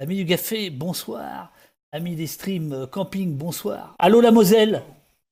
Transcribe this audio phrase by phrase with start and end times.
[0.00, 1.52] Amis du café, bonsoir.
[1.92, 3.94] Amis des streams euh, camping, bonsoir.
[3.98, 4.82] Allô la Moselle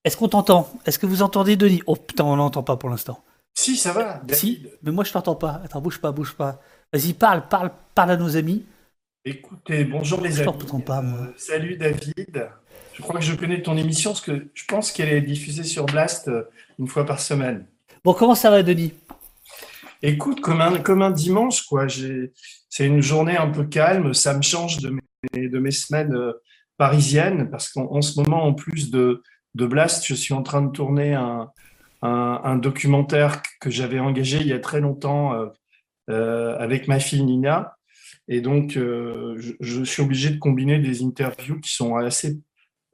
[0.04, 0.68] Est-ce qu'on t'entend?
[0.86, 1.82] Est-ce que vous entendez Denis?
[1.86, 3.22] Oh putain, on n'entend pas pour l'instant.
[3.54, 4.22] Si, ça va.
[4.30, 5.60] Si, mais moi je t'entends pas.
[5.64, 6.60] Attends, bouge pas, bouge pas.
[6.92, 8.64] Vas-y, parle, parle, parle à nos amis.
[9.24, 10.44] Écoutez, bonjour les Je amis.
[10.58, 11.18] t'entends pas, moi.
[11.20, 12.48] Euh, salut David.
[12.92, 15.86] Je crois que je connais ton émission parce que je pense qu'elle est diffusée sur
[15.86, 16.44] Blast euh,
[16.78, 17.66] une fois par semaine.
[18.04, 18.94] Bon, comment ça va, Denis?
[20.04, 21.86] Écoute, comme un, dimanche, quoi.
[21.88, 24.12] C'est une journée un peu calme.
[24.14, 24.98] Ça me change de
[25.32, 26.32] mes, semaines euh,
[26.76, 29.22] parisiennes parce qu'en en ce moment, en plus de,
[29.54, 31.48] de Blast, je suis en train de tourner un,
[32.56, 35.46] documentaire que j'avais engagé il y a très longtemps euh,
[36.10, 37.76] euh, avec ma fille Nina.
[38.26, 42.40] Et donc, je, je suis obligé de combiner des interviews qui sont assez,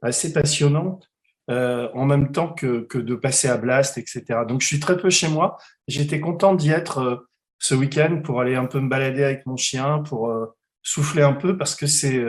[0.01, 1.08] assez passionnantes
[1.49, 4.45] euh, en même temps que, que de passer à Blast, etc.
[4.47, 5.57] Donc, je suis très peu chez moi.
[5.87, 7.15] J'étais content d'y être euh,
[7.59, 10.45] ce week-end pour aller un peu me balader avec mon chien, pour euh,
[10.83, 12.23] souffler un peu, parce que c'est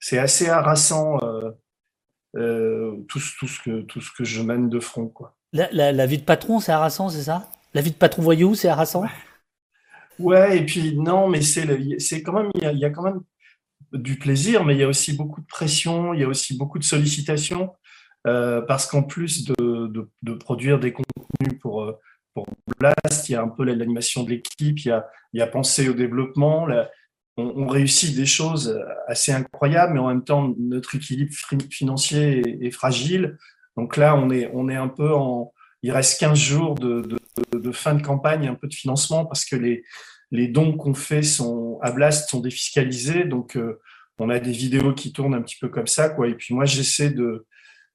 [0.00, 1.18] c'est assez harassant
[3.08, 5.06] tout, ce- tout, ce que, tout ce que je mène de front.
[5.08, 5.36] Quoi.
[5.52, 7.48] la, la- la vie de patron, c'est harassant, c'est ça?
[7.74, 9.04] La vie de patron voyou, c'est harassant?
[10.18, 13.02] Ouais, et puis non, mais c'est quand même il y, a, il y a quand
[13.02, 13.20] même
[13.92, 16.78] du plaisir, mais il y a aussi beaucoup de pression, il y a aussi beaucoup
[16.78, 17.72] de sollicitations,
[18.24, 21.92] parce qu'en plus de, de, de produire des contenus pour euh,
[22.34, 22.46] pour
[22.78, 25.46] Blast, il y a un peu l'animation de l'équipe, il y a il y a
[25.46, 26.90] penser au développement, là,
[27.36, 32.40] on, on réussit des choses assez incroyables, mais en même temps notre équilibre fi- financier
[32.40, 33.36] est, est fragile.
[33.76, 37.18] Donc là, on est on est un peu en il reste 15 jours de, de-
[37.58, 39.84] de fin de campagne, un peu de financement, parce que les
[40.30, 43.78] les dons qu'on fait sont à Blast sont défiscalisés, donc euh,
[44.18, 46.28] on a des vidéos qui tournent un petit peu comme ça, quoi.
[46.28, 47.46] Et puis moi, j'essaie de,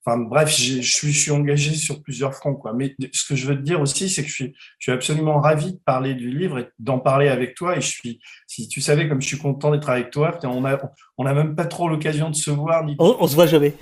[0.08, 2.72] enfin bref, je suis, je suis engagé sur plusieurs fronts, quoi.
[2.74, 5.40] Mais ce que je veux te dire aussi, c'est que je suis, je suis absolument
[5.42, 7.76] ravi de parler du livre et d'en parler avec toi.
[7.78, 10.78] Et je suis, si tu savais comme je suis content d'être avec toi, on a,
[11.18, 12.96] on a même pas trop l'occasion de se voir ni.
[13.00, 13.74] on, on se voit jamais.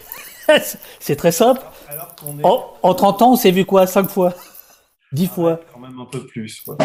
[0.99, 1.61] c'est très simple.
[1.87, 3.85] Alors est En, en 30 ans, on s'est vu quoi?
[3.87, 4.33] 5 fois
[5.11, 6.77] 10 fois quand même un peu plus, quoi.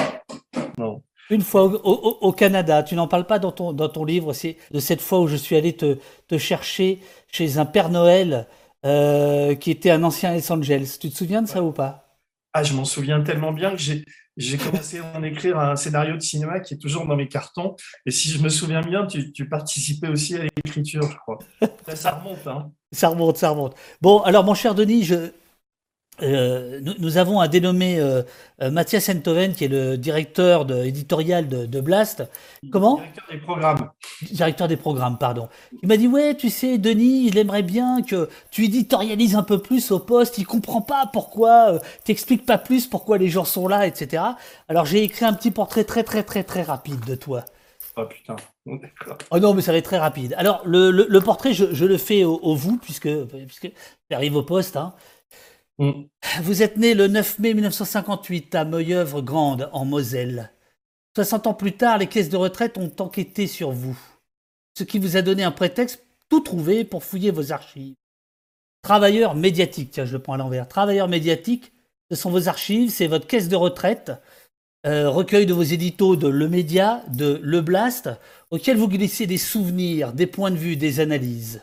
[0.79, 1.03] Non.
[1.31, 4.33] Une fois au, au- au Canada, tu n'en parles pas dans ton, dans ton livre,
[4.33, 7.00] c'est de cette fois où je suis allé te, te chercher
[7.31, 8.47] chez un Père Noël
[8.85, 10.99] euh, qui était un ancien Los Angeles.
[11.01, 12.19] Tu te souviens de ça ou pas?
[12.53, 16.23] Ah, je m'en souviens tellement bien que j'ai commencé à en écrire un scénario de
[16.23, 17.77] cinéma qui est toujours dans mes cartons.
[18.07, 21.39] Et si je me souviens bien, tu, tu participais aussi à l'écriture, je crois.
[21.95, 22.73] Ça remonte, hein.
[22.93, 23.77] Ça remonte, ça remonte.
[24.01, 25.31] Bon, alors mon cher Denis, je,
[26.22, 28.22] euh, nous, nous avons un dénommé euh,
[28.62, 32.25] euh, Mathias Enthoven, qui est le directeur de, éditorial de, de Blast.
[32.70, 32.97] Comment?
[32.97, 33.91] Directeur des programmes.
[34.31, 35.48] Directeur des programmes, pardon.
[35.82, 39.58] Il m'a dit ouais, tu sais, Denis, il aimerait bien que tu éditorialises un peu
[39.58, 40.38] plus au poste.
[40.38, 44.22] Il comprend pas pourquoi, euh, t'expliques pas plus pourquoi les gens sont là, etc.
[44.69, 47.44] Alors j'ai écrit un petit portrait très très très très rapide de toi.
[47.97, 48.37] Oh putain.
[49.31, 50.34] Oh non, mais ça va être très rapide.
[50.37, 53.08] Alors, le, le, le portrait, je, je le fais au, au vous, puisque,
[53.47, 53.72] puisque
[54.10, 54.76] j'arrive au poste.
[54.76, 54.94] Hein.
[55.81, 56.05] Mm.
[56.43, 60.53] Vous êtes né le 9 mai 1958 à Meuilleuvre-Grande, en Moselle.
[61.17, 63.99] 60 ans plus tard, les caisses de retraite ont enquêté sur vous.
[64.77, 67.95] Ce qui vous a donné un prétexte tout trouvé pour fouiller vos archives.
[68.83, 70.69] Travailleur médiatique, tiens, je le prends à l'envers.
[70.69, 71.73] Travailleur médiatique,
[72.11, 74.12] ce sont vos archives, c'est votre caisse de retraite,
[74.87, 78.11] euh, recueil de vos éditos de Le Média, de Le Blast,
[78.51, 81.62] auquel vous glissez des souvenirs, des points de vue, des analyses.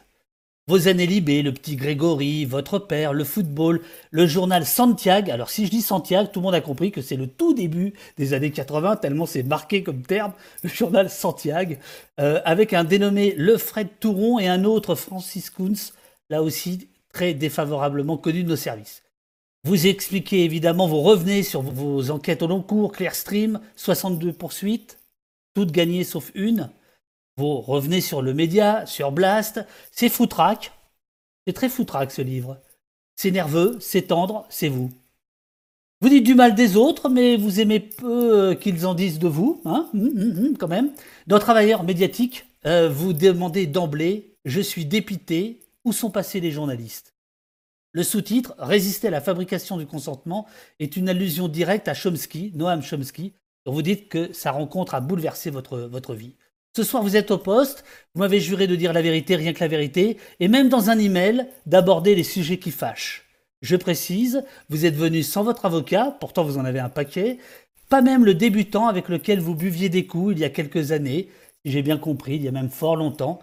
[0.69, 3.79] Vos années libées, le petit Grégory, votre père, le football,
[4.11, 5.31] le journal Santiago.
[5.31, 7.93] Alors si je dis Santiago, tout le monde a compris que c'est le tout début
[8.17, 10.33] des années 80, tellement c'est marqué comme terme,
[10.63, 11.75] le journal Santiago,
[12.19, 15.93] euh, avec un dénommé Le Fred Touron et un autre Francis Kunz,
[16.29, 19.03] là aussi très défavorablement connu de nos services.
[19.63, 24.99] Vous expliquez évidemment, vous revenez sur vos enquêtes au long cours, Clearstream, 62 poursuites,
[25.53, 26.69] toutes gagnées sauf une.
[27.37, 30.71] Vous revenez sur le média, sur Blast, c'est foutraque.
[31.45, 32.59] C'est très foutraque ce livre.
[33.15, 34.91] C'est nerveux, c'est tendre, c'est vous.
[36.01, 39.27] Vous dites du mal des autres, mais vous aimez peu euh, qu'ils en disent de
[39.27, 40.91] vous, hein Hum, hum, hum, quand même.
[41.27, 47.13] Dans Travailleur médiatique, euh, vous demandez d'emblée Je suis dépité, où sont passés les journalistes?
[47.93, 50.47] Le sous-titre Résister à la fabrication du consentement
[50.79, 53.33] est une allusion directe à Chomsky, Noam Chomsky,
[53.65, 56.35] dont vous dites que sa rencontre a bouleversé votre vie.
[56.77, 57.83] Ce soir, vous êtes au poste,
[58.13, 60.99] vous m'avez juré de dire la vérité, rien que la vérité, et même dans un
[60.99, 63.25] email, d'aborder les sujets qui fâchent.
[63.63, 67.39] Je précise, vous êtes venu sans votre avocat, pourtant vous en avez un paquet,
[67.89, 71.29] pas même le débutant avec lequel vous buviez des coups il y a quelques années,
[71.65, 73.39] si j'ai bien compris, il y a même fort longtemps,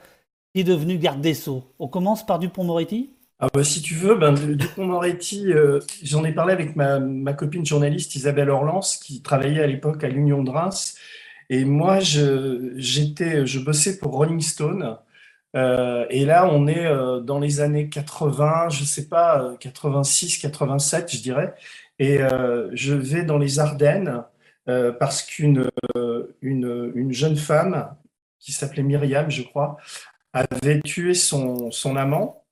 [0.55, 1.65] qui est devenu garde des Sceaux.
[1.81, 3.11] On commence par Dupont-Moretti?
[3.41, 7.67] Ah bah, si tu veux, ben, Dupont-Moretti, euh, j'en ai parlé avec ma, ma copine
[7.67, 10.95] journaliste Isabelle Orlans, qui travaillait à l'époque à l'Union de Reims.
[11.51, 14.99] Et moi, je, j'étais, je bossais pour Rolling Stone.
[15.57, 21.13] Euh, et là, on est euh, dans les années 80, je sais pas, 86, 87,
[21.17, 21.55] je dirais.
[21.99, 22.19] Et
[22.73, 24.25] je vais dans les Ardennes
[24.67, 25.71] parce qu'une
[26.43, 27.95] une, une jeune femme
[28.41, 29.77] qui s'appelait Myriam, je crois,
[30.33, 32.45] avait tué son, amant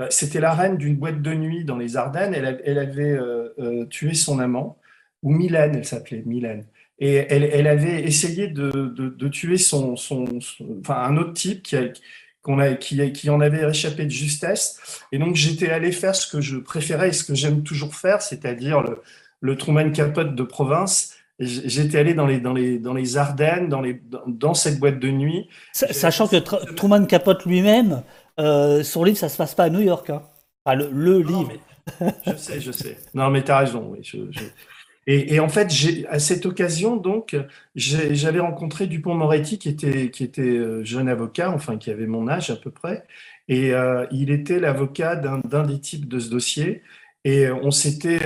[0.00, 2.34] euh, c'était la reine d'une boîte de nuit dans les Ardennes.
[2.34, 4.78] Elle, avait euh, euh, tué son amant,
[5.22, 6.66] ou Mylène, elle s'appelait Mylène.
[7.02, 11.76] Et elle, avait essayé de, tuer son, enfin, un autre type qui,
[13.12, 15.06] qui, en avait échappé de justesse.
[15.10, 18.20] Et donc, j'étais allé faire ce que je préférais et ce que j'aime toujours faire,
[18.20, 18.84] c'est-à-dire
[19.40, 21.16] le, Truman Capote de province.
[21.38, 25.08] J'étais allé dans les, dans, les, dans les Ardennes, dans, les, dans cette boîte de
[25.08, 25.48] nuit.
[25.72, 28.02] Sachant que Truman Capote lui-même
[28.38, 30.10] euh, son livre, ça se passe pas à New York.
[30.10, 30.22] Hein.
[30.74, 31.52] le, livre.
[32.26, 32.98] je sais, je sais.
[33.14, 33.96] Non, mais tu as raison.
[35.06, 35.72] Et, en fait,
[36.08, 37.36] à cette occasion, donc,
[37.74, 42.50] j'avais rencontré Dupont-Moretti, qui était, qui était euh, jeune avocat, enfin, qui avait mon âge
[42.50, 43.04] à peu près.
[43.48, 46.82] Et euh, il était l'avocat d'un des types de ce dossier.
[47.24, 48.20] Et on s'était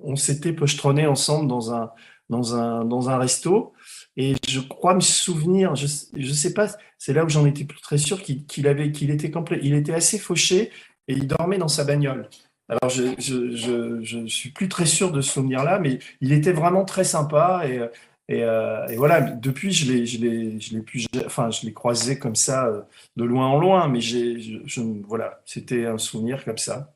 [0.00, 1.90] on s'était pochetronné ensemble dans un,
[2.30, 3.72] dans un, dans un resto.
[4.16, 5.86] Et je crois me souvenir, je
[6.16, 6.68] ne sais pas,
[6.98, 9.60] c'est là où j'en étais plus très sûr qu'il qu'il était complet.
[9.62, 10.70] Il était assez fauché
[11.08, 12.28] et il dormait dans sa bagnole.
[12.68, 16.84] Alors je, je, je, suis plus très sûr de ce souvenir-là, mais il était vraiment
[16.84, 17.80] très sympa et,
[18.28, 19.20] et, euh, voilà.
[19.20, 22.82] Depuis, je l'ai, je l'ai, je l'ai pu, enfin, je l'ai croisé comme ça euh,
[23.16, 24.60] de loin en loin, mais j'ai,
[25.06, 26.92] voilà, c'était un souvenir comme ça.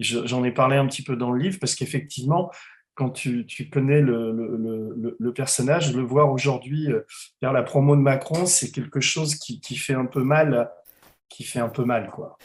[0.00, 2.50] J'en ai parlé un petit peu dans le livre parce qu'effectivement,
[2.94, 7.06] quand tu, connais le, personnage, le voir aujourd'hui euh,
[7.40, 10.70] faire la promo de Macron, c'est quelque chose qui, fait un peu mal,
[11.28, 12.38] qui fait un peu mal, quoi.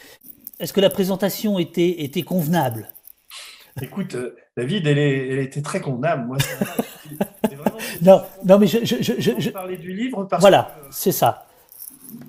[0.59, 2.89] Est-ce que la présentation était, était convenable?
[3.81, 6.25] Écoute, euh, David, elle, elle, était très convenable.
[6.27, 6.37] Moi,
[8.01, 11.47] non, non, mais je, je, je, parlais du livre parce voilà, c'est ça.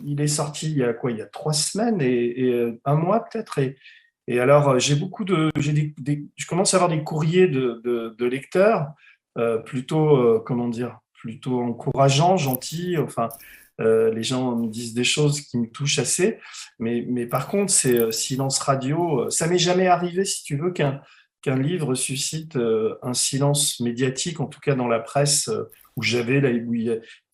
[0.04, 2.80] Il est sorti il y a quoi Il y a trois semaines et, et euh,
[2.84, 3.76] un mois peut-être et
[4.30, 8.92] et alors, euh, j'ai beaucoup de, je commence à avoir des courriers de, lecteurs
[9.36, 12.96] euh, plutôt, comment dire, plutôt encourageants, gentils.
[12.96, 13.28] Enfin,
[13.80, 16.38] les gens me disent des choses qui me touchent assez.
[16.78, 19.30] Mais, mais par contre, c'est silence radio.
[19.30, 21.00] Ça m'est jamais arrivé, si tu veux, qu'un
[21.42, 22.58] qu'un livre suscite
[23.02, 25.50] un silence médiatique, en tout cas dans la presse
[25.96, 26.42] où j'avais,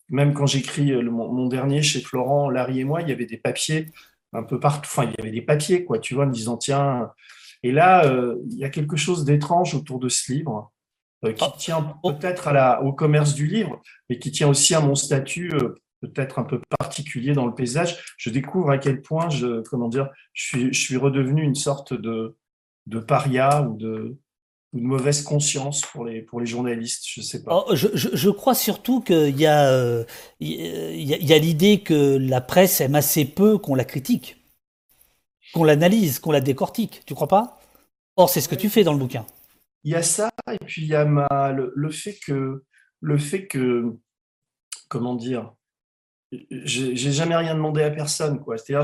[0.09, 3.35] même quand j'écris mon, mon, dernier chez Florent, Larry et moi, il y avait des
[3.35, 3.87] papiers
[4.33, 4.89] un peu partout.
[4.91, 7.11] Enfin, il y avait des papiers, quoi, tu vois, me disant, tiens.
[7.63, 10.71] Et là, euh, il y a quelque chose d'étrange autour de ce livre,
[11.25, 11.53] euh, qui ah.
[11.57, 12.49] tient peut-être
[12.83, 16.59] au commerce du livre, mais qui tient aussi à mon statut euh, peut-être un peu
[16.79, 18.03] particulier dans le paysage.
[18.17, 21.93] Je découvre à quel point je, comment dire, je suis, je suis redevenu une sorte
[21.93, 22.35] de,
[22.85, 24.17] de paria ou de,
[24.73, 27.65] de mauvaise conscience pour les, pour les journalistes, je sais pas.
[27.67, 30.03] Oh, je, je, crois surtout qu'il y a, euh,
[30.39, 34.37] y a, l'idée que la presse aime assez peu qu'on la critique,
[35.53, 37.03] qu'on l'analyse, qu'on la décortique.
[37.05, 37.59] Tu crois pas?
[38.17, 39.25] Or, c'est ce que tu fais dans le bouquin.
[39.83, 42.63] Il y a ça, et puis il y a ma, le, fait que,
[42.99, 43.95] le fait que,
[44.89, 45.53] comment dire,
[46.31, 48.41] j'ai jamais rien demandé à personne.
[48.57, 48.83] C'est-à-dire,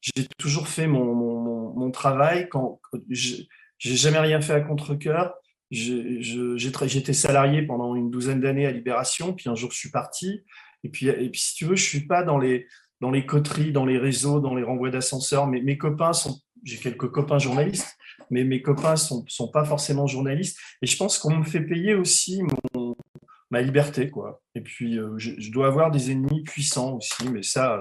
[0.00, 3.46] j'ai toujours fait mon, travail quand, j'ai
[3.80, 5.34] jamais rien fait à contre-cœur.
[5.70, 10.44] J'étais salarié pendant une douzaine d'années à Libération, puis un jour je suis parti.
[10.84, 12.66] Et puis, et puis si tu veux, je suis pas dans les,
[13.00, 15.46] dans les coteries, dans les réseaux, dans les renvois d'ascenseurs.
[15.46, 17.96] Mais mes copains sont, j'ai quelques copains journalistes,
[18.30, 20.58] mais mes copains sont, sont pas forcément journalistes.
[20.82, 22.42] Et je pense qu'on me fait payer aussi
[22.74, 22.87] mon,
[23.50, 24.42] ma liberté, quoi.
[24.54, 27.80] Et puis, euh, je, dois avoir des ennemis puissants aussi, mais ça,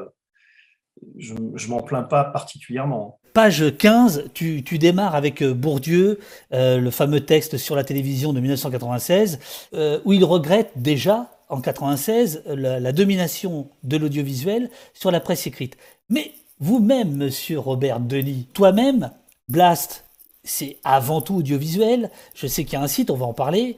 [1.17, 6.17] je, je m'en plains pas particulièrement page 15, tu, démarres avec euh, Bourdieu,
[6.53, 9.37] euh, le fameux texte sur la télévision de 1996,
[9.75, 15.77] euh, où il regrette déjà, en 1996, la, domination de l'audiovisuel sur la presse écrite.
[16.09, 19.11] Mais vous-même, monsieur Robert Denis, toi-même,
[19.49, 20.05] Blast,
[20.43, 22.09] c'est avant tout audiovisuel.
[22.33, 23.77] Je sais qu'il y a un site, on va en parler.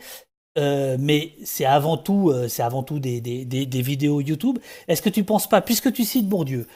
[0.57, 3.21] Mais c'est avant tout, c'est avant tout des,
[3.81, 4.59] vidéos YouTube.
[4.87, 6.67] Est-ce que tu penses pas, puisque tu cites Bourdieu,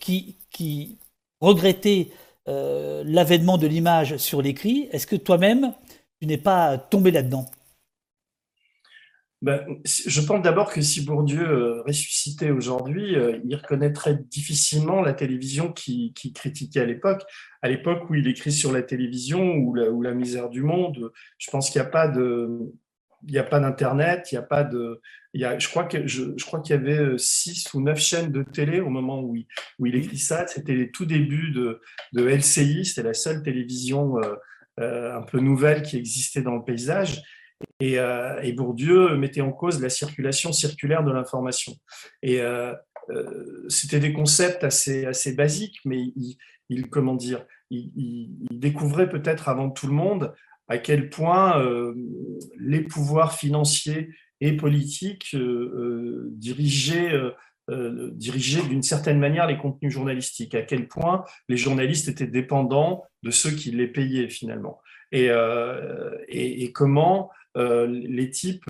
[0.00, 0.98] qui,
[1.40, 2.10] regretter
[2.48, 4.88] euh, l'avènement de l'image sur l'écrit.
[4.90, 5.74] Est-ce que toi-même,
[6.20, 7.46] tu n'es pas tombé là-dedans?
[9.40, 15.12] Ben, je pense d'abord que si Bourdieu euh, ressuscitait aujourd'hui, euh, il reconnaîtrait difficilement la
[15.12, 17.22] télévision qui, critiquait à l'époque.
[17.62, 21.70] À l'époque où il écrit sur la télévision ou la misère du monde, je pense
[21.70, 22.72] qu'il n'y a pas de,
[23.26, 25.00] il n'y a pas d'internet, il n'y a pas de,
[25.34, 27.80] il y a, je crois que je, je crois qu'il y avait euh, six ou
[27.80, 29.46] neuf chaînes de télé au moment où il,
[29.78, 30.46] où il écrit ça.
[30.46, 31.80] C'était les tout débuts de,
[32.12, 34.34] de LCI, c'était la seule télévision euh,
[34.80, 37.22] euh, un peu nouvelle qui existait dans le paysage.
[37.80, 41.72] Et, et, Bourdieu mettait en cause la circulation circulaire de l'information.
[42.22, 42.40] Et
[43.68, 46.36] c'était des concepts assez, assez basiques, mais il,
[46.68, 47.90] il comment dire, il,
[48.48, 50.32] il découvrait peut-être avant tout le monde
[50.68, 51.62] à quel point
[52.58, 54.10] les pouvoirs financiers
[54.40, 57.12] et politiques dirigeaient
[57.70, 63.04] euh, diriger d'une certaine manière les contenus journalistiques, à quel point les journalistes étaient dépendants
[63.22, 64.80] de ceux qui les payaient finalement,
[65.12, 68.64] et, euh, et, comment euh, les types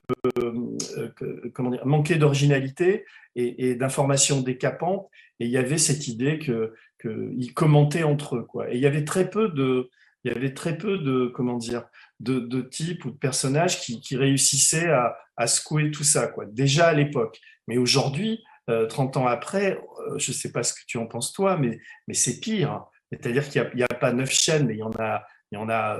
[1.54, 3.04] comment dire, manquaient d'originalité
[3.36, 8.42] et, d'informations décapantes, et il y avait cette idée qu'ils que commentaient entre eux.
[8.42, 8.72] Quoi.
[8.72, 9.90] Et il y avait très peu de,
[10.24, 11.84] il y avait très peu de, comment dire,
[12.20, 16.44] de, de types ou de personnages qui, qui réussissaient à, à, secouer tout ça, quoi.
[16.46, 17.38] déjà à l'époque.
[17.68, 18.42] Mais aujourd'hui,
[18.88, 21.56] 30 euh, ans après, euh, je ne sais pas ce que tu en penses toi,
[21.56, 22.84] mais, mais c'est pire.
[23.10, 25.70] C'est-à-dire qu'il n'y a, pas neuf chaînes, mais il y en a, il y en
[25.70, 25.98] a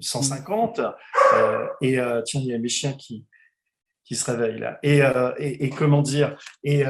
[0.00, 0.80] 150.
[1.34, 3.26] Euh, et tiens, il y a mes chiens qui,
[4.04, 4.78] qui se réveillent là.
[4.84, 5.00] Et,
[5.64, 6.36] et, comment dire?
[6.62, 6.84] Et,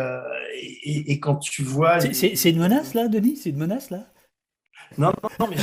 [0.84, 2.00] et, quand tu vois.
[2.00, 3.36] C'est une menace là, Denis?
[3.36, 4.06] C'est une menace là?
[4.98, 5.56] Non, non, non, mais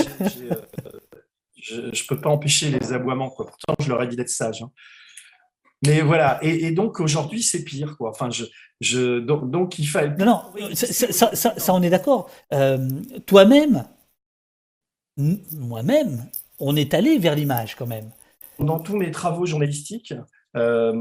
[1.56, 3.30] je ne peux pas empêcher les aboiements.
[3.30, 3.48] Quoi.
[3.48, 4.62] Pourtant, je leur ai dit d'être sage.
[4.62, 4.72] Hein.
[5.86, 8.10] Mais voilà, et, donc aujourd'hui c'est pire, quoi.
[8.10, 8.46] Enfin, je,
[8.82, 10.16] je donc, donc, il fallait.
[10.18, 12.32] Non, non, ça, ça, ça, on est d'accord.
[12.54, 12.88] Euh,
[13.28, 13.86] toi-même,
[15.18, 16.26] moi-même,
[16.60, 18.10] on est allé vers l'image quand même.
[18.60, 20.14] Dans tous mes travaux journalistiques,
[20.58, 20.94] euh,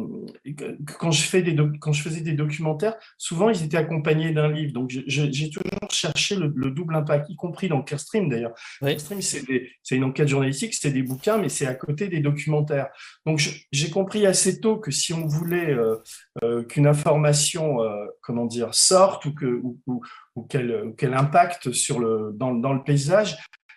[0.99, 4.73] quand, je fais des quand je faisais des documentaires, souvent ils étaient accompagnés d'un livre.
[4.73, 8.55] Donc j'ai toujours cherché le, double impact, y compris dans Clearstream d'ailleurs.
[8.81, 12.89] Clearstream, c'est une enquête journalistique, c'est des bouquins, mais c'est à côté des documentaires.
[13.25, 13.41] Donc
[13.73, 15.97] j'ai compris assez tôt que si on voulait euh,
[16.43, 17.79] euh, qu'une information,
[18.21, 20.03] comment dire, sorte ou que ou,
[20.35, 23.37] ou, qu'elle impacte sur le, dans, dans le paysage,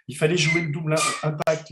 [0.10, 1.72] il fallait jouer le double impact,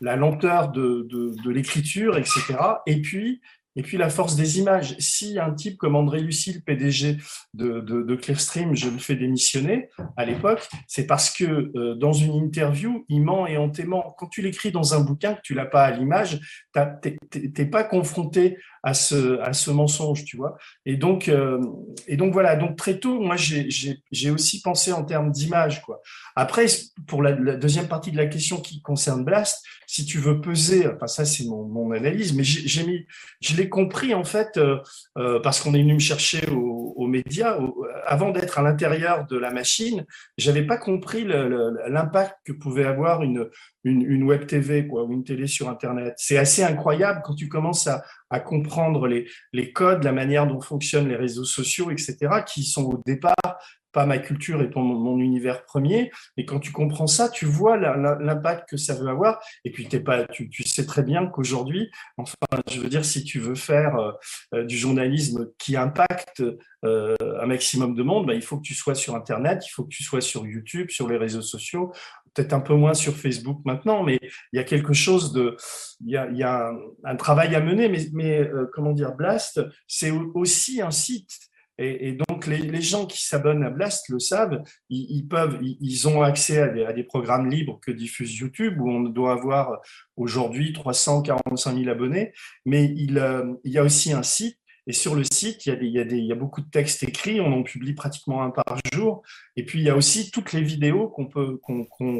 [0.00, 2.56] la, lenteur de, de l'écriture, etc.
[2.86, 3.40] Et puis,
[3.78, 4.96] et puis la force des images.
[4.98, 7.18] Si un type comme André Lucille, PDG
[7.54, 12.34] de, de, Clearstream, je le fais démissionner à l'époque, c'est parce que euh, dans une
[12.34, 14.16] interview, il ment et on t'aimant.
[14.18, 16.40] Quand tu l'écris dans un bouquin, que tu l'as pas à l'image,
[16.74, 20.56] tu n'es pas confronté à ce, à ce mensonge, tu vois.
[20.86, 21.60] Et donc, euh,
[22.06, 25.82] et donc voilà, donc très tôt, moi j'ai aussi pensé en termes d'image.
[25.82, 26.00] quoi.
[26.36, 26.66] Après,
[27.06, 31.06] pour la, deuxième partie de la question qui concerne Blast, si tu veux peser, enfin
[31.06, 33.06] ça c'est mon, mon, analyse, mais j'ai mis,
[33.40, 34.78] je l'ai compris en fait euh,
[35.16, 37.58] euh, parce qu'on est venu me chercher aux, médias.
[38.04, 40.04] avant d'être à l'intérieur de la machine,
[40.36, 43.48] j'avais pas compris l'impact que pouvait avoir une,
[43.84, 46.14] une, web TV quoi, ou une télé sur Internet.
[46.18, 50.60] C'est assez incroyable quand tu commences à, à comprendre les, les, codes, la manière dont
[50.60, 52.16] fonctionnent les réseaux sociaux, etc.,
[52.46, 53.58] qui sont au départ
[53.92, 56.10] pas ma culture et ton, mon univers premier.
[56.36, 59.40] Et quand tu comprends ça, tu vois l'impact que ça veut avoir.
[59.64, 63.24] Et puis, es pas, tu, tu sais très bien qu'aujourd'hui, enfin, je veux dire, si
[63.24, 64.16] tu veux faire
[64.54, 66.42] euh, du journalisme qui impacte
[66.84, 69.84] euh, un maximum de monde, bah, il faut que tu sois sur Internet, il faut
[69.84, 71.92] que tu sois sur YouTube, sur les réseaux sociaux,
[72.34, 74.18] peut-être un peu moins sur Facebook maintenant, mais
[74.52, 75.56] il y a quelque chose de,
[76.04, 76.72] il y a,
[77.04, 81.48] un, travail à mener, mais, euh, comment dire, Blast, c'est aussi un site.
[81.80, 86.60] Et, donc, les, gens qui s'abonnent à Blast le savent, ils, peuvent, ils, ont accès
[86.60, 89.78] à des, programmes libres que diffuse YouTube, où on doit avoir
[90.16, 92.32] aujourd'hui 345 000 abonnés,
[92.66, 94.57] mais euh, il, y a aussi un site,
[94.88, 97.40] et sur le site, il y, a des, il y a beaucoup de textes écrits,
[97.40, 99.22] on en publie pratiquement un par jour,
[99.54, 101.60] et puis il y a aussi toutes les vidéos qu'on peut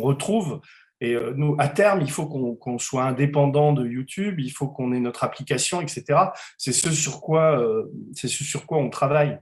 [0.00, 0.60] retrouve
[1.00, 4.92] et euh, nous, à terme, il faut qu'on soit indépendant de YouTube, il faut qu'on
[4.92, 6.04] ait notre application, etc.
[6.56, 7.84] C'est ce sur quoi, euh,
[8.14, 9.38] ce sur quoi on travaille.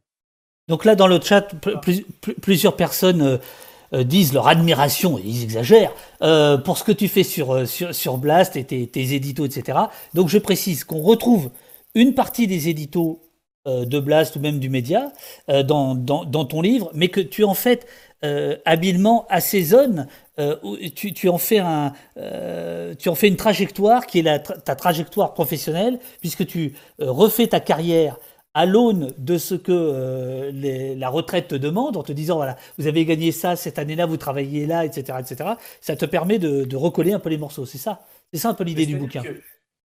[0.68, 1.54] Donc là, dans le chat,
[2.42, 3.38] plusieurs personnes
[3.92, 5.95] euh, disent leur admiration, et ils exagèrent,
[6.64, 9.78] pour ce que tu fais sur, sur, Blast et tes, tes, etc.
[10.12, 11.50] Donc je précise qu'on retrouve
[11.96, 13.20] une partie des éditos
[13.66, 15.12] de Blast ou même du média
[15.48, 17.84] dans, dans, ton livre, mais que tu en fait
[18.64, 20.06] habilement assaisonnes
[20.94, 21.92] tu, tu, en fais un,
[22.96, 27.58] tu en fais une trajectoire qui est la, ta trajectoire professionnelle, puisque tu refais ta
[27.58, 28.18] carrière
[28.56, 32.86] à l'aune de ce que euh, la retraite te demande, en te disant voilà, vous
[32.86, 35.50] avez gagné ça cette année-là, vous travaillez là, etc., etc.
[35.82, 37.66] Ça te permet de, recoller un peu les morceaux.
[37.66, 39.22] C'est ça, c'est ça un peu l'idée du bouquin.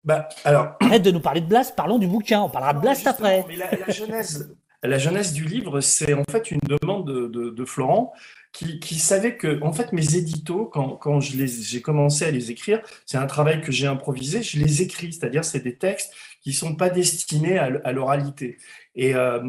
[0.03, 2.41] Bah, alors, arrête de nous parler de Blast, parlons du bouquin.
[2.41, 3.45] On parlera de Blast après.
[3.47, 8.13] Mais la, la, genèse, du livre, c'est en fait une demande de, Florent.
[8.51, 13.17] Qui, savait que, en fait, mes éditos, quand, quand j'ai commencé à les écrire, c'est
[13.17, 16.89] un travail que j'ai improvisé, je les écris, c'est-à-dire c'est des textes qui sont pas
[16.89, 18.57] destinés à, l'oralité.
[19.01, 19.39] Et, euh,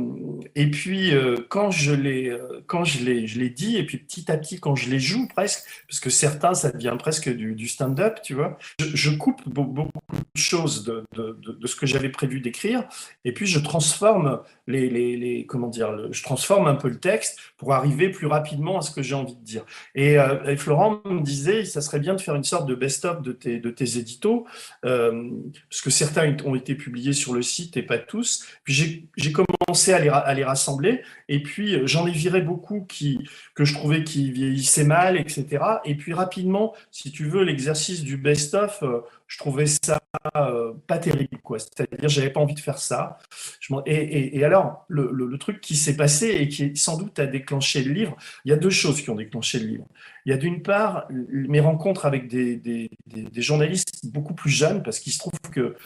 [0.54, 4.76] et puis, euh, quand je l'ai, euh, quand dit, et puis petit à petit, quand
[4.76, 8.58] je les joue presque, parce que certains, ça devient presque du, du stand-up, tu vois,
[8.78, 9.90] je, coupe beaucoup
[10.36, 12.84] de choses de, de, de, ce que j'avais prévu d'écrire,
[13.24, 17.40] et puis je transforme les, les, les comment dire, je transforme un peu le texte
[17.56, 19.64] pour arriver plus rapidement à ce que j'ai envie de dire.
[19.96, 20.14] Et,
[20.46, 23.58] et, Florent me disait, ça serait bien de faire une sorte de best-of de tes,
[23.58, 24.46] de tes éditos,
[24.82, 28.46] parce que certains ont été publiés sur le site et pas tous.
[28.62, 31.02] Puis j'ai commencé à les, rassembler.
[31.28, 33.18] Et puis euh, j'en ai viré beaucoup qui,
[33.60, 35.62] que je trouvais qui vieillissaient mal, etc.
[35.84, 40.00] Et puis rapidement, si tu veux, l'exercice du best-of, euh, je trouvais ça
[40.34, 41.58] euh, pas terrible, quoi.
[41.60, 43.18] C'est-à-dire, j'avais pas envie de faire ça.
[43.86, 48.16] Et, alors, le, truc qui s'est passé et qui sans doute a déclenché le livre,
[48.44, 49.86] il y a deux choses qui ont déclenché le livre.
[50.26, 52.90] Il y a d'une part mes rencontres avec des,
[53.36, 55.76] journalistes beaucoup plus jeunes, parce qu'il se trouve que,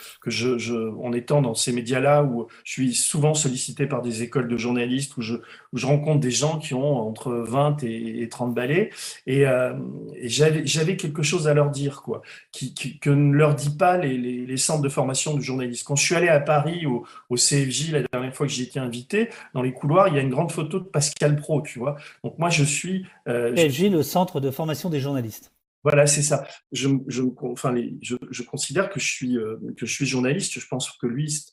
[1.03, 5.17] en étant dans ces médias-là, où je suis souvent sollicité par des écoles de journalistes,
[5.19, 5.35] où je,
[5.73, 8.91] où je rencontre des gens qui ont entre 20 et, et 30 balais,
[9.27, 9.75] et, euh,
[10.15, 13.97] et j'avais quelque chose à leur dire, quoi, qui, qui, que ne leur dit pas
[13.97, 15.85] les, les, les, centres de formation de journalistes.
[15.87, 18.79] Quand je suis allé à Paris au, au CFJ la dernière fois que j'ai été
[18.79, 21.97] invité, dans les couloirs, il y a une grande photo de Pascal Pro, tu vois.
[22.23, 23.07] Donc moi, je suis...
[23.29, 25.55] Euh, CFJ, le centre de formation des journalistes.
[25.85, 26.47] Voilà, c'est ça.
[26.73, 30.59] Je, je, enfin, les, je, je, considère que je suis euh, que je suis journaliste.
[30.59, 31.45] Je pense que lui,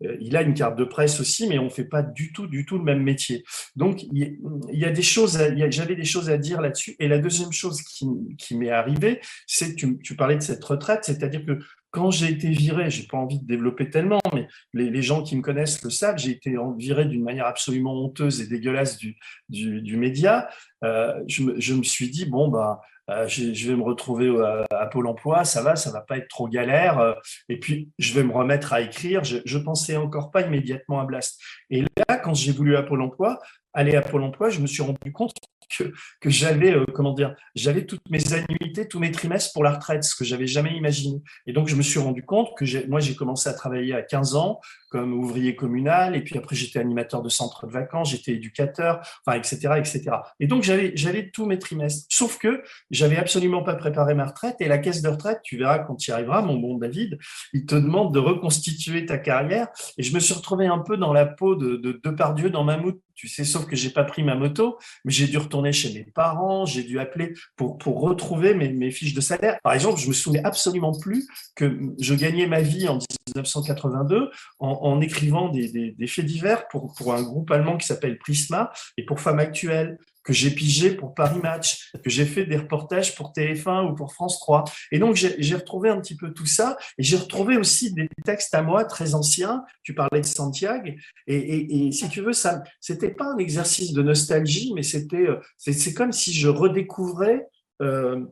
[0.00, 2.78] il a une carte de presse aussi, mais on fait pas du tout, du tout
[2.78, 3.44] le même métier.
[3.76, 4.38] Donc, il
[4.72, 5.38] y a des choses,
[5.68, 6.96] j'avais des choses à dire là-dessus.
[6.98, 8.06] Et la deuxième chose qui,
[8.38, 11.58] qui m'est arrivée, c'est tu, tu parlais de cette retraite, c'est-à-dire que
[11.90, 15.34] quand j'ai été viré, j'ai pas envie de développer tellement, mais les, les, gens qui
[15.34, 19.16] me connaissent le savent, j'ai été viré d'une manière absolument honteuse et dégueulasse du,
[19.48, 20.46] du, du média.
[20.84, 24.66] Euh, je, me, je, me, suis dit, bon, bah, euh, je, vais me retrouver à,
[24.70, 26.98] à, Pôle emploi, ça va, ça va pas être trop galère.
[26.98, 27.14] Euh,
[27.48, 29.22] et puis, je vais me remettre à écrire.
[29.24, 31.40] Je, je pensais encore pas immédiatement à Blast.
[31.70, 33.40] Et là, quand j'ai voulu à Pôle emploi,
[33.72, 35.32] aller à Pôle emploi, je me suis rendu compte
[35.78, 40.04] que, j'avais, euh, comment dire, j'avais toutes mes annuités, tous mes trimestres pour la retraite,
[40.04, 41.20] ce que j'avais jamais imaginé.
[41.46, 44.36] Et donc, je me suis rendu compte que moi, j'ai commencé à travailler à 15
[44.36, 49.00] ans comme ouvrier communal, et puis après, j'étais animateur de centre de vacances, j'étais éducateur,
[49.26, 50.02] enfin, etc., etc.
[50.40, 52.06] Et donc, j'avais, j'avais tous mes trimestres.
[52.08, 55.80] Sauf que j'avais absolument pas préparé ma retraite, et la caisse de retraite, tu verras
[55.80, 57.18] quand tu y arriveras, mon bon David,
[57.52, 61.12] il te demande de reconstituer ta carrière, et je me suis retrouvé un peu dans
[61.12, 64.22] la peau de, de, de Pardieu dans Mammouth, tu sais, sauf que j'ai pas pris
[64.22, 68.54] ma moto, mais j'ai dû retourner chez mes parents, j'ai dû appeler pour, pour retrouver
[68.54, 69.58] mes, fiches de salaire.
[69.64, 72.98] Par exemple, je me souviens absolument plus que je gagnais ma vie en
[73.34, 78.18] 1982 en, écrivant des, des, des, faits divers pour, pour un groupe allemand qui s'appelle
[78.18, 82.56] Prisma et pour Femmes Actuelles que j'ai pigé pour Paris Match, que j'ai fait des
[82.56, 84.64] reportages pour TF1 ou pour France 3.
[84.90, 86.76] Et donc, j'ai retrouvé un petit peu tout ça.
[86.98, 89.64] Et j'ai retrouvé aussi des textes à moi très anciens.
[89.84, 90.90] Tu parlais de Santiago.
[91.28, 95.28] Et, et, et si tu veux, ça, c'était pas un exercice de nostalgie, mais c'était,
[95.28, 97.46] euh, c'est comme si je redécouvrais
[97.80, 98.24] euh,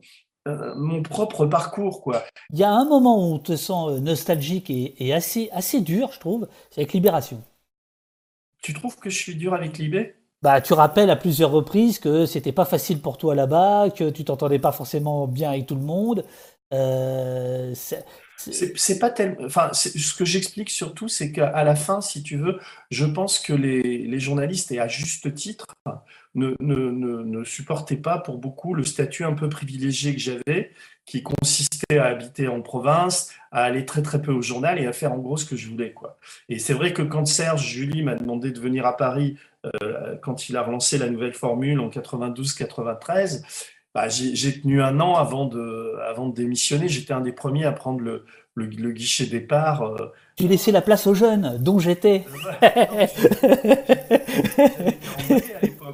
[0.49, 2.23] euh, mon propre parcours, quoi.
[2.51, 6.11] Il y a un moment où on te sent nostalgique et, et assez, assez dur,
[6.11, 7.41] je trouve, c'est avec Libération.
[8.61, 10.15] Tu trouves que je suis dur avec Libé?
[10.41, 14.25] Bah, tu rappelles à plusieurs reprises que c'était pas facile pour toi là-bas, que tu
[14.25, 16.25] t'entendais pas forcément bien avec tout le monde.
[16.73, 17.73] Euh,
[18.37, 19.45] c'est pas tellement.
[19.45, 22.59] Enfin, ce que j'explique surtout, c'est qu'à la fin, si tu veux,
[22.91, 25.67] je pense que les, les journalistes, et à juste titre,
[26.35, 30.71] ne, ne, ne, ne, supportaient pas pour beaucoup le statut un peu privilégié que j'avais,
[31.05, 34.93] qui consistait à habiter en province, à aller très très peu au journal et à
[34.93, 35.93] faire en gros ce que je voulais.
[35.93, 36.17] Quoi.
[36.49, 40.49] Et c'est vrai que quand Serge Julie m'a demandé de venir à Paris euh, quand
[40.49, 43.43] il a relancé la nouvelle formule en 92-93,
[43.93, 46.89] bah, j'ai tenu un an avant de, avant de démissionner.
[46.89, 49.83] J'étais un des premiers à prendre le, le, le guichet départ.
[49.83, 50.11] Euh.
[50.35, 52.25] Tu laissais la place aux jeunes, dont j'étais.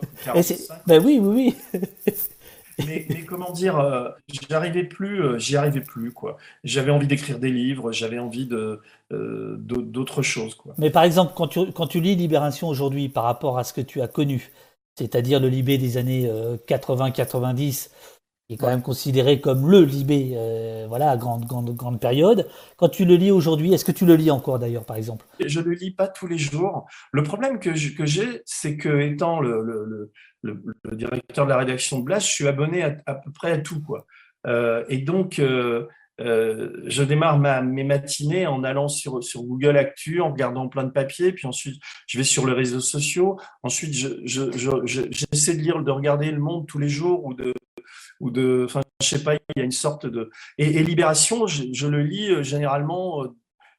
[0.87, 1.81] ben oui, oui, oui.
[2.85, 4.09] mais, mais, comment dire, euh,
[4.49, 6.37] j'arrivais plus, euh, j'y arrivais plus quoi.
[6.63, 8.81] J'avais envie d'écrire des livres, j'avais envie de
[9.11, 10.73] euh, d'autres choses quoi.
[10.77, 13.81] Mais par exemple, quand tu, quand tu lis Libération aujourd'hui par rapport à ce que
[13.81, 14.51] tu as connu,
[14.95, 16.29] c'est-à-dire le Libé des années
[16.67, 17.89] 80-90,
[18.51, 22.49] qui est quand même considéré comme le Libé, euh, voilà, grande, grande, grande période.
[22.75, 25.25] Quand tu le lis aujourd'hui, est-ce que tu le lis encore d'ailleurs, par exemple?
[25.39, 26.85] Je ne le lis pas tous les jours.
[27.13, 30.11] Le problème que j'ai, c'est que étant le,
[30.91, 33.81] directeur de la rédaction de Blast, je suis abonné à, à peu près à tout,
[33.81, 34.05] quoi.
[34.45, 35.87] Euh, et donc, euh,
[36.19, 40.91] je démarre ma, mes matinées en allant sur, sur Google Actu, en regardant plein de
[40.91, 43.39] papiers, puis ensuite je vais sur les réseaux sociaux.
[43.63, 47.33] Ensuite, j'essaie je, je, je, de lire, de regarder Le Monde tous les jours ou
[47.33, 47.53] de,
[48.21, 50.29] ou de, enfin, je sais pas, il y a une sorte de.
[50.57, 53.27] Et, Libération, je, je, le lis euh, généralement euh,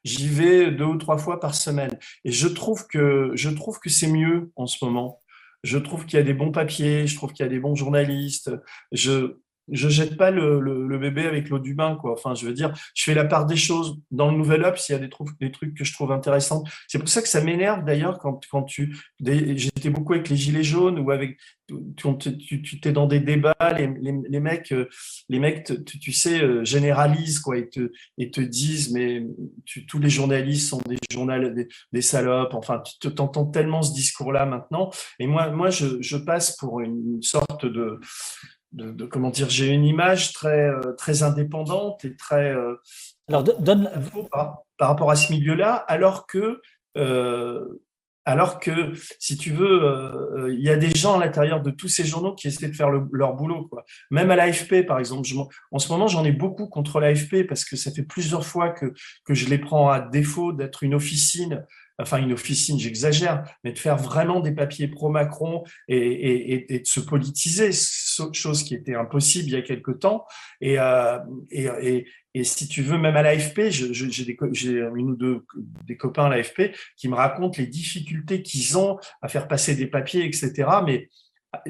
[0.03, 1.97] j'y vais deux ou trois fois par semaine.
[2.25, 5.21] Et je trouve que, je trouve que c'est mieux en ce moment.
[5.63, 7.75] Je trouve qu'il y a des bons papiers, je trouve qu'il y a des bons
[7.75, 8.51] journalistes.
[8.91, 9.37] Je,
[9.71, 12.13] je jette pas le, bébé avec l'eau du bain, quoi.
[12.13, 13.97] Enfin, je veux dire, je fais la part des choses.
[14.11, 16.63] Dans le Nouvel Up, s'il y a des, trucs que je trouve intéressants.
[16.87, 18.95] C'est pour ça que ça m'énerve d'ailleurs quand, quand tu.
[19.19, 21.37] J'étais beaucoup avec les Gilets jaunes ou avec.
[21.97, 23.89] Tu, tu, t'es dans des débats, les,
[24.29, 24.73] les, mecs,
[25.29, 29.25] les mecs euh, tu, sais, euh, généralisent, quoi, et te, et te disent, mais
[29.87, 32.53] tous les journalistes sont des journalistes, des, salopes.
[32.53, 34.91] Enfin, tu t'entends tellement ce discours-là maintenant.
[35.19, 37.99] Et moi, moi je passe pour une sorte de
[38.73, 42.53] de, comment dire, j'ai une image très, euh, très indépendante et très.
[42.53, 42.75] Euh,
[43.29, 43.89] alors, donne.
[44.31, 46.61] Par, par, rapport à ce milieu-là, alors que.
[46.97, 47.81] Euh,
[48.25, 52.05] alors que, si tu veux, il y a des gens à l'intérieur de tous ces
[52.05, 53.67] journaux qui essaient de faire leur boulot.
[53.67, 53.83] Quoi.
[54.11, 55.27] Même à l'AFP, par exemple.
[55.71, 58.93] en ce moment, j'en ai beaucoup contre l'AFP parce que ça fait plusieurs fois que,
[59.25, 61.65] que je les prends à défaut d'être une officine
[61.99, 67.69] enfin une officine, j'exagère, mais de faire vraiment des papiers pro-Macron et, de se politiser,
[68.33, 70.25] chose qui était impossible il y a quelque temps.
[70.61, 71.19] Et, euh,
[71.51, 72.05] et,
[72.43, 75.45] si tu veux, même à l'AFP, j'ai une ou deux
[75.85, 79.87] des copains à l'AFP qui me racontent les difficultés qu'ils ont à faire passer des
[79.87, 80.67] papiers, etc.
[80.85, 81.09] Mais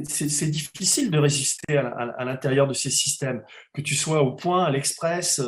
[0.05, 4.63] c'est difficile de résister à, à l'intérieur de ces systèmes, que tu sois au point,
[4.63, 5.41] à l'Express,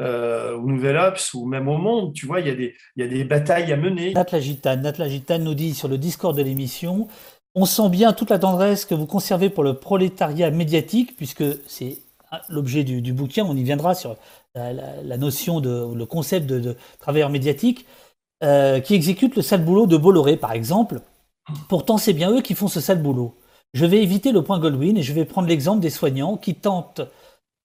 [0.00, 3.72] euh, au Nouvel Ops ou même au Monde, tu vois, il y, a des, batailles
[3.72, 4.14] à mener.
[4.14, 7.08] Nat nous dit sur le Discord de l'émission
[7.54, 11.98] On sent bien toute la tendresse que vous conservez pour le prolétariat médiatique, puisque c'est
[12.48, 14.16] l'objet du, bouquin, on y viendra sur
[14.54, 17.86] la, notion de le concept de, de travailleur médiatique,
[18.42, 21.00] euh, qui exécute le sale boulot de Bolloré, par exemple.
[21.68, 23.36] Pourtant, c'est bien eux qui font ce sale boulot.
[23.72, 27.02] Je vais éviter le point Goldwyn et je vais prendre l'exemple des soignants qui tentent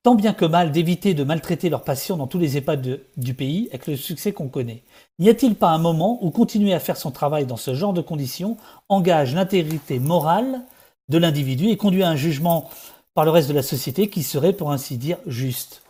[0.08, 3.68] tant bien que mal d'éviter de maltraiter leurs patients dans tous les EHPAD du pays
[3.72, 4.84] avec le succès qu'on connaît.
[5.20, 8.00] N'y a-t-il pas un moment où continuer à faire son travail dans ce genre de
[8.00, 8.56] conditions
[8.88, 10.62] engage l'intégrité morale
[11.10, 12.70] de l'individu et conduit à un jugement
[13.16, 15.84] par le reste de la société qui serait, pour ainsi dire, juste?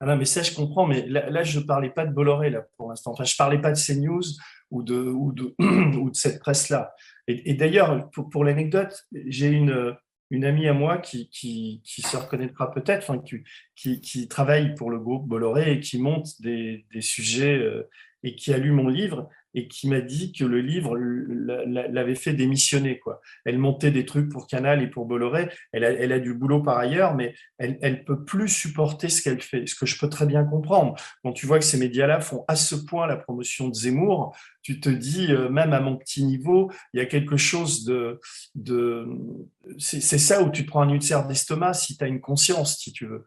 [0.00, 2.62] Ah non, mais ça, je comprends, mais là, je ne parlais pas de Bolloré, là,
[2.78, 3.10] pour l'instant.
[3.12, 4.24] Enfin, je ne parlais pas de CNews
[4.70, 5.54] ou de, ou de,
[5.98, 6.94] ou de cette presse-là.
[7.28, 9.94] Et, d'ailleurs, pour, pour l'anecdote, j'ai une,
[10.30, 11.30] une amie à moi qui,
[11.84, 13.22] se reconnaîtra peut-être, enfin,
[13.74, 17.88] qui, qui, travaille pour le groupe Bolloré et qui monte des, des sujets euh,
[18.22, 22.34] et qui a lu mon livre et qui m'a dit que le livre l'avait fait
[22.34, 22.98] démissionner.
[22.98, 23.22] Quoi.
[23.46, 25.48] Elle montait des trucs pour Canal et pour Bolloré.
[25.72, 29.66] Elle a, du boulot par ailleurs, mais elle ne peut plus supporter ce qu'elle fait,
[29.66, 30.94] ce que je peux très bien comprendre.
[31.22, 34.78] Quand tu vois que ces médias-là font à ce point la promotion de Zemmour, tu
[34.78, 38.20] te dis, euh, même à mon petit niveau, il y a quelque chose de...
[39.78, 42.92] c'est ça où tu te prends un ulcère d'estomac si tu as une conscience, si
[42.92, 43.24] tu veux.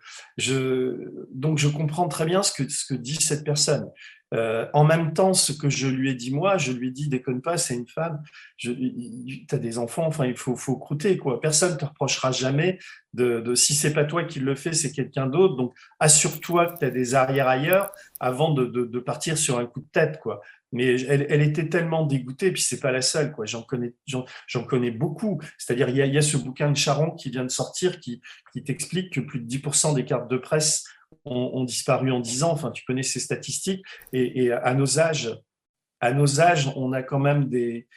[1.31, 3.89] Donc je comprends très bien ce que dit cette personne.
[4.33, 7.09] Euh, en même temps, ce que je lui ai dit moi, je lui ai dit
[7.09, 8.21] déconne pas, c'est une femme.
[8.57, 11.41] Tu as des enfants, enfin il faut, faut croûter quoi.
[11.41, 12.77] Personne te reprochera jamais
[13.13, 15.55] de, de si c'est pas toi qui le fais, c'est quelqu'un d'autre.
[15.55, 19.65] Donc assure-toi que tu as des arrières ailleurs avant de, de, de, partir sur un
[19.65, 20.41] coup de tête quoi.
[20.71, 23.47] Mais elle, elle était tellement dégoûtée, puis c'est pas la seule quoi.
[23.47, 25.41] J'en connais, j'en connais beaucoup.
[25.57, 28.21] C'est-à-dire il y a, y a ce bouquin de Charon qui vient de sortir qui,
[28.53, 30.85] qui t'explique que plus de 10% des cartes de presse
[31.25, 32.51] ont, disparu en 10 ans.
[32.51, 33.83] Enfin, tu connais ces statistiques.
[34.13, 35.37] Et, à nos âges,
[35.99, 37.87] à nos âges, on a quand même des,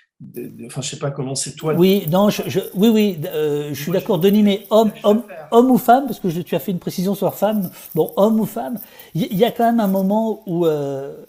[0.67, 1.75] enfin, je sais pas comment c'est toi.
[1.75, 5.79] Oui, non, je, oui, oui, euh, je suis d'accord, Denis, mais homme, homme, homme ou
[5.79, 7.71] femme, parce que tu as fait une précision sur femme.
[7.95, 8.79] Bon, homme ou femme,
[9.15, 11.25] il y, a quand même un moment où euh,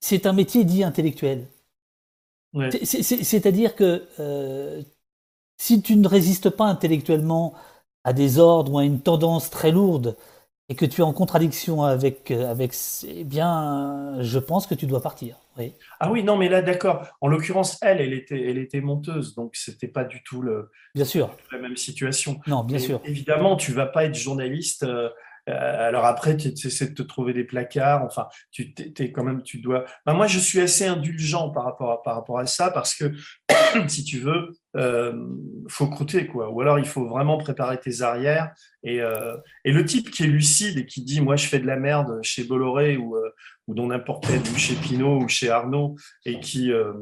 [0.00, 1.46] c'est un métier dit intellectuel.
[2.82, 4.82] C'est-à-dire que euh,
[5.56, 7.54] si tu ne résistes pas intellectuellement
[8.02, 10.16] à des ordres ou à une tendance très lourde
[10.70, 14.86] et que tu es en contradiction avec, euh, avec eh bien, je pense que tu
[14.86, 15.36] dois partir.
[15.58, 15.74] Oui.
[15.98, 17.08] Ah oui, non, mais là, d'accord.
[17.20, 21.04] En l'occurresse, elle, elle était, elle était monteuse, donc c'était pas du tout le, bien
[21.04, 21.34] sûr.
[21.50, 22.38] la même situation.
[22.46, 23.00] Non, bien sûr.
[23.04, 24.84] Évidemment, tu vas pas être journaliste.
[24.84, 25.10] Euh,
[25.50, 28.04] alors après, tu essaies de te trouver des placards.
[28.04, 29.84] Enfin, tu es, quand même, tu dois.
[30.06, 33.12] Ben, moi, je suis assez indulgent par rapport à, ça parce que
[33.88, 35.12] si tu veux, euh,
[35.68, 36.50] faut croûter quoi.
[36.50, 38.52] Ou alors il faut vraiment préparer tes arrières.
[38.82, 41.66] Et, euh, et, le type qui est lucide et qui dit moi je fais de
[41.66, 43.30] la merde chez Bolloré ou, euh,
[43.68, 46.94] dans n'importe quel, ou chez Pinot ou chez Arnaud et qui euh,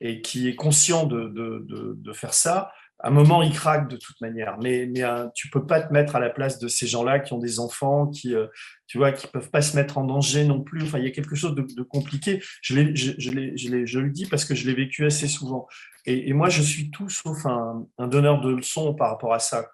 [0.00, 4.56] est conscient de faire ça, à un moment, il craque de toute manière.
[4.62, 7.32] Mais, mais euh, tu peux pas te mettre à la place de ces gens-là qui
[7.34, 8.46] ont des enfants, qui, euh,
[8.86, 10.82] tu vois, qui peuvent pas se mettre en danger non plus.
[10.82, 12.42] Enfin, il y a quelque chose de, compliqué.
[12.62, 15.66] Je, je, je, je, le dis parce que je l'ai vécu assez souvent.
[16.06, 19.66] Et, moi, je suis tout sauf un, donneur de leçons par rapport à ça.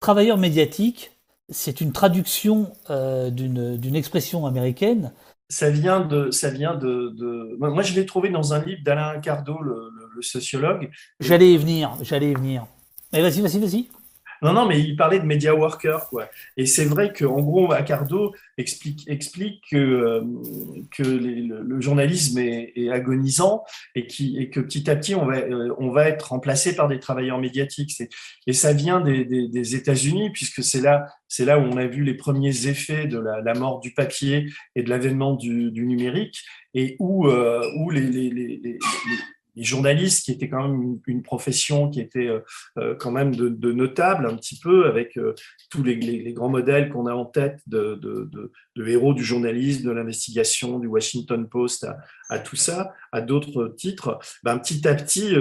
[0.00, 1.12] Travailleur médiatique,
[1.48, 5.12] c'est une traduction euh, d'une expression américaine
[5.50, 9.60] ça vient de, ça vient de, Moi, je l'ai trouvé dans un livre d'Alain Cardo,
[9.60, 10.90] le, le sociologue.
[11.20, 12.66] J'allais y venir, j'allais y venir.
[13.12, 13.88] Mais vas-y, vas-y, vas-y.
[14.42, 16.30] Non, non, mais il parlait de media worker, quoi.
[16.56, 20.22] Et c'est vrai qu'en gros, Accardo explique, explique que, euh,
[20.90, 25.74] que le, journalisme est, agonisant et, qui, et que petit à petit, on va, euh,
[25.78, 28.02] on va être remplacé par des travailleurs médiatiques.
[28.46, 32.02] Et ça vient des, des, États-Unis, puisque c'est là, c'est là où on a vu
[32.02, 36.42] les premiers effets de la, mort du papier et de l'avènement du, du, numérique,
[36.72, 38.78] et où, euh, où les, les, les
[39.56, 42.40] les journalistes, qui étaient quand même une, profession qui était euh,
[42.78, 45.34] euh, quand même de, notable un petit peu, avec euh,
[45.70, 45.98] tous les,
[46.32, 51.48] grands modèles qu'on a en tête de, de, héros du journalisme, de l'investigation, du Washington
[51.48, 51.86] Post,
[52.28, 55.34] à, tout ça, à d'autres titres, ben, petit à petit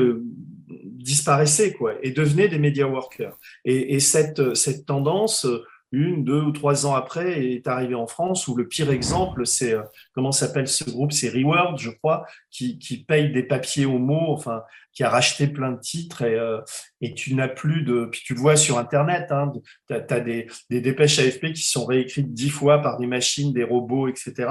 [0.68, 3.38] disparaissaient quoi, et devenaient des media workers.
[3.64, 5.48] Et, et cette, cette tendance
[5.92, 9.74] une, deux ou trois ans après, est arrivé en France, où le pire exemple, c'est,
[9.74, 9.82] euh,
[10.14, 11.12] comment s'appelle ce groupe?
[11.12, 15.72] C'est Reward, je crois, qui, qui paye des papiers mot, enfin, qui a racheté plein
[15.72, 16.62] de titres et, euh,
[17.02, 18.06] et tu n'as plus de...
[18.06, 19.52] Puis tu le vois sur Internet, hein,
[19.88, 23.64] tu as, des, des dépêches AFP qui sont réécrites dix fois par des machines, des
[23.64, 24.48] robots, etc.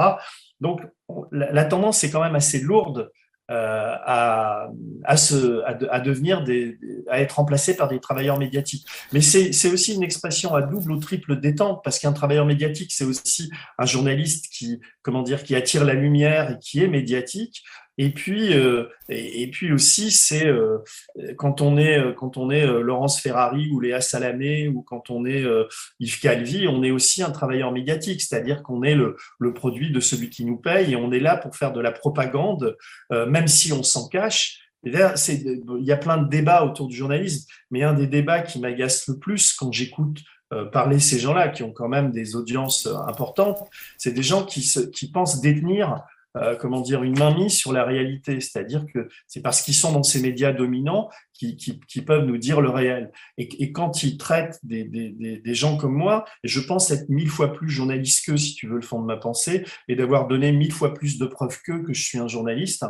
[0.60, 0.80] Donc,
[1.30, 3.10] la, la tendance est quand même assez lourde
[3.48, 4.68] à,
[5.04, 8.86] à, se, à, devenir des, à être remplacé par des travailleurs médiatiques.
[9.12, 13.04] Mais c'est aussi une expression à double ou triple détente parce qu'un travailleur médiatique, c'est
[13.04, 17.62] aussi un journaliste qui, comment dire, qui attire la lumière et qui est médiatique.
[18.00, 20.78] Et puis, euh, et, puis aussi, c'est euh,
[21.36, 25.26] quand on est euh, quand on est Laurence Ferrari ou Léa Salamé ou quand on
[25.26, 25.44] est
[25.98, 29.16] Yves Calvi, on est aussi un travailleur médiatique, c'est-à-dire qu'on est le,
[29.52, 32.76] produit de celui qui nous paye et on est là pour faire de la propagande,
[33.10, 34.60] même si on s'en cache.
[34.84, 34.92] il
[35.80, 39.18] y a plein de débats autour du journalisme, mais un des débats qui m'agace le
[39.18, 40.18] plus quand j'écoute
[40.72, 43.58] parler ces gens-là, qui ont quand même des audiences importantes,
[43.96, 46.04] c'est des gens qui pensent détenir
[46.40, 48.40] euh, comment dire, une mainmise sur la réalité.
[48.40, 52.70] C'est-à-dire que c'est parce qu'ils sont dans ces médias dominants qui, peuvent nous dire le
[52.70, 53.12] réel.
[53.36, 57.68] Et, quand ils traitent des, des, gens comme moi, je pense être mille fois plus
[57.68, 60.94] journaliste qu'eux, si tu veux le fond de ma pensée, et d'avoir donné mille fois
[60.94, 62.84] plus de preuves qu'eux que je suis un journaliste,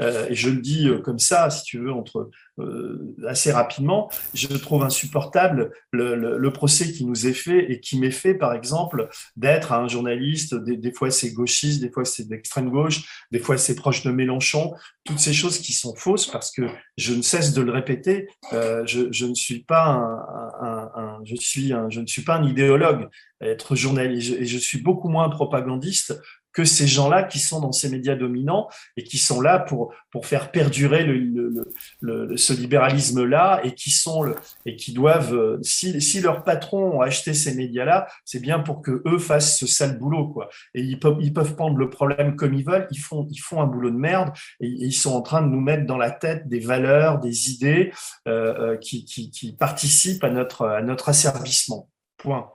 [0.00, 4.48] et je le dis euh, comme ça, si tu veux, entre euh, assez rapidement, je
[4.48, 9.08] trouve insupportable le, le, procès qui nous est fait et qui m'est fait, par exemple,
[9.36, 10.54] d'être un journaliste.
[10.54, 14.10] Des, des fois, c'est gauchiste, des fois, c'est d'extrême gauche, des fois, c'est proche de
[14.10, 14.74] Mélenchon.
[15.04, 16.62] Toutes ces choses qui sont fausses parce que
[16.96, 18.28] je ne cesse de le répéter.
[18.52, 20.18] je, je, ne suis pas un,
[20.60, 23.08] un, un je suis un, je ne suis pas un idéologue.
[23.40, 26.20] Être journaliste et je suis beaucoup moins propagandiste
[26.52, 30.26] que ces gens-là qui sont dans ces médias dominants et qui sont là pour, pour
[30.26, 31.64] faire perdurer le,
[32.00, 34.34] le, ce libéralisme-là et qui sont le,
[34.66, 38.82] et qui doivent, euh, si, si leurs patrons ont acheté ces médias-là, c'est bien pour
[38.82, 40.48] que eux fassent ce sale boulot, quoi.
[40.74, 43.60] Et ils peuvent, ils peuvent prendre le problème comme ils veulent, ils font, ils font
[43.60, 46.48] un boulot de merde et, ils sont en train de nous mettre dans la tête
[46.48, 47.92] des valeurs, des idées
[48.28, 51.88] euh, euh qui, qui, qui participent à notre, à notre asservissement.
[52.16, 52.48] Point.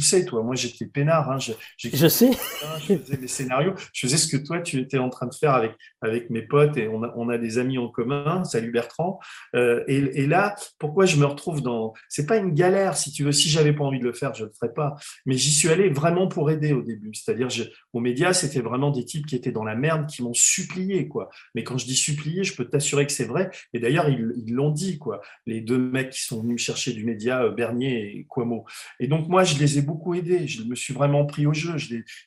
[0.00, 1.30] Tu sais, toi, moi j'étais peinard.
[1.30, 2.30] Hein, je, je sais.
[2.88, 3.74] Je faisais des scénarios.
[3.92, 6.76] Je faisais ce que toi tu étais en train de faire avec, avec mes potes
[6.76, 8.44] et on a, on a des amis en commun.
[8.44, 9.20] Salut Bertrand.
[9.54, 11.92] Euh, et, et, là, pourquoi je me retrouve dans.
[12.08, 13.32] C'est pas une galère, si tu veux.
[13.32, 14.96] Si j'avais pas envie de le faire, je le ferais pas.
[15.26, 17.14] Mais j'y suis allé vraiment pour aider au début.
[17.14, 17.48] C'est-à-dire,
[17.92, 21.28] aux médias, c'était vraiment des types qui étaient dans la merde, qui m'ont supplié, quoi.
[21.54, 23.50] Mais quand je dis supplié, je peux t'assurer que c'est vrai.
[23.72, 25.20] Et d'ailleurs, ils l'ont dit, quoi.
[25.46, 28.64] Les deux mecs qui sont venus me chercher du média, euh, Bernier et Quamo.
[28.98, 30.46] Et donc, moi, je les ai beaucoup aidé.
[30.46, 31.76] Je me suis vraiment pris au jeu.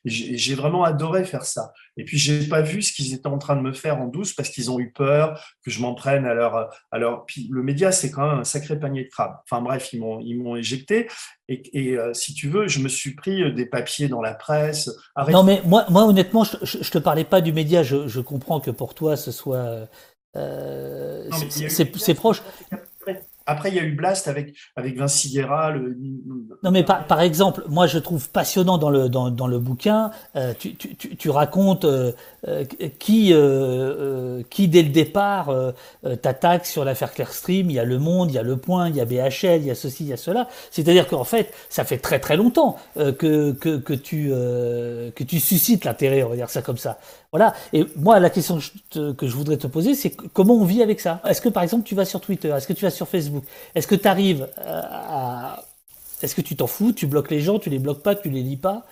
[0.05, 1.71] J'ai vraiment adoré faire ça.
[1.97, 4.33] Et puis, j'ai pas vu ce qu'ils étaient en train de me faire en douce
[4.33, 6.69] parce qu'ils ont eu peur que je m'en prenne à leur.
[6.91, 9.37] À Puis, le média, c'est quand même un sacré panier de crabes.
[9.49, 11.07] Enfin, bref, ils m'ont éjecté.
[11.49, 14.89] Et, euh, si tu veux, je me suis pris euh, des papiers dans la presse.
[15.29, 17.83] Non, mais moi, moi honnêtement, je, je, te parlais pas du média.
[17.83, 19.87] Je, je comprends que pour toi, ce soit.
[20.35, 22.41] Euh, c'est proche.
[23.45, 25.71] Après, il y a eu Blast avec, avec Vinci Guerra.
[25.71, 25.97] Le...
[26.63, 30.11] Non, mais par, par, exemple, moi, je trouve passionnant dans le, dans, dans le bouquin,
[30.35, 32.11] euh, tu, tu, tu, racontes euh,
[32.47, 32.63] euh
[32.99, 33.33] qui,
[34.49, 35.53] qui, dès le départ,
[36.21, 37.69] t'attaque sur l'affaire Clearstream.
[37.69, 39.65] Il y a Le Monde, il y a Le Point, il y a BHL, il
[39.65, 40.47] y a ceci, il y a cela.
[40.71, 45.85] C'est-à-dire qu'en fait, ça fait très très longtemps que, que, que, tu, que tu suscites
[45.85, 46.99] l'intérêt, on va dire ça comme ça.
[47.33, 47.55] Voilà.
[47.73, 48.59] Et moi, la question
[48.91, 51.19] que je voudrais te poser, c'est comment on vit avec ça?
[51.27, 52.49] Est-ce que, par exemple, tu vas sur Twitter?
[52.49, 53.32] Est-ce que tu vas sur Facebook?
[53.75, 55.63] Est-ce que tu arrives à...
[56.21, 58.43] Est-ce que tu t'en fous Tu bloques les gens Tu les bloques pas Tu les
[58.43, 58.85] lis pas?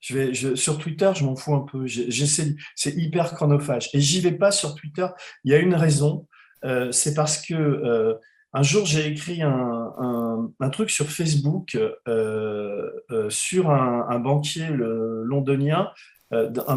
[0.00, 1.86] Je vais, sur Twitter, je m'en fous un peu.
[1.88, 3.90] C'est hyper chronophage.
[3.92, 5.06] Et j'y vais pas sur Twitter.
[5.44, 6.26] Il y a une raison.
[6.64, 8.14] Euh, c'est parce que euh,
[8.52, 11.76] un jour, j'ai écrit un, truc sur Facebook
[12.08, 15.90] euh, euh sur un, banquier londonien,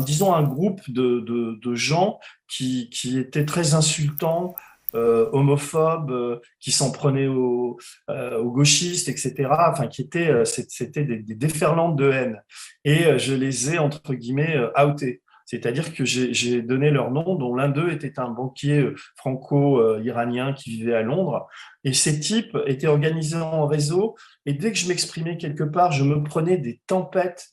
[0.05, 4.53] disons un groupe de, gens qui étaient très insultants
[4.95, 7.77] euh, homophobes, euh, qui s'en prenaient aux,
[8.09, 9.49] euh, gauchistes, etc.
[9.71, 12.41] Enfin, qui étaient, c'était des, des, déferlantes de haine.
[12.85, 15.21] Et je les ai entre guillemets outés.
[15.45, 20.95] C'est-à-dire que j'ai donné leur nom, dont l'un d'eux était un banquier franco-iranien qui vivait
[20.95, 21.47] à Londres.
[21.83, 24.15] Et ces types étaient organisés en réseau.
[24.45, 27.49] Et dès que je m'exprimais quelque part, je me prenais des tempêtes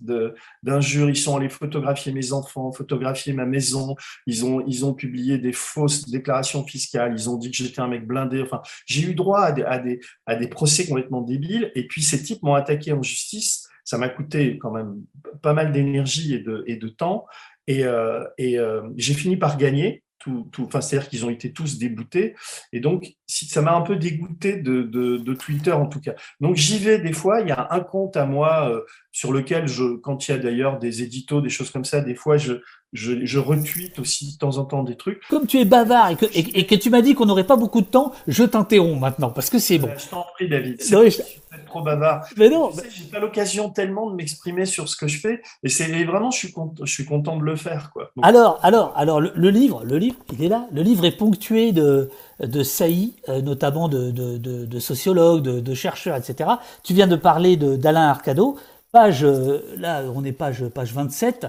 [0.62, 1.10] d'injures.
[1.10, 3.96] Ils sont allés photographier mes enfants, photographier ma maison.
[4.26, 7.12] Ils ont, ils ont publié des fausses déclarations fiscales.
[7.16, 8.42] Ils ont dit que j'étais un mec blindé.
[8.42, 11.72] Enfin, j'ai eu droit à des, à, des, à des procès complètement débiles.
[11.74, 13.68] Et puis ces types m'ont attaqué en justice.
[13.84, 15.02] Ça m'a coûté quand même
[15.42, 17.26] pas mal d'énergie et de, et de temps.
[17.66, 20.04] Et, euh, et euh, j'ai fini par gagner.
[20.20, 22.34] Tout, tout, enfin, c'est-à-dire qu'ils ont été tous déboutés.
[22.72, 26.14] Et donc, ça m'a un peu dégoûté de, de, de, Twitter, en tout cas.
[26.40, 27.40] Donc, j'y vais des fois.
[27.40, 30.38] Il y a un compte à moi euh, sur lequel, je, quand il y a
[30.38, 32.60] d'ailleurs des éditos, des choses comme ça, des fois, je,
[32.92, 35.20] je, je retweete aussi de temps en temps des trucs.
[35.28, 37.80] Comme tu es bavard et que, et, que tu m'as dit qu'on n'aurait pas beaucoup
[37.80, 39.90] de temps, je t'interromps maintenant parce que c'est bon.
[39.96, 40.80] Je t'en prie, David.
[40.80, 42.26] C'est trop bavard.
[42.36, 42.70] Mais non.
[42.90, 46.38] J'ai pas l'occasion tellement de m'exprimer sur ce que je fais et c'est vraiment, je
[46.38, 47.90] suis, content, je suis content de le faire.
[47.92, 48.10] Quoi.
[48.16, 48.26] Donc...
[48.26, 50.66] Alors, alors, alors le, livre, le livre, il est là.
[50.72, 55.60] Le livre est ponctué de, de saillies, euh, notamment de, de, de, de sociologues, de,
[55.60, 56.50] de, chercheurs, etc.
[56.82, 58.56] Tu viens de parler d'Alain Arcado.
[58.92, 61.46] Page, euh, là, on est page, page 27.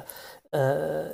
[0.54, 1.12] Euh,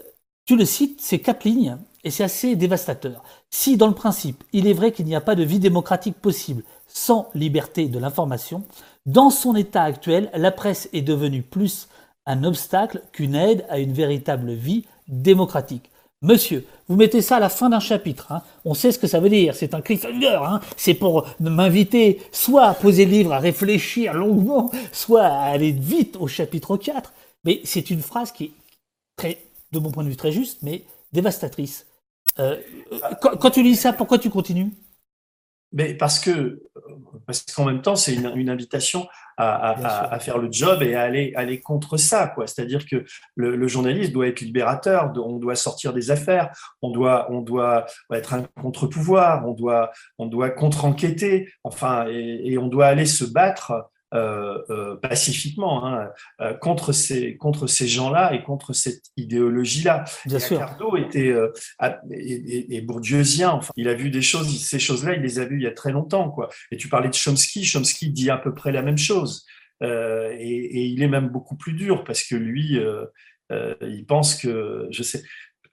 [0.48, 3.22] tu le cites, c'est quatre lignes, et c'est assez dévastateur.
[3.50, 6.64] Si, dans le principe, il est vrai qu'il n'y a pas de vie démocratique possible
[6.88, 8.64] sans liberté de l'information,
[9.06, 11.90] dans son état actuel, la presse est devenue plus
[12.26, 15.92] un obstacle qu'une aide à une véritable vie démocratique.
[16.22, 18.32] Monsieur, vous mettez ça à la fin d'un chapitre.
[18.32, 18.42] Hein.
[18.66, 19.54] On sait ce que ça veut dire.
[19.54, 20.40] C'est un cliffhanger.
[20.44, 20.62] Hein.
[20.76, 26.18] C'est pour m'inviter soit à poser le livre, à réfléchir longuement, soit à aller vite
[26.20, 27.14] au chapitre 4.
[27.44, 28.52] Mais c'est une phrase qui est
[29.16, 29.38] très
[29.80, 31.88] de mon point de vue très juste, mais dévastatrice.
[32.40, 32.58] Euh,
[33.22, 34.72] quand, tu lis ça, pourquoi tu continues?
[35.74, 36.62] Mais parce que
[37.26, 40.96] parce qu'en même temps c'est une, une, invitation à, à, à, faire le job et
[40.96, 42.48] à aller aller contre ça quoi.
[42.48, 43.04] C'est-à-dire que
[43.36, 47.86] le, le, journaliste doit être libérateur on doit sortir des affaires on doit on doit
[48.14, 53.26] être un contre-pouvoir on doit on doit contre-enquêter enfin et, et, on doit aller se
[53.26, 56.10] battre pacifiquement hein,
[56.42, 60.06] euh, contre ces contre ces gens-là et contre cette idéologie-là.
[60.26, 60.60] Bien sûr.
[60.60, 61.52] Ricardo était euh,
[62.12, 63.52] et, et, bourdieusien.
[63.52, 64.64] Enfin, il a vu des choses.
[64.64, 66.50] Ces choses-là, il les a vues il y a très longtemps, quoi.
[66.72, 67.66] Et tu parlais de Chomsky.
[67.66, 69.46] Chomsky dit à peu près la même chose.
[69.84, 72.80] Euh, et, et, il est même beaucoup plus dur parce que lui,
[73.50, 75.24] il pense que je sais.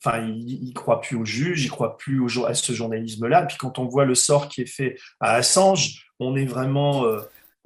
[0.05, 3.47] Enfin, il, il croit plus aux juges, il croit plus au, à ce journalisme-là.
[3.47, 7.05] Puis quand on voit le sort qui est fait à Assange, on est vraiment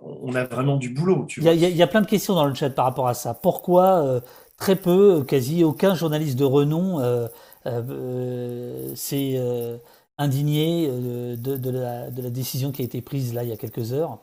[0.01, 1.27] on a vraiment du boulot.
[1.37, 3.35] Il y, y, a plein de questions dans le chat par rapport à ça.
[3.35, 4.21] Pourquoi euh,
[4.57, 7.29] très peu, quasi aucun journaliste de renom euh,
[7.67, 9.79] euh, s'est euh,
[10.19, 13.57] indigné de, de, la, de, la, décision qui a été prise là il y a
[13.57, 14.19] quelques heures?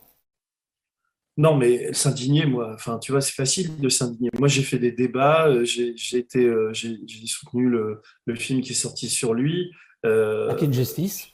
[1.38, 4.29] Non, mais s'indigner, moi, enfin, tu vois, c'est facile de s'indigner.
[4.39, 9.09] Moi, j'ai fait des débats, j'ai été, j'ai soutenu le, le, film qui est sorti
[9.09, 9.69] sur lui.
[10.05, 11.27] Euh, Justice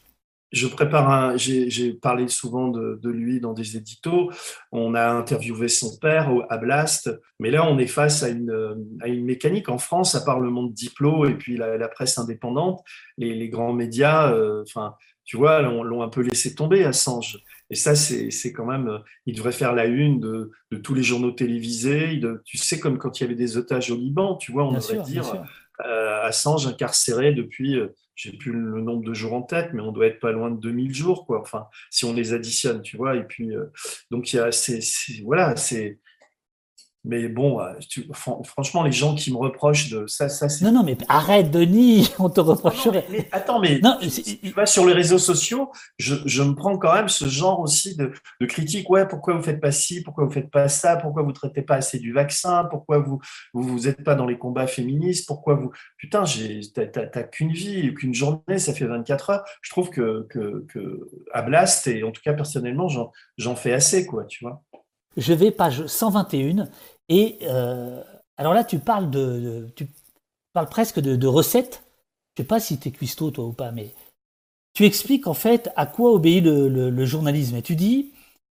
[0.52, 4.30] je prépare un, j'ai parlé souvent de, de, lui dans des éditos.
[4.72, 7.10] On a interviewé son père à Blast,
[7.40, 10.50] mais là on est face à une, à une mécanique en France, à part le
[10.50, 12.82] monde diplo et puis la, la presse indépendante,
[13.18, 17.40] les, les grands médias, euh, enfin, tu vois, l'ont un peu laissé tomber Assange.
[17.70, 21.32] Et ça, c'est quand même, il devrait faire la une de, de tous les journaux
[21.32, 22.18] télévisés.
[22.18, 24.72] De, tu sais, comme quand il y avait des otages au Liban, tu vois, on
[24.72, 25.38] bien devrait sûr, dire euh,
[25.82, 30.06] Assange incarcéré depuis euh, j'ai plus le nombre de jours en tête, mais on doit
[30.06, 31.41] être pas loin de 2000 jours, quoi.
[31.41, 33.15] Enfin, si on les additionne, tu vois.
[33.15, 33.65] Et puis, euh,
[34.12, 34.80] donc il y a, c'est,
[35.24, 36.00] voilà, c'est,
[37.04, 40.64] mais bon, euh, tu, franchement, les gens qui me reprochent de ça, ça c'est.
[40.64, 43.06] Non, non, mais arrête, Denis, on te reprocherait.
[43.10, 46.78] mais, attends, mais non, tu, tu vas sur les réseaux sociaux, je, je, me prends
[46.78, 48.88] quand même ce genre aussi de, de critique.
[48.90, 51.76] Ouais, pourquoi vous faites pas ci, pourquoi vous faites pas ça, pourquoi vous traitez pas
[51.76, 53.20] assez du vaccin, pourquoi vous
[53.54, 55.72] vous, vous êtes pas dans les combats féministes, pourquoi vous.
[55.98, 59.45] Putain, j'ai, t'as, qu'une vie, qu'une journée, ça fait 24 heures.
[59.62, 63.74] Je trouve que, que, que à Blast, et en tout cas personnellement, j'en, j'en fais
[63.74, 64.62] assez, quoi, tu vois.
[65.18, 66.68] Je vais page 121
[67.09, 68.01] et euh,
[68.38, 69.88] alors là tu parles de, tu
[70.53, 71.84] parles presque de, recettes.
[72.36, 73.93] Je sais pas si tu es cuistot toi ou pas, mais
[74.74, 78.12] tu expliques en fait à quoi obéit le journalisme et tu dis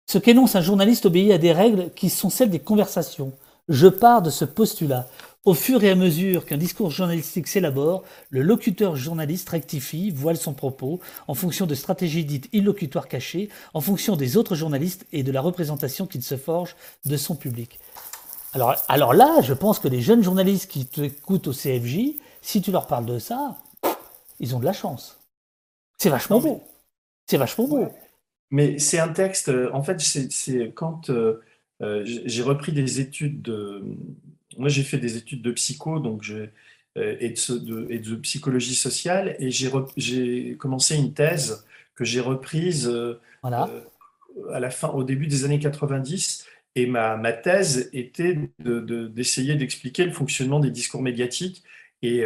[0.07, 3.32] ce qu'énonce un journaliste obéit à des règles qui sont celles des conversations.
[3.68, 5.09] Je pars de ce postulat.
[5.47, 10.55] Au fur et à mesure qu'un discours journalistique s'élabore, le locuteur journaliste rectifie, voile son
[10.55, 15.30] propos, en fonction de stratégies dites illocutoires cachées, en fonction des autres journalistes et de
[15.30, 16.74] la représentation qu'il se forge
[17.05, 17.78] de son public.
[18.55, 22.72] Alors, alors là, je pense que les jeunes journalistes qui t'écoutent au CFJ, si tu
[22.72, 23.57] leur parles de ça,
[24.40, 25.20] ils ont de la chance.
[25.97, 26.61] C'est vachement beau.
[27.26, 27.88] C'est vachement beau.
[28.51, 31.40] Mais c'est un texte, euh, en fait, c'est quand euh,
[31.82, 33.84] euh, j'ai repris des études de.
[34.59, 36.46] Moi, j'ai fait des études de psycho, donc je,
[36.96, 42.90] et, de, et, de, psychologie sociale, et j'ai commencé une thèse que j'ai reprise
[43.42, 43.68] voilà.
[44.52, 46.46] à la fin, au début des années 90.
[46.74, 51.62] Et ma, ma thèse était d'essayer de, d'expliquer le fonctionnement des discours médiatiques
[52.03, 52.24] et,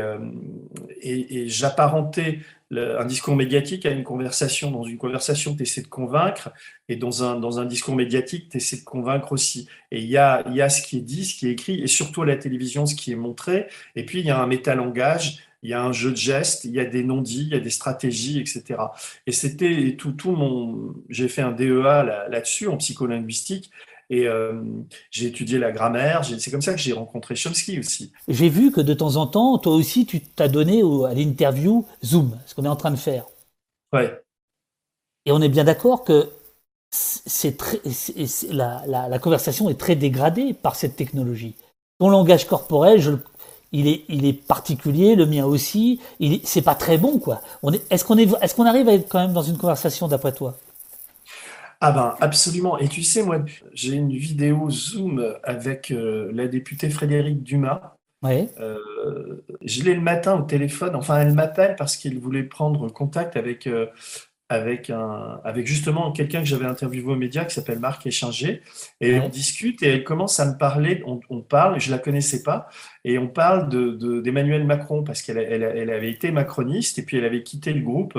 [1.01, 2.41] et, et j'apparentais
[2.73, 4.71] un discours médiatique à une conversation.
[4.71, 6.53] Dans une conversation, tu essaies de convaincre,
[6.89, 9.68] et dans un, dans un discours médiatique, tu essaies de convaincre aussi.
[9.91, 11.87] Et il y a, y a ce qui est dit, ce qui est écrit, et
[11.87, 13.66] surtout à la télévision, ce qui est montré.
[13.97, 16.73] Et puis, il y a un métalangage, il y a un jeu de gestes, il
[16.73, 18.81] y a des non-dits, il y a des stratégies, etc.
[19.27, 20.95] Et c'était tout, tout mon.
[21.09, 23.71] J'ai fait un DEA là-dessus, en psycholinguistique,
[24.11, 24.61] et euh,
[25.11, 26.25] j'ai étudié la grammaire.
[26.25, 28.13] C'est comme ça que j'ai rencontré Chomsky aussi.
[28.29, 32.37] J'ai vu que de temps en temps, toi aussi, tu t'as donné à l'interview Zoom,
[32.45, 33.25] ce qu'on est en train de faire.
[33.93, 34.21] Ouais.
[35.27, 36.29] Et on est bien d'accord que
[36.91, 37.81] c'est très,
[38.51, 41.55] la, la, la, conversation est très dégradée par cette technologie.
[42.01, 43.13] Ton langage corporel, je,
[43.71, 46.01] il, est, il est particulier, le mien aussi.
[46.43, 47.43] C'est pas très bon, quoi.
[47.91, 50.57] Est-ce qu'on est, est, qu'on arrive à être quand même dans une conversation d'après toi?
[51.81, 52.78] Ah ben absolument.
[52.78, 57.97] Et tu sais, moi, j'ai une vidéo Zoom avec euh, la députée Frédéric Dumas.
[58.22, 58.51] Ouais.
[58.61, 60.95] Euh, je l'ai le matin au téléphone.
[60.95, 63.87] Enfin, elle m'appelle parce qu'elle voulait prendre contact avec, euh,
[64.51, 68.61] avec, un, avec justement quelqu'un que j'avais interviewé aux médias qui s'appelle Marc Échinger.
[69.01, 71.03] Et on discute et elle commence à me parler.
[71.07, 72.68] On, on parle, je la connaissais pas,
[73.05, 77.16] et on parle de, d'Emmanuel Macron parce qu'elle elle, elle avait été macroniste et puis
[77.16, 78.18] elle avait quitté le groupe.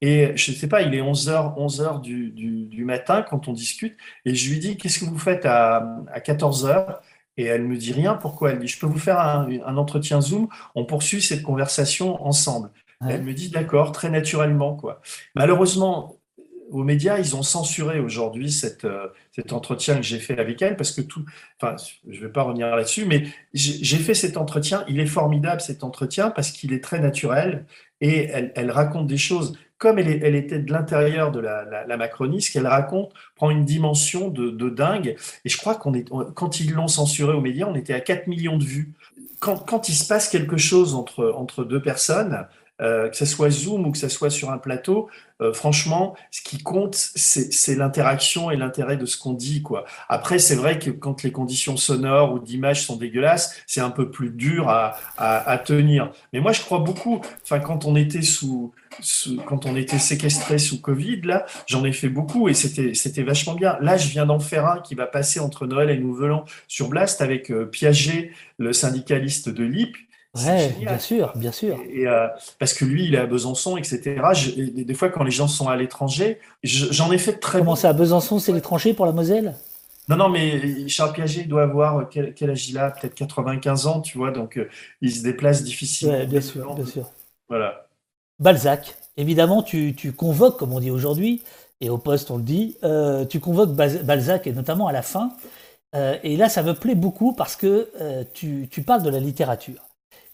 [0.00, 3.96] Et je ne sais pas, il est 11h, 11h du, du, matin quand on discute.
[4.24, 5.76] Et je lui dis, qu'est-ce que vous faites à,
[6.12, 6.98] à 14h
[7.36, 8.14] Et elle me dit rien.
[8.14, 8.50] Pourquoi?
[8.52, 10.48] Elle dit, je peux vous faire un, un entretien Zoom?
[10.74, 12.70] On poursuit cette conversation ensemble.
[13.08, 14.76] Elle me dit, d'accord, très naturellement.
[14.76, 15.00] quoi.
[15.34, 16.18] Malheureusement,
[16.70, 20.76] aux médias, ils ont censuré aujourd'hui cette, euh, cet entretien que j'ai fait avec elle
[20.76, 21.24] parce que tout,
[21.60, 21.76] enfin,
[22.08, 24.84] je ne vais pas revenir là-dessus, mais j'ai fait cet entretien.
[24.88, 27.66] Il est formidable cet entretien parce qu'il est très naturel
[28.00, 31.96] et elle, elle, raconte des choses comme elle, elle était de l'intérieur de la, la,
[31.96, 35.16] Macronie, ce qu'elle raconte prend une dimension de, de, dingue.
[35.44, 38.26] Et je crois qu'on est, quand ils l'ont censuré aux médias, on était à 4
[38.26, 38.92] millions de vues.
[39.40, 42.46] Quand, quand il se passe quelque chose entre, entre deux personnes,
[42.80, 45.08] euh, que ce soit Zoom ou que ce soit sur un plateau,
[45.40, 49.62] euh, franchement, ce qui compte, c'est l'interaction et l'intérêt de ce qu'on dit.
[49.62, 49.84] quoi.
[50.08, 54.10] Après, c'est vrai que quand les conditions sonores ou d'image sont dégueulasses, c'est un peu
[54.10, 56.10] plus dur à, tenir.
[56.32, 60.80] Mais moi, je crois beaucoup, quand on était sous, sous quand on était séquestré sous
[60.80, 63.76] Covid, là, j'en ai fait beaucoup et c'était vachement bien.
[63.80, 66.88] Là, je viens d'en faire un qui va passer entre Noël et Nouvel An sur
[66.88, 69.96] Blast avec euh, Piaget, le syndicaliste de l'IP,
[70.34, 71.78] Ouais, bien sûr, bien sûr.
[71.88, 72.26] Et, euh,
[72.58, 74.20] parce que lui, il est à Besançon, etc.
[74.56, 77.58] des fois, quand les gens sont à l'étranger, j'en ai fait très.
[77.58, 79.54] Comment ça, à Besançon, c'est l'étranger pour la Moselle?
[80.08, 82.90] Non, non, mais Charles Piaget doit avoir quel, quel âge il a?
[82.90, 84.68] Peut-être 95 ans, tu vois, donc euh,
[85.00, 86.14] il se déplace difficilement.
[86.14, 87.10] Ouais, bien sûr, bien sûr.
[87.48, 87.86] Voilà.
[88.38, 91.42] Balzac, évidemment, tu, tu convoques, comme on dit aujourd'hui,
[91.80, 95.32] et au poste on le dit, euh, tu convoques Balzac, et notamment à la fin.
[95.94, 99.20] Euh, et là, ça me plaît beaucoup parce que euh, tu, tu parles de la
[99.20, 99.83] littérature.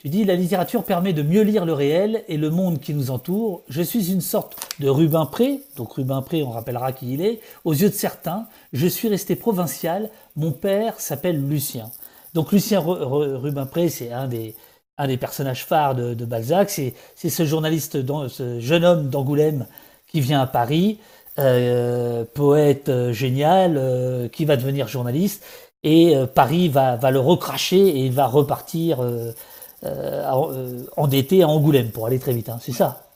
[0.00, 3.10] Tu dis la littérature permet de mieux lire le réel et le monde qui nous
[3.10, 3.60] entoure.
[3.68, 7.40] Je suis une sorte de Rubempré, donc Rubempré, on rappellera qui il est.
[7.66, 10.08] Aux yeux de certains, je suis resté provincial.
[10.36, 11.90] Mon père s'appelle Lucien.
[12.32, 14.54] Donc Lucien Rubempré, c'est un des,
[14.96, 16.70] un des personnages phares de, Balzac.
[16.70, 16.94] C'est
[17.28, 17.98] ce journaliste,
[18.28, 19.66] ce jeune homme d'Angoulême
[20.06, 20.98] qui vient à Paris,
[21.38, 25.44] euh, poète euh, génial, euh, qui va devenir journaliste.
[25.82, 28.98] Et Paris va, va le recracher et va repartir
[30.96, 32.48] endetté à Angoulême pour aller très vite.
[32.48, 32.58] Hein.
[32.60, 33.06] C'est ça.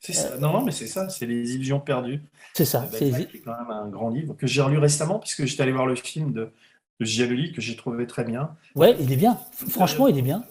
[0.00, 0.36] C'est ça.
[0.38, 1.08] Non, non, mais c'est ça.
[1.08, 2.22] C'est les illusions perdues.
[2.54, 2.86] C'est ça.
[2.92, 3.10] C'est
[3.44, 6.32] quand même un grand livre que j'ai relu récemment puisque j'étais allé voir le film
[6.32, 6.52] de,
[7.00, 8.50] de Gialoli que j'ai trouvé très bien.
[8.74, 9.38] Ouais, il est bien.
[9.68, 10.44] Franchement, il est bien.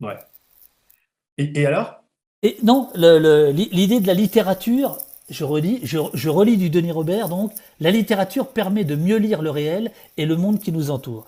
[0.00, 0.18] Ouais.
[1.38, 2.02] Et, et alors?
[2.42, 4.98] Et non, l'idée de la littérature,
[5.28, 9.42] je relis, je, je, relis du Denis Robert, donc, la littérature permet de mieux lire
[9.42, 11.26] le réel et le monde qui nous entoure.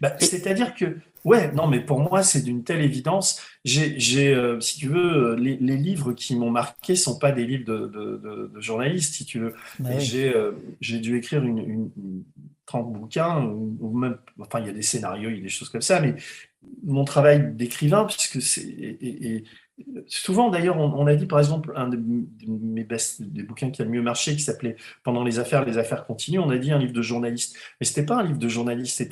[0.00, 3.40] Bah, C'est-à-dire que Ouais, non, mais pour moi, c'est d'une telle évidence.
[3.64, 7.64] J'ai, euh, si tu veux, les, les livres qui m'ont marqué sont pas des livres
[7.64, 9.54] de, de, de, journalistes, si tu veux.
[9.80, 9.98] Ouais.
[10.00, 12.24] J'ai euh, dû écrire une, une,
[12.66, 15.68] 30 bouquins, ou même, enfin, il y a des scénarios, il y a des choses
[15.70, 16.14] comme ça, mais
[16.82, 19.44] mon travail d'écrivain, puisque c'est
[20.06, 21.98] Souvent, d'ailleurs, on, a dit, par exemple, un de
[22.46, 26.06] mes des bouquins qui a le mieux marché, qui s'appelait Pendant les affaires, les affaires
[26.06, 27.56] continuent, on a dit un livre de journaliste.
[27.80, 29.02] Mais c'était pas un livre de journaliste,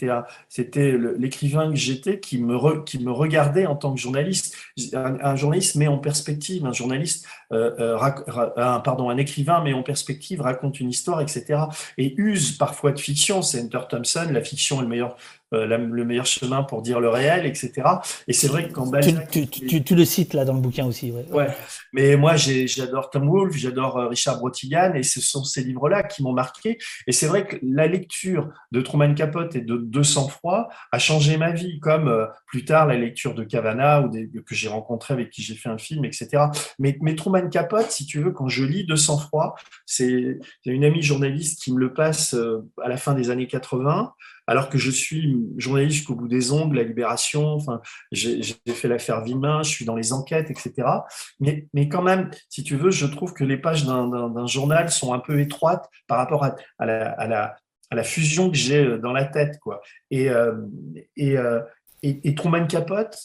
[0.48, 4.56] c'était l'écrivain que j'étais qui me, qui me regardait en tant que journaliste.
[4.92, 10.42] Un, journaliste met en perspective, un journaliste, euh, euh, pardon, un écrivain met en perspective,
[10.42, 11.64] raconte une histoire, etc.
[11.98, 13.42] Et use parfois de fiction.
[13.42, 15.16] C'est Hunter Thompson, la fiction est le meilleur
[15.53, 17.72] euh, le meilleur chemin pour dire le réel, etc.
[18.26, 18.90] Et c'est vrai que quand
[19.30, 21.11] tu, tu, tu, le cites là dans le bouquin aussi.
[21.11, 21.26] Ouais.
[21.30, 21.48] ouais.
[21.92, 26.22] Mais moi, j'adore Tom Wolfe, j'adore euh, Richard Brotigan, et ce sont ces livres-là qui
[26.22, 26.78] m'ont marqué.
[27.07, 31.36] Et c'est vrai que la lecture de Truman Capote et de 200 froid a changé
[31.36, 35.12] ma vie, comme euh, plus tard la lecture de Cavana ou des, que j'ai rencontré
[35.12, 36.44] avec qui j'ai fait un film, etc.
[36.78, 41.03] Mais, mais Truman Capote, si tu veux, quand je lis 200 froid, c'est une amie
[41.03, 42.34] journaliste qui me le passe
[42.82, 44.14] à la fin des années 80
[44.53, 47.80] alors que je suis journaliste jusqu'au bout des ongles, la Libération, enfin,
[48.12, 50.86] j'ai fait l'affaire Vimain, je suis dans les enquêtes, etc.
[51.40, 55.14] Mais, mais quand même, si tu veux, je trouve que les pages d'un journal sont
[55.14, 59.59] un peu étroites par rapport à la fusion que j'ai euh, dans la tête.
[59.59, 59.80] Quoi.
[60.11, 60.53] Et, euh,
[61.16, 61.61] et, euh,
[62.03, 63.16] et, et Truman Capote,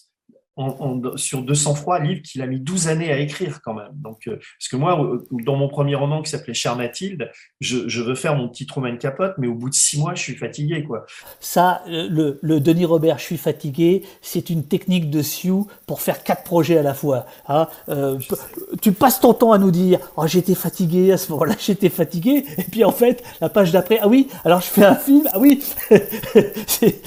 [1.16, 3.92] sur 200 froid, livre qu'il a mis 12 années à écrire quand même.
[3.94, 5.00] Donc, euh, parce que moi,
[5.32, 9.34] dans mon premier roman qui s'appelait Cher Mathilde, je, veux faire mon petit Truman Capote,
[9.38, 10.84] mais au bout de six mois, je suis fatigué.
[10.84, 11.06] quoi.
[11.40, 16.44] Ça, le, Denis Robert, je suis fatigué, c'est une technique de Sioux pour faire quatre
[16.44, 17.26] projets à la fois.
[17.48, 17.68] Hein.
[17.90, 18.20] Euh,
[18.82, 22.46] tu passes ton temps à nous dire oh, j'étais fatigué, à ce moment-là, j'étais fatigué,
[22.58, 25.40] et puis en fait, la page d'après, ah oui, alors je fais un film, ah
[25.40, 25.64] oui,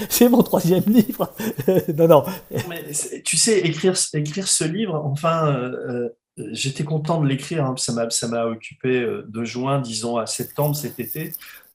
[0.09, 1.33] c'est mon troisième livre.
[1.97, 2.23] non, non.
[2.69, 2.83] Mais
[3.23, 7.65] tu sais, écrire, écrire ce livre, enfin, euh, euh, j'étais content de l'écrire.
[7.65, 11.33] Hein, ça m'a occupé euh, de juin, disons, à septembre cet été.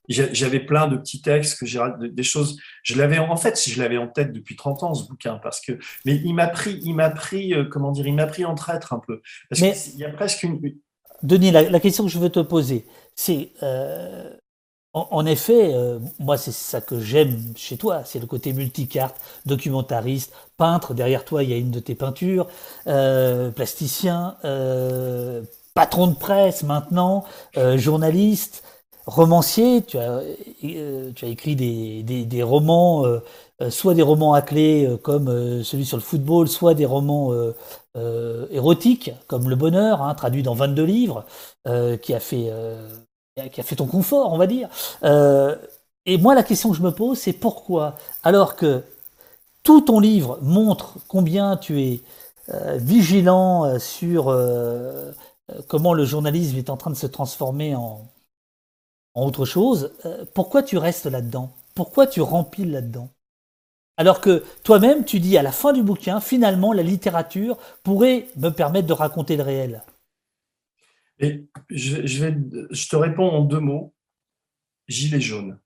[0.09, 2.57] J'avais plein de petits textes que j'ai des choses.
[2.81, 5.73] Je l'avais en fait, je l'avais en tête depuis 30 ans ce bouquin parce que,
[6.05, 9.01] mais il m'a pris, il m'a pris, comment dire, il m'a pris en traître un
[9.05, 9.21] peu.
[9.49, 10.61] Parce mais, qu'il y a presque une.
[11.23, 13.51] Denis, la, question que je veux te poser, c'est
[15.11, 20.33] en, effet, euh, moi c'est ça que j'aime chez toi, c'est le côté multicarte, documentariste,
[20.57, 22.47] peintre, derrière toi il y a une de tes peintures,
[22.87, 25.41] euh, plasticien, euh,
[25.73, 27.23] patron de presse maintenant,
[27.75, 28.63] journaliste,
[29.05, 30.21] romancier, tu as,
[31.23, 33.05] écrit des, des, romans,
[33.69, 37.31] soit des romans à clé comme celui sur le football, soit des romans
[38.49, 41.25] érotiques comme Le Bonheur, hein, traduit dans 22 livres,
[42.01, 42.51] qui a fait
[43.51, 44.69] qui a fait ton confort, on va dire.
[45.03, 45.55] Euh,
[46.05, 48.83] et moi, la question que je me pose, c'est pourquoi, alors que
[49.63, 52.01] tout ton livre montre combien tu es
[52.53, 54.35] euh, vigilant euh, sur
[55.67, 58.01] comment le journalisme est en train de se transformer en,
[59.15, 59.91] en autre chose,
[60.33, 61.51] pourquoi tu restes là-dedans?
[61.73, 63.09] Pourquoi tu remplis là-dedans?
[63.97, 68.49] Alors que toi-même, tu dis à la fin du bouquin, finalement, la littérature pourrait me
[68.49, 69.83] permettre de raconter le réel.
[71.19, 72.37] Et je, vais,
[72.71, 73.93] je te réponds en deux mots.
[74.87, 75.59] Gilets jaunes.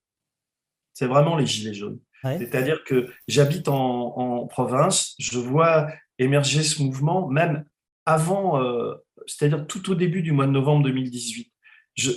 [0.94, 2.00] C'est vraiment les gilets jaunes.
[2.24, 5.88] C'est-à-dire que j'habite en, province, je vois
[6.20, 7.66] émerger ce mouvement, même
[8.06, 8.94] avant, euh,
[9.26, 11.52] c'est-à-dire tout au début du mois de novembre 2018.
[11.96, 12.12] Je,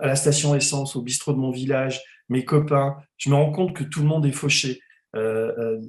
[0.00, 3.74] à la station essence, au bistrot de mon village, mes copains, je me rends compte
[3.74, 4.80] que tout le monde est fauché.
[5.14, 5.80] Euh, euh,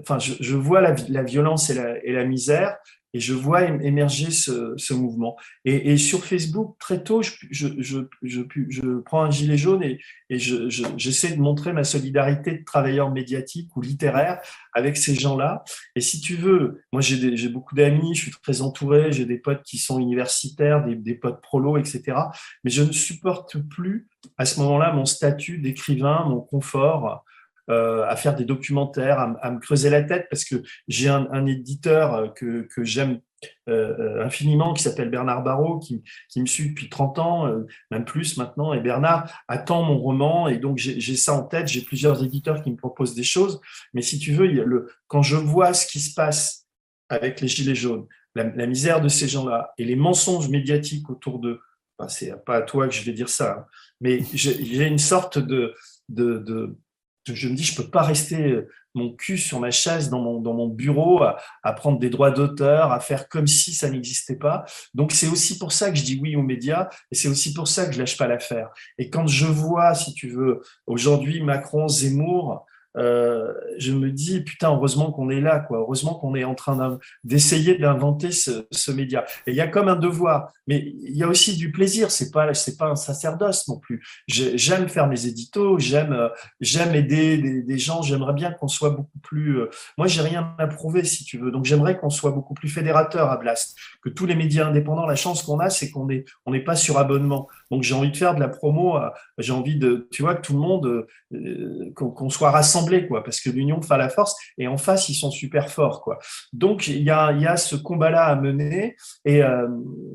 [0.00, 2.76] enfin, je, vois la, violence et la, et la, misère,
[3.16, 5.38] et je vois émerger ce, mouvement.
[5.64, 9.98] Et, sur Facebook, très tôt, je, prends un gilet jaune et,
[10.28, 14.42] j'essaie de montrer ma solidarité de travailleur médiatique ou littéraire
[14.74, 15.64] avec ces gens-là.
[15.94, 19.62] Et si tu veux, moi j'ai beaucoup d'amis, je suis très entouré, j'ai des potes
[19.62, 22.18] qui sont universitaires, des potes prolos, etc.
[22.64, 27.24] Mais je ne supporte plus à ce moment-là mon statut d'écrivain, mon confort.
[27.68, 32.14] Euh, à faire des documentaires, à, me creuser la tête parce que j'ai un, éditeur
[32.14, 33.18] euh, que, j'aime
[33.68, 37.52] euh, infiniment qui s'appelle Bernard Barrault, qui, qui, me suit depuis 30 ans,
[37.90, 38.72] même plus maintenant.
[38.72, 41.66] Et Bernard attend mon roman et donc j'ai ça en tête.
[41.66, 43.60] J'ai plusieurs éditeurs qui me proposent des choses.
[43.94, 46.68] Mais si tu veux, quand je vois ce qui se passe
[47.08, 48.06] avec les Gilets jaunes,
[48.36, 51.58] la, misère de ces gens-là et les mensonges médiatiques autour d'eux,
[51.98, 53.64] enfin, c'est pas à toi que je vais dire ça, hein,
[54.00, 55.74] mais j'ai une sorte de
[57.34, 60.40] je me dis, je peux pas rester euh, mon cul sur ma chaise dans mon,
[60.40, 64.64] dans mon bureau à, prendre des droits d'auteur, à faire comme si ça n'existait pas.
[64.94, 67.68] Donc, c'est aussi pour ça que je dis oui aux médias et c'est aussi pour
[67.68, 68.70] ça que je lâche pas l'affaire.
[68.98, 72.64] Et quand je vois, si tu veux, aujourd'hui Macron, Zemmour,
[72.96, 75.78] euh, je me dis, putain, heureusement qu'on est là, quoi.
[75.78, 79.24] Heureusement qu'on est en train d'essayer d'inventer ce, média.
[79.46, 82.10] Et il y a comme un devoir, mais il y a aussi du plaisir.
[82.10, 84.02] C'est pas, pas un sacerdoce non plus.
[84.26, 86.28] J'aime faire mes éditos, j'aime, euh,
[86.60, 88.00] j'aime aider des, gens.
[88.00, 89.60] J'aimerais bien qu'on soit beaucoup plus.
[89.60, 91.50] Euh, moi, j'ai rien à prouver, si tu veux.
[91.50, 93.76] Donc, j'aimerais qu'on soit beaucoup plus fédérateur à Blast.
[94.02, 96.76] Que tous les médias indépendants, la chance qu'on a, c'est qu'on est, on n'est pas
[96.76, 97.48] sur abonnement.
[97.70, 98.98] Donc, j'ai envie de faire de la promo.
[99.38, 101.06] J'ai envie de, tu vois, que tout le monde,
[101.94, 104.36] qu'on soit rassemblé, quoi, parce que l'union fait la force.
[104.58, 106.18] Et en face, ils sont super forts, quoi.
[106.52, 108.96] Donc, il y a, y a ce combat-là à mener.
[109.24, 109.68] Et, euh,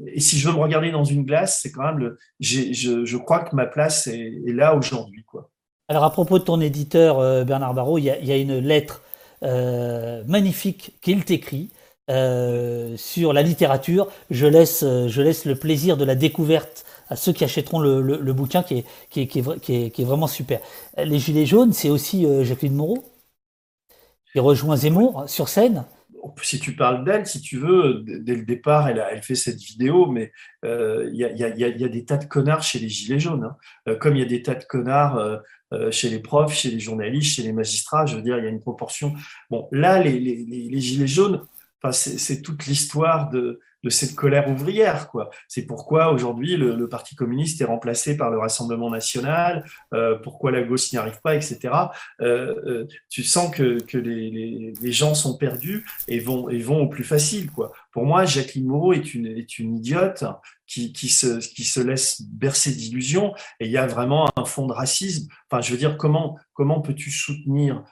[0.08, 2.18] et, si je veux me regarder dans une glace, c'est quand même le.
[2.40, 2.74] Je,
[3.06, 5.50] je, crois que ma place est, là aujourd'hui, quoi.
[5.88, 8.60] Alors, à propos de ton éditeur, euh, Bernard Barrault, il y a, y a une
[8.60, 9.02] lettre
[9.44, 11.70] euh, magnifique qu'il t'écrit.
[12.98, 17.44] Sur la littérature, je laisse, je laisse le plaisir de la découverte à ceux qui
[17.44, 20.62] achèteront le, le, bouquin qui est, qui, est, qui, est, vraiment super.
[20.98, 23.04] Les Gilets jaunes, c'est aussi euh, Jacqueline Moreau
[24.32, 25.84] qui rejoint Zemmour sur scène.
[26.42, 30.06] Si tu parles d'elle, si tu veux, dès le départ, elle, elle fait cette vidéo,
[30.06, 30.32] mais
[30.64, 33.20] euh, il y, a, y, a, y, a, des tas de connards chez les Gilets
[33.20, 33.58] jaunes, hein.
[33.90, 35.42] euh, comme il y a des tas de connards
[35.90, 38.06] chez les profs, chez les journalistes, chez les magistrats.
[38.06, 39.14] Je veux dire, il y a une proportion.
[39.50, 41.46] Bon, là, les, les, les Gilets jaunes,
[41.92, 45.10] c'est toute l'histoire de, de cette colère ouvrière.
[45.10, 45.30] quoi.
[45.48, 49.64] C'est pourquoi aujourd'hui le, Parti communiste est remplacé par le Rassemblement national,
[49.94, 51.60] euh, pourquoi la gauche n'y arrive pas, etc.
[52.22, 56.82] Euh, euh, tu sens que, que les, les, gens sont perdus et vont, et vont
[56.82, 57.50] au plus facile.
[57.50, 57.72] quoi.
[57.94, 60.26] Pour moi, Jacqueline Moreau est une, est une idiote
[60.68, 64.68] qui, qui, se, qui se laisse bercer d'illusions et il y a vraiment un fond
[64.68, 65.30] de racisme.
[65.50, 67.84] Enfin, je veux dire, comment, comment peux-tu soutenir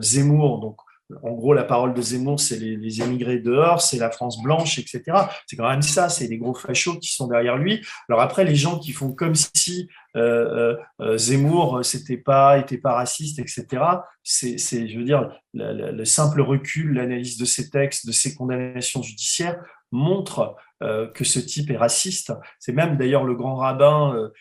[0.00, 0.80] Zemmour donc,
[1.22, 5.02] en gros, la parole de Zemmour, c'est les, émigrés dehors, c'est la France blanche, etc.
[5.46, 7.84] C'est quand même ça, c'est les gros fachos qui sont derrière lui.
[8.08, 12.92] Alors après, les gens qui font comme si euh, euh, Zemmour, c'était pas, était pas
[12.92, 13.66] raciste, etc.
[14.22, 19.58] C'est, je veux dire, le simple recul, l'analyse de ces textes, de ces condamnations judiciaires
[19.90, 22.32] montre euh, que ce type est raciste.
[22.60, 24.32] C'est même d'ailleurs le grand rabbin euh, euh,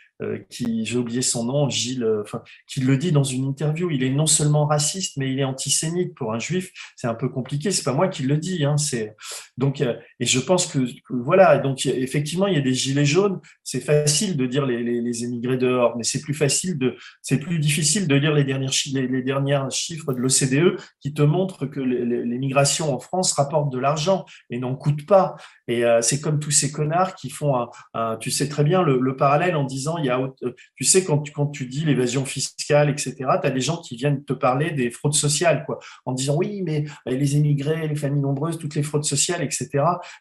[0.50, 3.90] qui, j'ai oublié son nom, Gilles, enfin, qui le dit dans une interview.
[3.92, 6.72] Il est non seulement raciste, mais il est antisémite pour un juif.
[6.96, 7.72] C'est un peu compliqué.
[7.72, 8.66] C'est pas moi qui le dis.
[8.66, 9.16] Hein, c'est
[9.58, 11.58] donc et je pense que, voilà.
[11.58, 13.40] Donc effectivement, il y a des gilets jaunes.
[13.64, 17.40] C'est facile de dire les, les, les émigrés dehors, mais c'est plus facile de, c'est
[17.40, 21.66] plus difficile de lire les derniers les, les derniers chiffres de l'OCDE qui te montrent
[21.66, 25.36] que les, migrations en France rapportent de l'argent et n'en coûtent pas.
[25.68, 29.56] Et c'est comme tous ces connards qui font un, tu sais très bien le, parallèle
[29.56, 33.16] en disant euh, tu sais quand tu, dis l'évasion fiscale, etc.
[33.16, 36.62] Tu as des gens qui viennent te parler des fraudes sociales, quoi, en disant oui,
[36.64, 39.70] mais bah, les émigrés, les familles nombreuses, toutes les fraudes sociales, etc.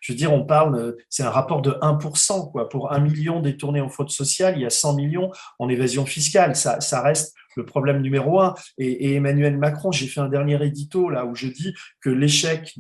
[0.01, 2.69] Je veux dire, on parle, euh, c'est un rapport de 1%, quoi.
[2.69, 6.57] Pour un million détournés en fraude sociale, il y a 100 millions en évasion fiscale.
[6.57, 8.55] Ça, reste le problème numéro un.
[8.79, 12.75] Et, Emmanuel Macron, j'ai fait un dernier édito là où je dis que l'échec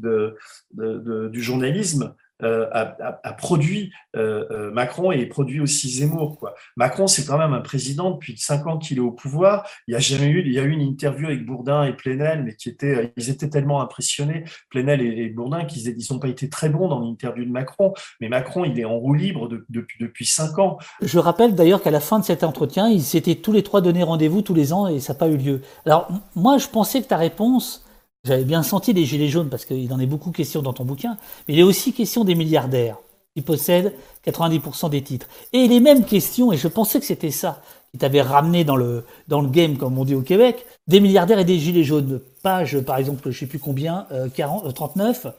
[0.72, 6.38] du journalisme euh, a, produit euh, euh, Macron et produit aussi Zemmour.
[6.38, 6.54] Quoi.
[6.76, 9.66] Macron, c'est quand même un président depuis cinq ans qu'il est au pouvoir.
[9.88, 12.44] Il y a jamais eu, il y a eu une interview avec Bourdin et Plenel,
[12.44, 16.68] mais qui était, ils étaient tellement impressionnés, Plenel et, Bourdin, qu'ils n'ont pas été très
[16.68, 17.94] bons dans l'interview de Macron.
[18.20, 20.76] Mais Macron, il est en roue libre depuis depuis cinq ans.
[21.00, 24.02] Je rappelle d'ailleurs qu'à la fin de cet entretien, ils s'étaient tous les trois donné
[24.02, 25.62] rendez-vous tous les ans et ça n'a pas eu lieu.
[25.86, 27.85] Alors moi, je pensais que ta réponse
[28.26, 31.16] j'avais bien senti les gilets jaunes parce qu'il en est beaucoup question dans ton bouquin,
[31.46, 32.96] mais il est aussi question des milliardaires
[33.34, 33.92] qui possèdent
[34.26, 35.28] 90% des titres.
[35.52, 37.62] Et les mêmes questions, et je pensais que c'était ça
[37.92, 41.38] qui t'avait ramené dans le, dans le game, comme on dit au Québec, des milliardaires
[41.38, 42.20] et des gilets jaunes.
[42.42, 45.26] Page, par exemple, je sais plus combien, 40, 39.
[45.26, 45.30] Euh,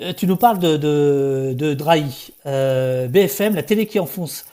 [0.00, 4.46] euh, tu nous parles de, de, Drahi, euh, BFM, la télé qui enfonce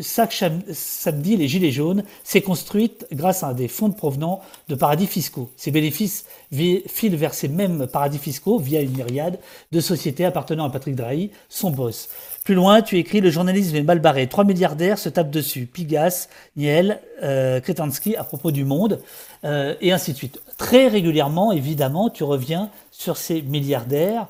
[0.00, 5.50] samedi, les Gilets jaunes s'est construite grâce à des fonds provenant de paradis fiscaux.
[5.56, 9.38] Ces bénéfices filent vers ces mêmes paradis fiscaux via une myriade
[9.72, 12.08] de sociétés appartenant à Patrick Drahi, son boss.
[12.44, 14.28] Plus loin, tu écris Le journalisme est mal barré.
[14.28, 15.66] Trois milliardaires se tapent dessus.
[15.66, 19.00] Pigas, Niel, euh, Kretansky à propos du monde,
[19.44, 20.40] euh, et ainsi de suite.
[20.58, 24.26] Très régulièrement, évidemment, tu reviens sur ces milliardaires.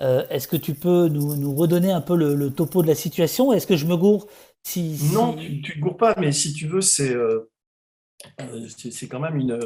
[0.00, 3.52] Euh, est-ce que tu peux nous, redonner un peu le, le topo de la situation?
[3.52, 4.26] Est-ce que je me gourre
[5.12, 7.50] non, tu ne te gourres pas, mais si tu veux, c'est euh,
[8.40, 8.68] euh,
[9.10, 9.58] quand même une.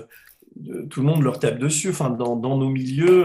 [0.88, 1.90] tout le monde leur tape dessus.
[1.90, 3.24] Enfin, dans, dans nos milieux,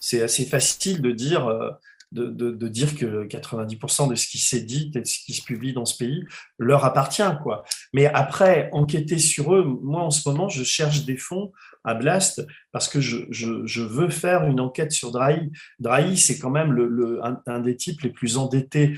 [0.00, 1.70] c'est assez facile de dire, euh,
[2.12, 5.44] de, de, dire que 90% de ce qui s'est dit et de ce qui se
[5.44, 6.24] publie dans ce pays
[6.58, 7.22] leur appartient.
[7.42, 7.64] Quoi.
[7.92, 11.52] Mais après, enquêter sur eux, moi en ce moment, je cherche des fonds
[11.84, 15.52] à Blast parce que je, je, je veux faire une enquête sur Drahi.
[15.78, 18.94] Drahi, c'est quand même le, le un, un, des types les plus endettés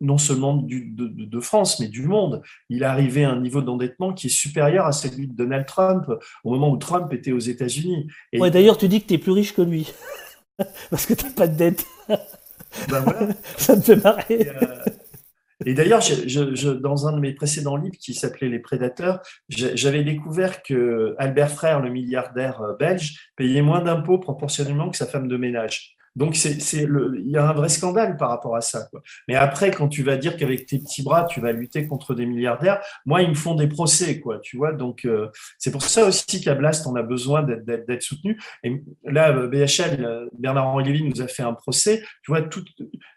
[0.00, 2.42] non seulement de, France, mais du monde.
[2.68, 6.06] Il est arrivé à un niveau d'endettement qui est supérieur à celui de Donald Trump
[6.44, 8.08] au moment où Trump était aux États-Unis.
[8.34, 9.92] Ouais, D'ailleurs, tu dis que tu es plus riche que lui,
[10.90, 11.86] parce que tu n'as pas de dette.
[12.08, 13.28] Ben voilà.
[13.56, 14.48] Ça me fait marrer.
[15.66, 16.00] Et, d'ailleurs,
[16.80, 21.80] dans un de mes précédents livres qui s'appelait Les Prédateurs, j'avais découvert que Albert Frère,
[21.80, 25.98] le milliardaire euh, belge, payait moins d'impôts proportionnellement que sa femme de ménage.
[26.16, 28.88] Donc, c'est, il y a un vrai scandale par rapport à ça.
[28.90, 29.02] Quoi.
[29.28, 32.26] Mais après, quand tu vas dire qu'avec tes petits bras, tu vas lutter contre des
[32.26, 34.38] milliardaires, moi, ils me font des procès, quoi.
[34.40, 38.40] Tu vois, donc euh, c'est pour ça aussi qu'à Blast, on a besoin d'être, soutenu.
[38.64, 42.02] Et là, BHL, Bernard-Henri Lévy nous a fait un procès.
[42.22, 42.64] Tu vois, tout,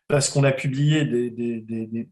[0.08, 2.08] parce qu'on a publié des, des,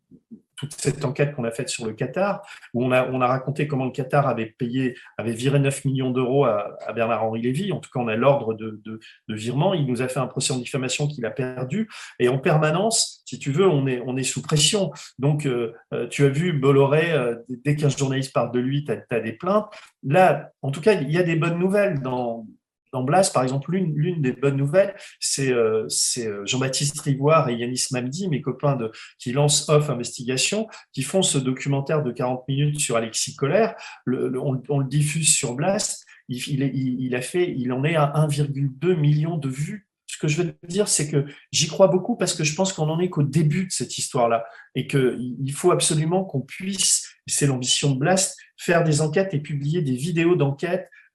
[0.61, 2.43] toute cette enquête qu'on a faite sur le Qatar,
[2.75, 6.11] où on a, on a raconté comment le Qatar avait payé, avait viré 9 millions
[6.11, 7.71] d'euros à, Bernard-Henri Lévy.
[7.71, 8.99] En tout cas, on a l'ordre de, de,
[9.29, 9.73] virement.
[9.73, 11.89] Il nous a fait un procès en diffamation qu'il a perdu.
[12.19, 14.91] Et en permanence, si tu veux, on est, on est sous pression.
[15.17, 18.91] Donc, euh, euh, tu as vu Bolloré, euh, dès qu'un journaliste parle de lui, tu
[18.91, 19.65] as, des plaintes.
[20.03, 22.45] Là, en tout cas, il y a des bonnes nouvelles dans,
[22.91, 25.87] dans Blas, par exemple, l'une des bonnes nouvelles, c'est euh,
[26.17, 31.21] euh, Jean-Baptiste Rivoire et Yanis Mamdi, mes copains de, qui lancent Off Investigation, qui font
[31.21, 33.75] ce documentaire de 40 minutes sur Alexis Colère.
[34.07, 36.05] on, le diffuse sur Blast.
[36.27, 39.87] Il, il, a fait, il en est à 1,2 million de vues.
[40.07, 42.85] Ce que je veux dire, c'est que j'y crois beaucoup parce que je pense qu'on
[42.85, 47.91] n'en est qu'au début de cette histoire-là et qu'il faut absolument qu'on puisse, c'est l'ambition
[47.91, 51.10] de Blast, faire des enquêtes et publier des vidéos d'enquête euh, euh,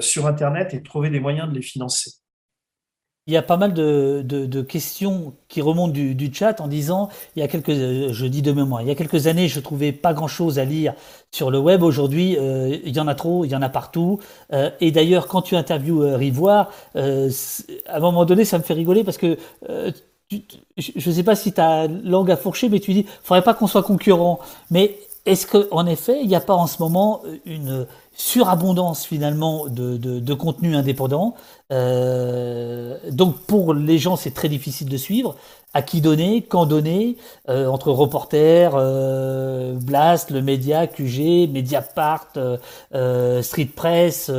[0.00, 2.12] sur Internet et trouver des moyens de les financer.
[3.28, 7.42] Il y a pas mal de, questions qui remontent du, chat en disant, il y
[7.44, 10.12] a quelques, euh, je dis de mémoire, il y a quelques années, je trouvais pas
[10.12, 10.94] grand-chose à lire
[11.30, 11.84] sur le web.
[11.84, 14.18] Aujourd'hui, il y en a trop, il y en a partout.
[14.80, 19.18] et d'ailleurs, quand tu interviews Rivoire, à un moment donné, ça me fait rigoler parce
[19.18, 19.38] que
[20.76, 23.66] je ne sais pas si ta langue a fourché, mais tu dis, faudrait pas qu'on
[23.66, 24.40] soit concurrent.
[24.70, 29.96] Mais est-ce qu'en effet, il n'y a pas en ce moment une surabondance finalement de,
[29.96, 31.34] de, contenu indépendant
[31.70, 35.36] euh, Donc pour les gens, c'est très difficile de suivre.
[35.74, 37.16] À qui donner Quand donner
[37.48, 42.32] euh, Entre reporters, euh, Blast, le média, QG, Mediapart,
[43.42, 44.30] Street Press,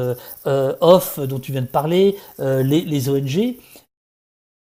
[0.46, 3.56] Off, dont tu viens de parler, les, les ONG.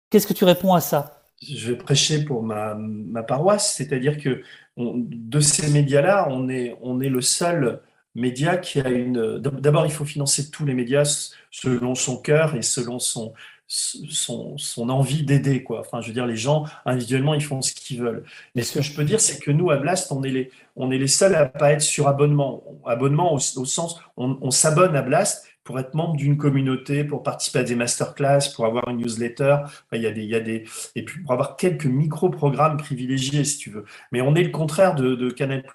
[0.09, 1.13] Qu'est-ce que tu réponds à ça?
[1.41, 4.41] Je vais prêcher pour ma, ma paroisse, c'est-à-dire que
[4.77, 7.81] de ces médias-là, on est, on est le seul
[8.15, 9.39] média qui a une.
[9.39, 13.33] D'abord, il faut financer tous les médias selon son cœur et selon son,
[13.67, 15.63] son, envie d'aider.
[15.63, 15.81] Quoi.
[15.81, 18.23] Enfin, je veux dire, les gens, individuellement, ils font ce qu'ils veulent.
[18.55, 20.91] Mais ce que je peux dire, c'est que nous, à Blast, on est les, on
[20.91, 22.63] est les seuls à pas être sur abonnement.
[22.85, 27.59] Abonnement au, sens, on, on s'abonne à Blast, pour être membre d'une communauté, pour participer
[27.59, 29.57] à des masterclass, pour avoir une newsletter.
[29.91, 33.83] et puis pour avoir quelques micro-programmes privilégiés, si tu veux.
[34.13, 35.65] Mais on est le contraire de, de Canal+.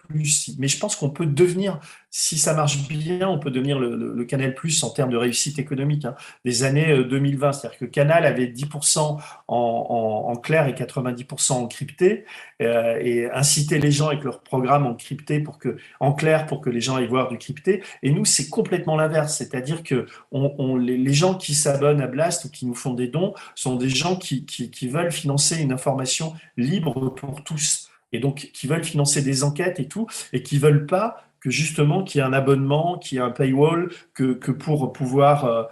[0.59, 1.79] Mais je pense qu'on peut devenir,
[2.15, 6.15] si ça marche bien, on peut devenir le, Canal+, en termes de réussite économique, hein,
[6.45, 7.49] des années 2020.
[7.49, 12.27] Euh, C'est-à-dire que Canal avait 10% en, clair et 90% en crypté,
[12.61, 16.61] euh, et inciter les gens avec leur programme en crypté pour que, en clair, pour
[16.61, 17.83] que les gens aillent voir du crypté.
[18.03, 19.35] Et nous, c'est complètement l'inverse.
[19.35, 23.77] C'est-à-dire que les, gens qui s'abonnent à Blast ou qui nous font des dons sont
[23.77, 24.45] des gens qui,
[24.83, 29.89] veulent financer une information libre pour tous et donc qui veulent financer des enquêtes et
[29.89, 33.25] tout, et qui veulent pas que justement qu'il y ait un abonnement, qu'il y ait
[33.25, 35.65] un paywall, que, pour pouvoir euh,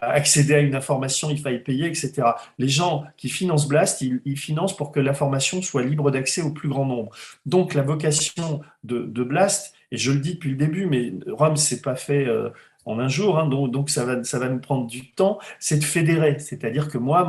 [0.00, 2.22] accéder à une information, il faille payer, etc.
[2.58, 6.68] Les gens qui financent Blast, ils, financent pour que l'information soit libre d'accès au plus
[6.68, 7.10] grand nombre.
[7.44, 11.82] Donc la vocation de, Blast, et je le dis depuis le début, mais Rome s'est
[11.82, 12.50] pas fait euh,
[12.86, 16.38] en un jour, hein, donc, ça, va, ça nous prendre du temps, c'est de fédérer.
[16.38, 17.24] C'est-à-dire que moi,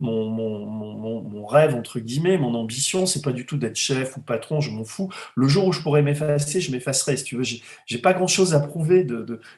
[0.00, 4.70] mon, rêve, entre guillemets, mon ambition, c'est pas du tout d'être chef ou patron, je
[4.70, 5.10] m'en fous.
[5.36, 7.44] Le jour où je pourrais m'effacer, je m'effacerai, si tu veux.
[7.44, 9.06] J'ai pas grand-chose à prouver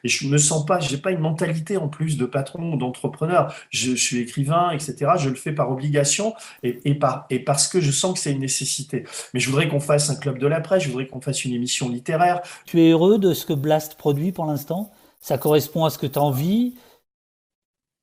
[0.03, 3.53] et je me sens pas, j'ai pas une mentalité en plus de patron ou d'entrepreneur.
[3.69, 5.11] Je, suis écrivain, etc.
[5.17, 9.05] Je le fais par obligation et, et parce que je sens que c'est une nécessité.
[9.33, 11.53] Mais je voudrais qu'on fasse un club de la presse, je voudrais qu'on fasse une
[11.53, 12.41] émission littéraire.
[12.65, 14.91] Tu es heureux de ce que Blast produit pour l'instant?
[15.19, 16.75] Ça correspond à ce que tu as envie.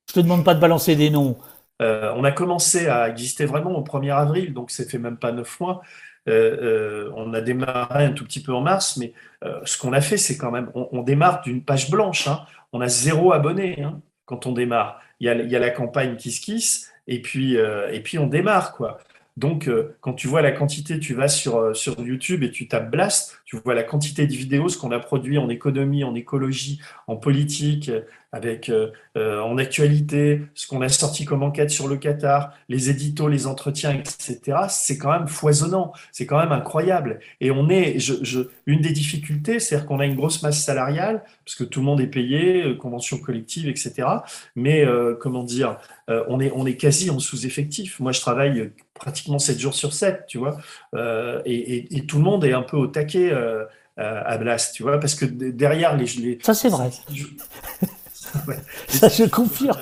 [0.09, 1.37] Je te demande pas de balancer des noms.
[1.83, 5.33] Euh, on a commencé à exister vraiment au 1er avril, donc ça fait même pas
[5.33, 5.83] neuf mois.
[6.29, 9.13] Euh, euh, on a démarré un tout petit peu en mars, mais
[9.65, 12.29] ce qu'on a fait, c'est quand même, on, démarre d'une page blanche.
[12.29, 12.41] Hein.
[12.73, 15.01] On a zéro abonné hein, quand on démarre.
[15.21, 18.73] Il y, a, la campagne Kiss Kiss, et puis, et puis on démarre.
[18.73, 18.99] quoi.
[19.37, 23.39] Donc, quand tu vois la quantité, tu vas sur, sur YouTube et tu tapes Blast,
[23.45, 27.17] tu vois la quantité de vidéos, ce qu'on a produit en économie, en écologie, en
[27.17, 27.91] politique,
[28.35, 32.91] avec euh, euh, en actualité, ce qu'on a sorti comme enquête sur le Qatar, les
[32.91, 34.59] éditos, les entretiens, etc.
[34.69, 37.21] C'est quand même foisonnant, c'est quand même incroyable.
[37.41, 37.97] Et on est,
[38.67, 42.01] une des difficultés, c'est-à-dire qu'on a une grosse masse salariale, parce que tout le monde
[42.01, 44.09] est payé, euh, convention collective, etc.
[44.57, 44.85] Mais
[45.21, 45.79] comment dire,
[46.09, 48.01] on est on est quasi en sous-effectif.
[48.01, 50.59] Moi, je travaille pratiquement 7 jours sur 7, tu vois,
[51.45, 53.33] et, tout le monde est un peu au taquet.
[53.97, 56.91] À Blast, tu vois, parce que derrière les, les ça c'est vrai.
[58.89, 59.77] Ça, je confirme.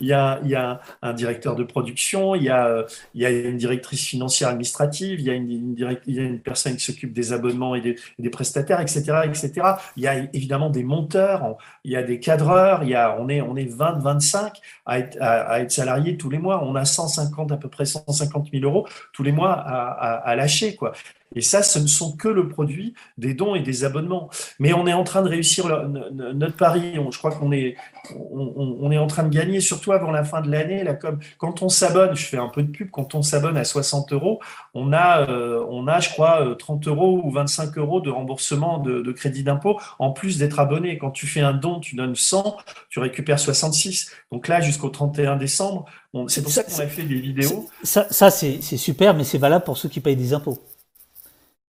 [0.00, 2.84] Il y a, il y a un directeur de production, il y a,
[3.14, 5.76] il y a une directrice financière administrative, il y a une,
[6.06, 9.52] il y a une personne qui s'occupe des abonnements et des, des, prestataires, etc., etc.
[9.96, 13.28] Il y a évidemment des monteurs, il y a des cadreurs, il y a, on
[13.28, 16.64] est, on est 20, 25 à être, à, être salariés tous les mois.
[16.64, 20.36] On a 150, à peu près 150 000 euros tous les mois à, à, à
[20.36, 20.92] lâcher, quoi.
[21.34, 24.30] Et ça, ce ne sont que le produit des dons et des abonnements.
[24.58, 25.66] Mais on est en train de réussir
[26.12, 26.94] notre pari.
[26.94, 27.76] je crois qu'on est,
[28.10, 30.84] on, est en train de gagner, surtout avant la fin de l'année.
[30.84, 33.64] Là, comme quand on s'abonne, je fais un peu de pub, quand on s'abonne à
[33.64, 34.40] 60 euros,
[34.74, 38.78] on a, euh, on a, je crois, 30 euh, euros ou 25 euros de remboursement
[38.78, 40.98] de, crédit d'impôt, en plus d'être abonné.
[40.98, 42.56] Quand tu fais un don, tu donnes 100,
[42.88, 44.10] tu récupères 66.
[44.30, 45.86] Donc là, jusqu'au 31 décembre,
[46.28, 47.68] c'est pour ça, qu'on a fait des vidéos.
[47.82, 50.58] Ça, ça c'est super, mais c'est valable pour ceux qui payent des impôts.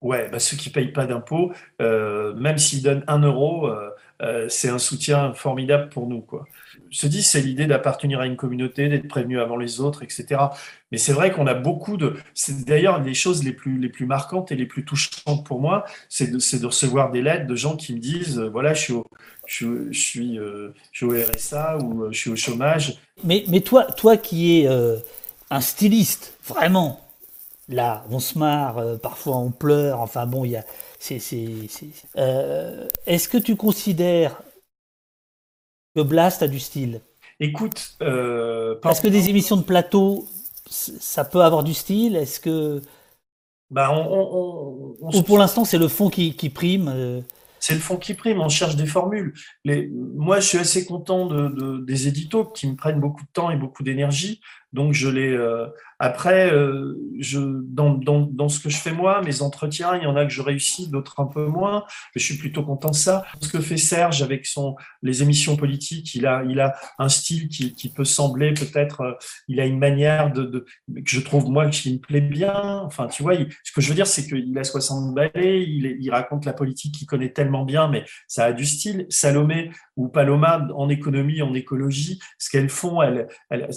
[0.06, 1.52] Ouais, bah ceux qui payent pas d'impôts,
[1.82, 3.90] euh, même s'ils donnent un euro, euh,
[4.22, 6.22] euh, c'est un soutien formidable pour nous.
[6.22, 6.46] Quoi.
[6.96, 10.40] Te dis, c'est l'idée d'appartenir à une communauté, d'être prévenu avant les autres, etc.
[10.92, 12.18] Mais c'est vrai qu'on a beaucoup de.
[12.36, 15.86] C'est d'ailleurs les choses les plus, les plus marquantes et les plus touchantes pour moi,
[16.08, 19.08] c'est de, de, recevoir des lettres de gens qui me disent voilà, je suis au,
[19.48, 23.00] je, suis, je suis au RSA ou je suis au chômage.
[23.24, 24.68] Mais, mais toi, toi qui es
[25.50, 27.05] un styliste, vraiment,
[27.70, 30.66] là, on se marre, euh, parfois on pleure, enfin bon, il y a.
[32.18, 34.42] Euh, est-ce que tu considères
[35.96, 37.02] que Blast a du style?
[37.40, 40.28] Écoute, euh, est-ce que des émissions de plateau,
[40.70, 42.16] ça peut avoir du style?
[42.16, 42.82] Est-ce que.
[43.72, 47.22] Bah, on, Ou pour l'instant, c'est le fond qui, prime euh
[47.66, 49.34] c'est le fond qui prime, on cherche des formules.
[49.64, 53.50] Les, moi, je suis assez content de, des éditos qui me prennent beaucoup de temps
[53.50, 54.40] et beaucoup d'énergie.
[54.72, 55.32] Donc, je les.
[55.32, 55.68] Euh,
[56.00, 56.96] après, euh,
[57.70, 60.90] dans, ce que je fais moi, mes entretiens, il y en a que je réussis,
[60.90, 61.86] d'autres un peu moins.
[62.16, 63.24] Je suis plutôt content de ça.
[63.42, 64.46] Ce que fait Serge avec
[65.02, 69.02] les émissions politiques, il a un style qui, peut sembler peut-être.
[69.02, 69.14] Euh,
[69.48, 70.66] il a une manière que
[71.06, 72.82] je trouve moi qui me plaît bien.
[72.84, 76.12] Enfin, tu vois, ce que je veux dire, c'est qu'il a 60 balais, il, il
[76.12, 79.06] raconte la politique qu'il connaît tellement bien, mais ça a du style.
[79.10, 83.00] Salomé ou Paloma en économie, en écologie, ce qu'elles font,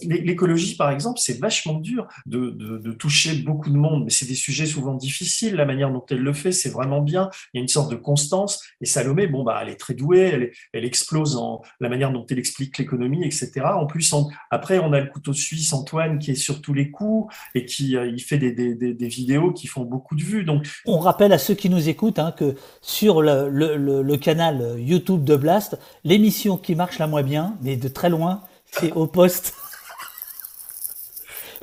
[0.03, 4.35] l'écologie par exemple, c'est vachement dur de, de, toucher beaucoup de monde, mais c'est des
[4.35, 5.55] sujets souvent difficiles.
[5.55, 7.31] La manière dont elle le fait, c'est vraiment bien.
[7.53, 8.62] Il y a une sorte de constance.
[8.81, 12.26] Et Salomé, bon bah, elle est très douée, elle, elle explose en la manière dont
[12.29, 13.66] elle explique l'économie, etc.
[13.74, 14.12] En plus,
[14.51, 17.97] après, on a le couteau suisse Antoine qui est sur tous les coups et qui
[17.97, 20.45] euh, il fait des, des, des, vidéos qui font beaucoup de vues.
[20.45, 25.25] Donc, on rappelle à ceux qui nous écoutent hein, que sur le, le canal YouTube
[25.25, 29.55] de Blast, l'émission qui marche la moins bien, mais de très loin, c'est au poste.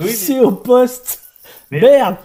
[0.00, 1.20] c'est au poste.
[1.70, 2.16] Merde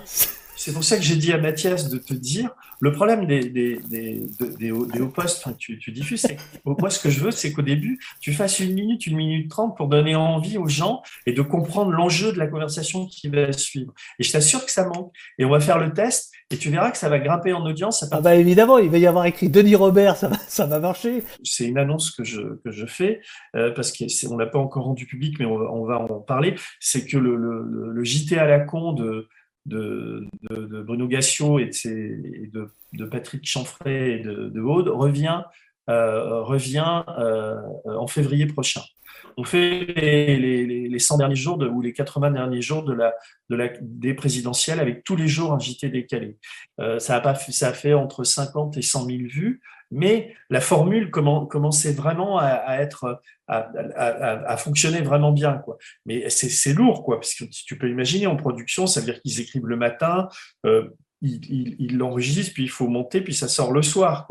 [0.55, 2.51] C'est pour ça que j'ai dit à Mathias de te dire,
[2.81, 4.27] le problème des, des, des,
[4.59, 7.99] des hauts, postes, tu, tu diffuses, c'est moi ce que je veux, c'est qu'au début,
[8.21, 11.91] tu fasses une minute, une minute trente pour donner envie aux gens et de comprendre
[11.91, 13.93] l'enjeu de la conversation qui va suivre.
[14.17, 15.13] Et je t'assure que ça manque.
[15.37, 18.03] Et on va faire le test et tu verras que ça va grimper en audience.
[18.11, 21.23] Ah bah évidemment, il va y avoir écrit Denis Robert, ça va, ça va marcher.
[21.43, 23.21] C'est une annonce que je, que je fais
[23.55, 26.55] euh, parce qu'on l'a pas encore rendu public, mais on va, on va en parler.
[26.79, 29.27] C'est que le, le, le JT à la con de
[29.65, 35.41] de, de, Bruno Gassiot et de, de, Patrick Chanfray et de, Aude revient,
[35.89, 38.81] euh, revient euh, en février prochain.
[39.37, 43.13] On fait les, les, 100 derniers jours de, ou les 80 derniers jours de la,
[43.49, 46.37] de la, des présidentielles avec tous les jours un JT décalé.
[46.79, 49.61] Euh, ça, a pas, ça a fait entre 50 et 100 000 vues
[49.91, 55.61] mais la formule commençait vraiment à, être à, fonctionner vraiment bien
[56.05, 59.67] mais c'est lourd parce que tu peux imaginer en production ça veut dire qu'ils écrivent
[59.67, 60.29] le matin
[60.65, 60.89] euh,
[61.21, 64.27] il l'enregistre, puis il faut monter, puis ça sort le soir.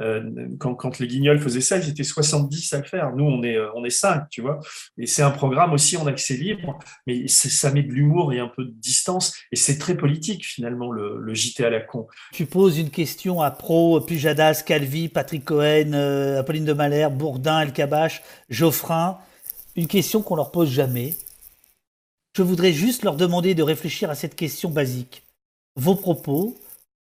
[0.00, 3.14] Euh, quand, les Guignols faisaient ça, ils étaient 70 à le faire.
[3.14, 4.58] Nous, on est, euh, on est 5, tu vois.
[4.98, 8.48] Et c'est un programme aussi en accès libre, mais ça met de l'humour et un
[8.48, 9.36] peu de distance.
[9.52, 12.08] Et c'est très politique, finalement, le, JT à la con.
[12.32, 17.60] Tu poses une question à Pro, Pujadas, Calvi, Patrick Cohen, euh, Apolline de Malher, Bourdin,
[17.60, 17.72] El
[18.50, 19.18] Geoffrin.
[19.76, 21.14] Une question qu'on leur pose jamais.
[22.36, 25.21] Je voudrais juste leur demander de réfléchir à cette question basique
[25.76, 26.56] vos propos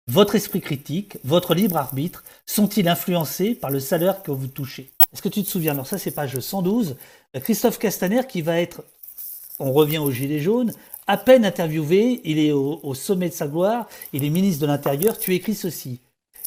[0.08, 4.90] votre esprit critique, votre libre arbitre sont-ils influencés par le salaire que vous touchez?
[5.12, 5.72] Est-ce que tu te souviens?
[5.72, 6.96] Alors ça, c'est page 112.
[7.42, 8.82] Christophe Castaner qui va être,
[9.58, 10.72] on revient au gilet jaune,
[11.06, 15.18] à peine interviewé, il est au, sommet de sa gloire, il est ministre de l'Intérieur,
[15.18, 16.00] tu écris ceci.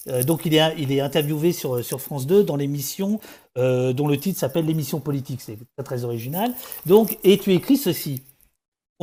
[0.07, 3.19] Euh, donc il est, interviewé sur, France 2 dans l'émission
[3.59, 6.51] euh, dont le titre s'appelle l'émission politique, c'est très, très original.
[6.87, 8.23] Donc, et tu écris ceci.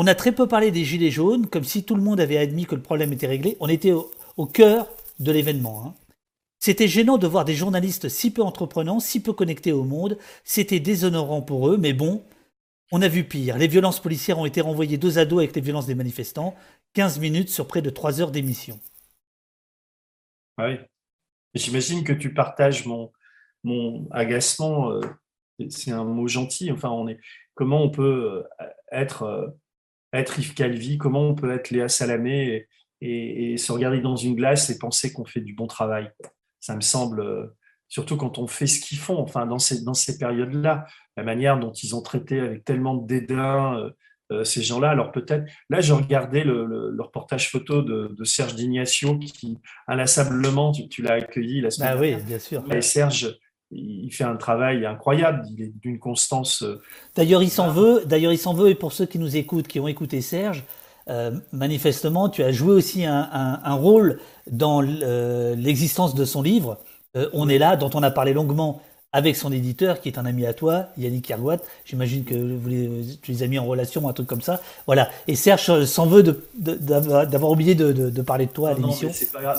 [0.01, 2.67] On a très peu parlé des gilets jaunes, comme si tout le monde avait admis
[2.67, 3.57] que le problème était réglé.
[3.59, 4.89] On était au, cœur
[5.19, 5.85] de l'événement.
[5.85, 5.95] Hein.
[6.61, 10.17] C'était gênant de voir des journalistes si peu entreprenants, si peu connectés au monde.
[10.45, 12.23] C'était déshonorant pour eux, mais bon,
[12.93, 13.59] on a vu pire.
[13.59, 16.55] Les violences policières ont été renvoyées dos à dos avec les violences des manifestants.
[16.95, 18.79] 15 minutes sur près de 3 heures d'émission.
[20.59, 20.79] Oui.
[21.55, 23.11] J'imagine que tu partages mon,
[23.65, 24.93] mon agacement.
[24.93, 25.01] Euh,
[25.71, 26.71] c'est un mot gentil.
[26.71, 27.19] Enfin, on est,
[27.57, 29.49] comment on peut euh, être, euh,
[30.13, 32.67] être Yves Calvi, comment on peut être Léa Salamé
[33.01, 36.11] et, se regarder dans une glace et penser qu'on fait du bon travail.
[36.61, 37.47] Ça me semble, euh,
[37.89, 40.87] surtout quand on fait ce qu'ils font, enfin dans ces, dans ces périodes-là,
[41.17, 43.91] la manière dont ils ont traité avec tellement de dédain euh,
[44.33, 44.91] euh, ces gens-là.
[44.91, 51.03] Alors peut-être, là j'ai regardé le, le, reportage photo de, Serge Dignatio qui inlassablement, tu,
[51.03, 52.19] l'as accueilli la semaine ah dernière.
[52.19, 52.65] oui, bien sûr.
[52.75, 53.39] Et Serge,
[53.71, 56.65] il fait un travail incroyable, il est d'une constance.
[57.15, 58.05] D'ailleurs, il s'en veut.
[58.07, 58.71] D'ailleurs, il s'en veut.
[58.71, 60.65] Et pour ceux qui nous écoutent, qui ont écouté Serge,
[61.09, 66.79] euh, manifestement, tu as joué aussi un, rôle dans l'existence de son livre.
[67.17, 68.83] Euh, on est là, dont on a parlé longuement
[69.13, 71.59] avec son éditeur, qui est un ami à toi, Yannick Kergoat.
[71.85, 72.69] J'imagine que vous
[73.23, 74.61] tu les as mis en relation, un truc comme ça.
[74.87, 75.09] Voilà.
[75.27, 76.23] Et Serge s'en veut
[76.55, 79.11] d'avoir oublié de, parler de toi à l'émission.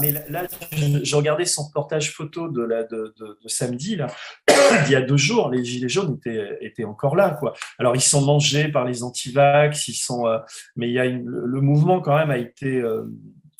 [0.01, 3.13] Mais, là, je, regardais son reportage photo de, la, de,
[3.47, 4.07] samedi, là.
[4.85, 6.19] il y a deux jours, les Gilets jaunes
[6.61, 7.31] étaient, encore là.
[7.31, 7.53] Quoi.
[7.79, 10.37] Alors, ils sont mangés par les antivax, ils sont, euh,
[10.75, 12.77] mais il y a le, mouvement, quand même, a été.
[12.77, 13.03] Euh,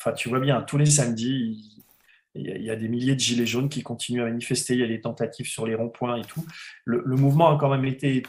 [0.00, 1.69] enfin, tu vois bien, tous les samedis,
[2.34, 4.74] il y, a, des milliers de gilets jaunes qui continuent à manifester.
[4.74, 6.44] Il y a des tentatives sur les ronds-points et tout.
[6.84, 8.22] Le, mouvement a quand même été,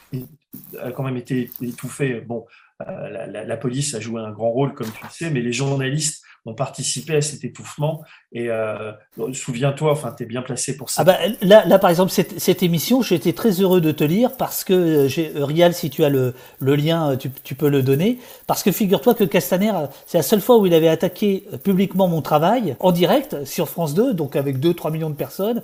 [0.79, 2.21] a quand même été étouffé.
[2.21, 2.45] Bon,
[2.87, 6.23] euh, la, police a joué un grand rôle, comme tu le sais, mais les journalistes
[6.45, 8.03] ont participé à cet étouffement.
[8.31, 8.91] Et euh,
[9.33, 11.01] souviens-toi, enfin, tu es bien placé pour ça.
[11.01, 14.03] Ah bah, là, là, par exemple, cette, cette émission, j'ai été très heureux de te
[14.03, 17.69] lire parce que, euh, j'ai, Rial, si tu as le, le lien, tu, tu, peux
[17.69, 18.17] le donner.
[18.47, 19.71] Parce que figure-toi que Castaner,
[20.07, 23.93] c'est la seule fois où il avait attaqué publiquement mon travail, en direct, sur France
[23.93, 25.61] 2, donc avec 2-3 millions de personnes.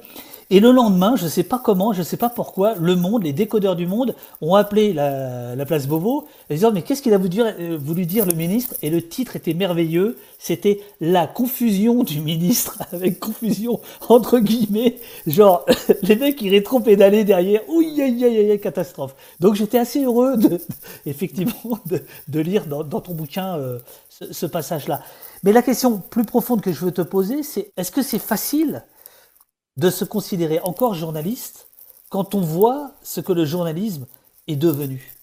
[0.50, 3.24] Et le lendemain, je ne sais pas comment, je ne sais pas pourquoi, le monde,
[3.24, 7.18] les décodeurs du monde ont appelé la, place Beauvau et disant mais qu'est-ce qu'il a
[7.18, 8.76] voulu dire, euh, voulu dire le ministre?
[8.82, 15.66] Et le titre était merveilleux, c'était la confusion du ministre avec confusion entre guillemets, genre
[16.04, 19.16] les mecs qui rétro-pédalaient derrière, ouïe aïe aïe aïe catastrophe.
[19.42, 20.62] Donc j'étais assez heureux de,
[21.06, 23.80] effectivement de, lire dans, ton bouquin euh,
[24.10, 25.02] ce, ce passage-là.
[25.44, 28.84] Mais la question plus profonde que je veux te poser, c'est est-ce que c'est facile
[29.78, 31.70] de se considérer encore journaliste
[32.10, 34.08] quand on voit ce que le journalisme
[34.48, 35.14] est devenu.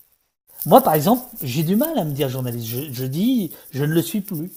[0.67, 2.67] Moi, par exemple, j'ai du mal à me dire journaliste.
[2.93, 4.51] Je, dis, je ne le suis plus.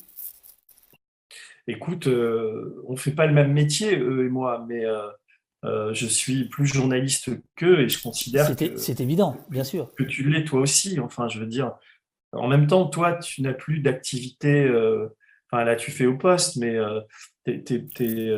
[1.67, 5.07] Écoute, euh, on ne fait pas le même métier, eux et moi, mais euh,
[5.65, 8.77] euh, je suis plus journaliste qu'eux et je considère que.
[8.77, 9.93] C'est évident, bien sûr.
[9.95, 10.97] Que tu l'es toi aussi.
[10.99, 11.73] Enfin, je veux dire,
[12.31, 14.69] en même temps, toi, tu n'as plus d'activité.
[15.51, 16.77] enfin, là, tu fais au poste, mais
[17.45, 18.31] tu es,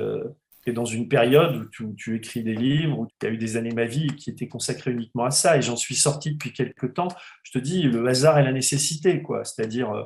[0.73, 3.75] dans une période où tu, écris des livres, où tu as eu des années de
[3.75, 7.09] ma vie qui étaient consacrées uniquement à ça, et j'en suis sorti depuis quelques temps.
[7.43, 9.43] Je te dis, le hasard et la nécessité, quoi.
[9.45, 10.03] C'est-à-dire, euh,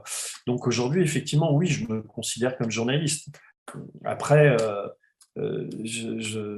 [0.48, 3.30] donc aujourd'hui, effectivement, oui, je me considère comme journaliste.
[4.04, 4.88] Après, euh,
[5.38, 5.68] euh,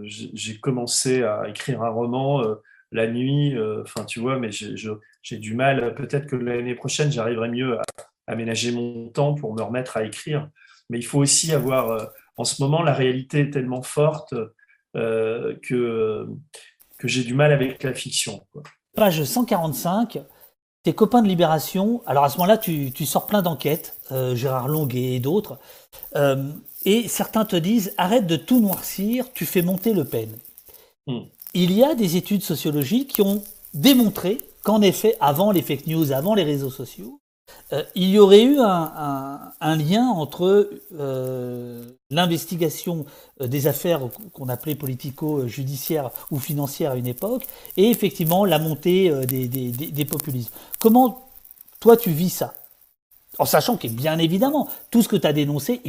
[0.03, 2.43] j'ai commencé à écrire un roman
[2.91, 5.95] la nuit, enfin, tu vois, mais j'ai du mal.
[5.95, 7.83] Peut-être que l'année prochaine, j'arriverai mieux à
[8.27, 10.49] aménager mon temps pour me remettre à écrire.
[10.89, 14.33] Mais il faut aussi avoir en ce moment, la réalité est tellement forte
[14.95, 16.27] euh, que,
[16.97, 18.45] que j'ai du mal avec la fiction.
[18.95, 20.19] Page 145,
[20.83, 25.15] tes copains de Libération, alors à ce moment-là, tu, sors plein d'enquêtes, euh, Gérard Longuet
[25.15, 25.57] et d'autres,
[26.15, 26.51] euh,
[26.85, 30.29] et certains te disent arrête de tout noircir, tu fais monter Le Pen.
[31.07, 31.21] Hmm.
[31.53, 36.11] Il y a des études sociologiques qui ont démontré qu'en effet, avant les fake news,
[36.11, 37.19] avant les réseaux sociaux,
[37.73, 43.05] euh, il y aurait eu un, lien entre euh, l'investigation
[43.41, 44.01] euh, des affaires
[44.33, 50.51] qu'on appelait politico-judiciaires ou financières à une époque et effectivement la montée des, populismes.
[50.79, 51.27] Comment
[51.79, 52.53] toi tu vis ça?
[53.37, 55.81] En sachant que bien évidemment, tout ce que tu as dénoncé,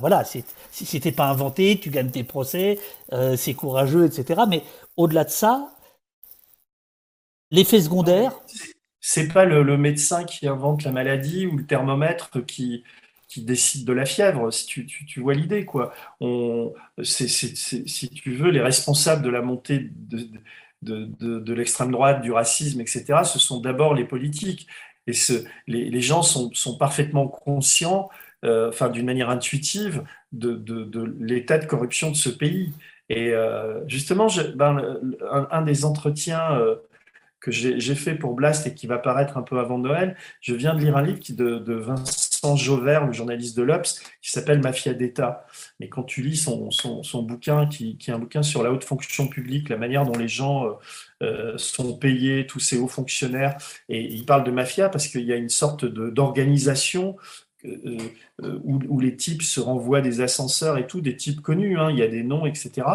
[0.00, 0.24] voilà,
[0.72, 2.80] c'était pas inventé, tu gagnes tes procès,
[3.36, 4.42] c'est courageux, etc.
[4.48, 4.64] Mais
[4.96, 5.68] au-delà de ça,
[7.52, 8.32] l'effet secondaire,
[9.00, 12.84] c'est pas le, médecin qui invente la maladie ou le thermomètre qui,
[13.28, 15.92] qui décide de la fièvre, si tu, tu, vois l'idée, quoi.
[17.02, 20.28] Si tu veux, les responsables de la montée de,
[20.82, 24.66] de, l'extrême droite, du racisme, etc., ce sont d'abord les politiques.
[25.06, 25.12] Et
[25.66, 28.10] les, gens sont, sont parfaitement conscients,
[28.44, 32.72] euh, enfin, d'une manière intuitive, de, de l'état de corruption de ce pays.
[33.08, 36.76] Et euh, justement, ben, un, un, des entretiens euh,
[37.40, 40.74] que j'ai fait pour Blast et qui va paraître un peu avant Noël, je viens
[40.74, 45.46] de lire un livre de, Vincent Jauvert, le journaliste de l'Obs, qui s'appelle Mafia d'État.
[45.78, 48.70] Mais quand tu lis son, son, son bouquin, qui, qui, est un bouquin sur la
[48.70, 50.72] haute fonction publique, la manière dont les gens euh,
[51.22, 53.56] euh sont payés, tous ces hauts fonctionnaires,
[53.88, 57.16] et il parle de mafia parce qu'il y a une sorte d'organisation
[57.64, 61.98] où, où, les types se renvoient des ascenseurs et tout, des types connus, hein, il
[61.98, 62.86] y a des noms, etc.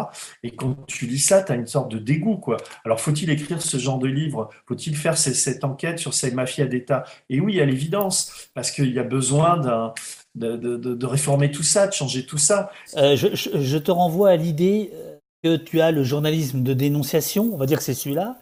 [0.42, 2.36] Et quand tu lis ça, tu as une sorte de dégoût.
[2.36, 2.56] Quoi.
[2.84, 4.50] Alors, faut-il écrire ce genre de livre?
[4.66, 7.04] Faut-il faire cette enquête sur ces mafias d'État?
[7.30, 9.92] Et oui, à l'évidence, parce qu'il y a besoin
[10.34, 12.70] de, réformer tout ça, de changer tout ça.
[12.96, 14.90] Euh, je, te renvoie à l'idée
[15.42, 18.38] que tu as le journalisme de dénonciation, on va dire que c'est celui-là,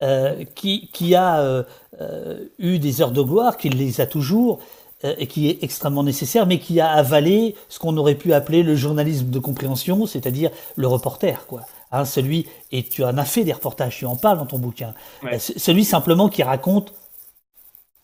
[0.00, 4.62] euh, qui, a euh, eu des heures de gloire, qui les a toujours, euh,
[5.04, 8.74] et qui est extrêmement nécessaire, mais qui a avalé ce qu'on aurait pu appeler le
[8.74, 11.62] journalisme de compréhension, c'est-à-dire le reporter, quoi.
[11.90, 14.94] Hein, celui et tu en as fait des reportages, tu en parles dans ton bouquin.
[15.22, 15.36] Ouais.
[15.36, 16.92] Euh, celui simplement qui raconte,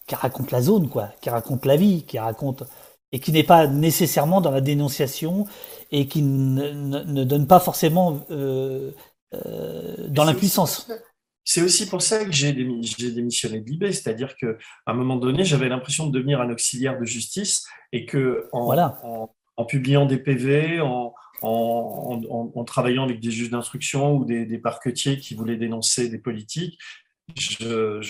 [0.07, 2.63] qui raconte la zone, quoi, qui raconte la vie, qui raconte
[3.13, 5.47] et qui n'est pas nécessairement dans la dénonciation
[5.93, 8.91] et qui ne, ne, ne donne pas forcément euh,
[9.35, 10.89] euh, dans l'impuissance.
[11.45, 15.69] C'est aussi pour ça que j'ai démissionné de l'IB, c'est-à-dire qu'à un moment donné, j'avais
[15.69, 18.99] l'impression de devenir un auxiliaire de justice et que en, voilà.
[19.05, 24.59] en, en publiant des PV, en, en, travaillant avec des juges d'instruction ou des, des,
[24.59, 26.79] parquetiers qui voulaient dénoncer des politiques,
[27.37, 28.01] je,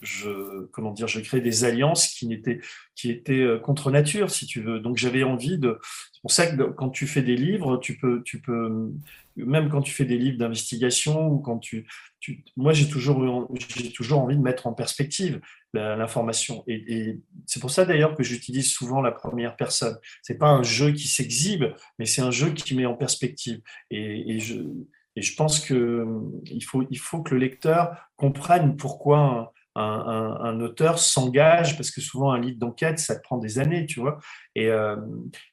[0.00, 2.60] je, comment dire, je créais des alliances qui n'étaient
[2.94, 4.80] qui étaient euh, contre nature, si tu veux.
[4.80, 5.78] Donc j'avais envie de.
[6.12, 8.90] C'est pour ça que quand tu fais des livres, tu peux, tu peux,
[9.36, 11.86] même quand tu fais des livres d'investigation ou quand tu,
[12.56, 15.40] moi j'ai toujours j'ai toujours envie de mettre en perspective
[15.74, 16.64] l'information.
[16.66, 19.96] Et, c'est pour ça d'ailleurs que j'utilise souvent la première personne.
[20.22, 21.64] C'est pas un jeu qui s'exhibe,
[21.98, 23.60] mais c'est un jeu qui met en perspective.
[23.90, 24.64] Et je
[25.18, 30.40] et je pense qu'il hum, faut, il faut que le lecteur comprenne pourquoi un, un,
[30.44, 34.18] un auteur s'engage, parce que souvent un livre d'enquête, ça prend des années, tu vois.
[34.54, 34.96] Et, euh,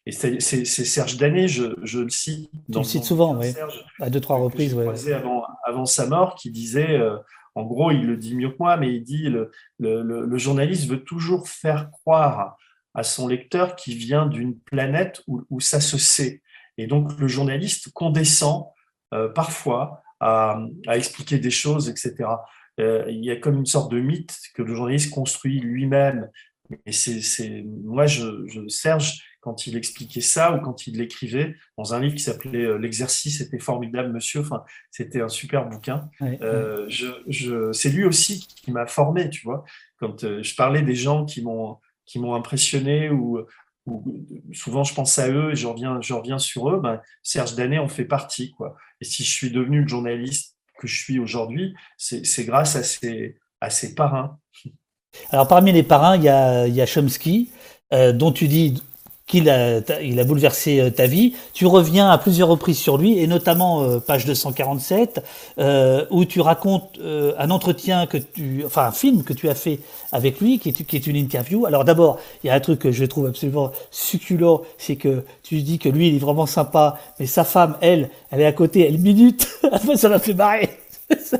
[0.05, 2.51] et c'est Serge Danet, je, je, le cite.
[2.69, 3.53] Dans tu le cites souvent, oui.
[3.99, 4.85] À deux, trois reprises, oui.
[5.11, 7.17] Avant, avant sa mort, qui disait, euh,
[7.55, 9.49] en gros, il le dit mieux que moi, mais il dit le,
[9.79, 12.55] le, le, le journaliste veut toujours faire croire
[12.93, 16.43] à son lecteur qui vient d'une planète où, où ça se sait.
[16.77, 18.74] Et donc, le journaliste condescend euh,
[19.33, 22.29] parfois à, à, expliquer des choses, etc.
[22.79, 26.29] Euh, il y a comme une sorte de mythe que le journaliste construit lui-même.
[26.85, 31.93] Et c'est, moi, je, je, Serge, quand il expliquait ça ou quand il l'écrivait dans
[31.93, 34.41] un livre qui s'appelait euh, L'exercice était formidable, monsieur.
[34.41, 36.09] Enfin, c'était un super bouquin.
[36.19, 39.63] Oui, euh, je, je, c'est lui aussi qui m'a formé, tu vois.
[39.99, 41.77] Quand euh, je parlais des gens qui m'ont
[42.07, 43.39] qui m'ont impressionné ou
[44.53, 47.77] souvent je pense à eux et je reviens, je reviens sur eux, ben, Serge Danet
[47.77, 48.51] en fait partie.
[48.51, 48.75] Quoi.
[49.01, 53.37] Et si je suis devenu le journaliste que je suis aujourd'hui, c'est grâce à ses,
[53.61, 54.37] à parrains.
[55.29, 57.49] Alors parmi les parrains, il y a, y a Chomsky,
[57.93, 58.81] euh, dont tu dis
[59.27, 61.33] qu'il a, il a bouleversé euh, ta vie.
[61.53, 65.23] Tu reviens à plusieurs reprises sur lui, et notamment euh, page 247,
[65.57, 69.55] euh, où tu racontes euh, un entretien que tu, enfin un film que tu as
[69.55, 69.79] fait
[70.11, 71.65] avec lui, qui est, qui est une interview.
[71.65, 75.61] Alors d'abord, il y a un truc que je trouve absolument succulent, c'est que tu
[75.61, 78.87] dis que lui, il est vraiment sympa, mais sa femme, elle, elle est à côté,
[78.87, 79.47] elle minute.
[79.95, 80.69] ça m'a fait marrer.
[81.19, 81.37] ça,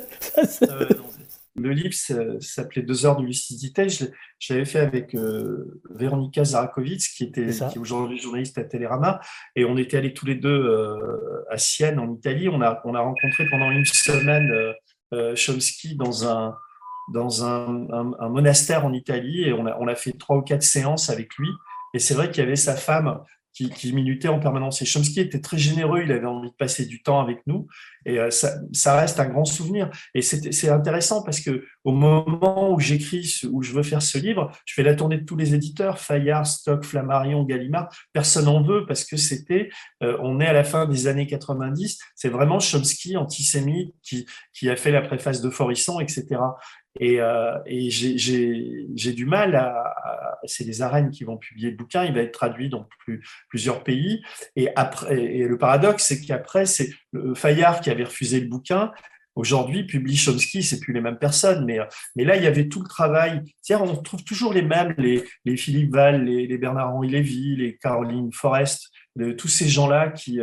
[1.56, 1.94] le livre
[2.42, 3.88] s'appelait Deux heures de lucidité.
[3.88, 4.06] Je,
[4.50, 9.22] l'avais fait avec euh, Véronika Zarakovic, qui, était, qui aujourd'hui journaliste à Télérama.
[9.56, 12.50] Et on était allés tous les deux euh, à Sienne, en Italie.
[12.50, 14.74] On a, on a rencontré pendant une semaine euh,
[15.14, 16.56] euh Chomsky dans un,
[17.14, 19.44] dans un, un, un, monastère en Italie.
[19.44, 21.50] Et on a, on a fait trois ou quatre séances avec lui.
[21.94, 23.22] Et c'est vrai qu'il y avait sa femme
[23.56, 24.82] qui, minutait en permanence.
[24.82, 27.68] Et Chomsky était très généreux, il avait envie de passer du temps avec nous,
[28.06, 29.90] et euh, ça, reste un grand souvenir.
[30.14, 34.52] Et c'est intéressant parce que au moment où j'écris, où je veux faire ce livre,
[34.66, 38.86] je fais la tournée de tous les éditeurs, Fayard, Stock, Flammarion, Gallimard, personne en veut
[38.86, 39.70] parce que c'était,
[40.04, 44.70] euh, on est à la fin des années 90, c'est vraiment Chomsky, antisémite, qui, qui
[44.70, 46.26] a fait la préface de Forisson, etc.
[47.00, 52.14] Et, euh, j'ai du mal à, c'est les arènes qui vont publier le bouquin, il
[52.14, 54.22] va être traduit dans plus, plusieurs pays.
[54.56, 56.90] Et le paradoxe, c'est qu'après, c'est
[57.36, 58.92] Fayard qui avait refusé le bouquin.
[59.36, 61.78] Aujourd'hui, publie Chomsky, c'est plus les mêmes personnes, mais,
[62.24, 63.42] là, il y avait tout le travail.
[63.72, 68.92] on trouve toujours les mêmes, les, Philippe Val, les, Bernard-Henri Lévy, les Caroline Forest,
[69.38, 70.40] tous ces gens-là qui,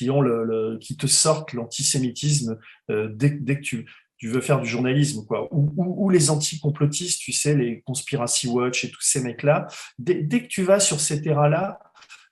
[0.00, 2.58] euh, qui te sortent l'antisémitisme
[2.90, 3.86] euh, dès, dès, que tu,
[4.24, 5.48] tu veux faire du journalisme, quoi.
[5.52, 9.66] Ou, ou, les anti-complotistes, tu sais, les Conspiracy Watch et tous ces mecs-là.
[9.98, 11.78] Dès, que tu vas sur ces terrains-là,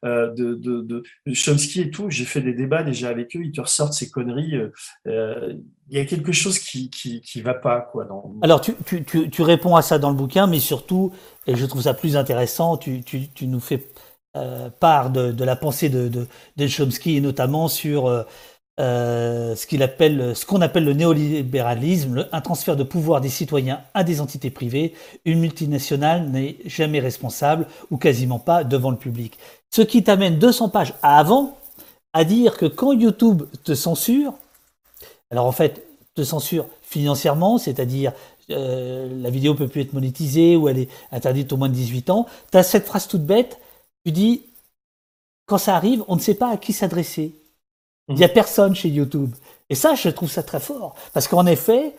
[0.07, 1.03] euh, de,
[1.35, 4.57] Chomsky et tout, j'ai fait des débats déjà avec eux, ils te ressortent ces conneries.
[4.57, 4.73] Euh,
[5.07, 5.53] euh,
[5.91, 8.07] il y a quelque chose qui qui, qui va pas quoi.
[8.07, 8.37] Dans...
[8.41, 11.13] Alors tu, tu, tu, réponds à ça dans le bouquin, mais surtout,
[11.47, 13.03] et je trouve ça plus intéressant, tu,
[13.43, 13.87] nous fais
[14.81, 18.25] part de, de, la pensée de, de Chomsky et notamment sur
[18.81, 24.51] euh, ce qu'on appelle le néolibéralisme, un transfert de pouvoir des citoyens à des entités
[24.51, 24.95] privées.
[25.25, 29.39] Une multinationale n'est jamais responsable ou quasiment pas devant le public.
[29.71, 31.59] Ce qui t'amène 200 pages avant
[32.13, 34.35] à dire que quand YouTube te censure,
[35.31, 38.13] alors en fait, te censure financièrement, c'est-à-dire
[38.51, 42.11] euh, la vidéo peut plus être monétisée ou elle est interdite au moins de 18
[42.11, 43.59] ans, tu as cette phrase toute bête,
[44.05, 44.43] tu dis,
[45.47, 47.35] quand ça arrive, on ne sait pas à qui s'adresser.
[48.13, 49.35] Il n'y a personne chez YouTube.
[49.71, 50.95] Et ça, je trouve ça très fort.
[51.15, 51.95] Parce qu'en effet,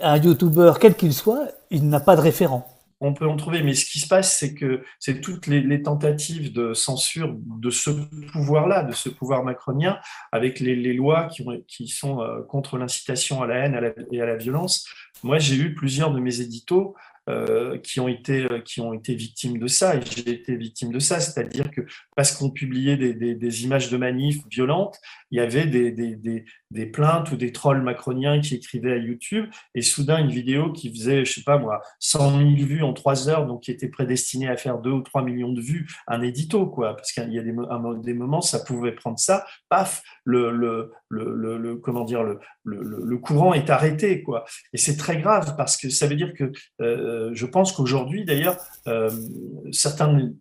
[0.00, 2.66] un YouTuber, quel qu'il soit, il n'a pas de référent.
[3.00, 6.52] On peut en trouver, mais ce qui se passe, c'est que c'est toutes les, tentatives
[6.52, 7.90] de censure de ce
[8.32, 9.98] pouvoir-là, de ce pouvoir macronien,
[10.32, 14.36] avec les, lois qui, qui, sont euh, contre l'incitation à la haine et à la
[14.36, 14.88] violence.
[15.22, 16.96] Moi, j'ai eu plusieurs de mes éditos
[17.28, 20.90] euh, qui, ont été, euh, qui ont été victimes de ça, et j'ai été victime
[20.90, 21.82] de ça, c'est-à-dire que
[22.16, 24.98] parce qu'on publiait des, images de manifs violentes,
[25.30, 26.44] il y avait des,
[26.86, 31.24] plaintes ou des trolls macroniens qui écrivaient à YouTube, et soudain une vidéo qui faisait,
[31.24, 34.56] je sais pas moi, 100 000 vues en trois heures, donc qui était prédestinée à
[34.56, 37.54] faire 2 ou 3 millions de vues, un édito, quoi, parce qu'il y a des,
[38.02, 41.76] des moments, ça pouvait prendre ça, paf, le, le, le,
[43.18, 44.44] courant est arrêté, quoi.
[44.72, 48.56] Et c'est très grave parce que ça veut dire que euh, je pense qu'aujourd'hui, d'ailleurs,
[48.86, 49.10] euh,
[49.72, 50.32] certains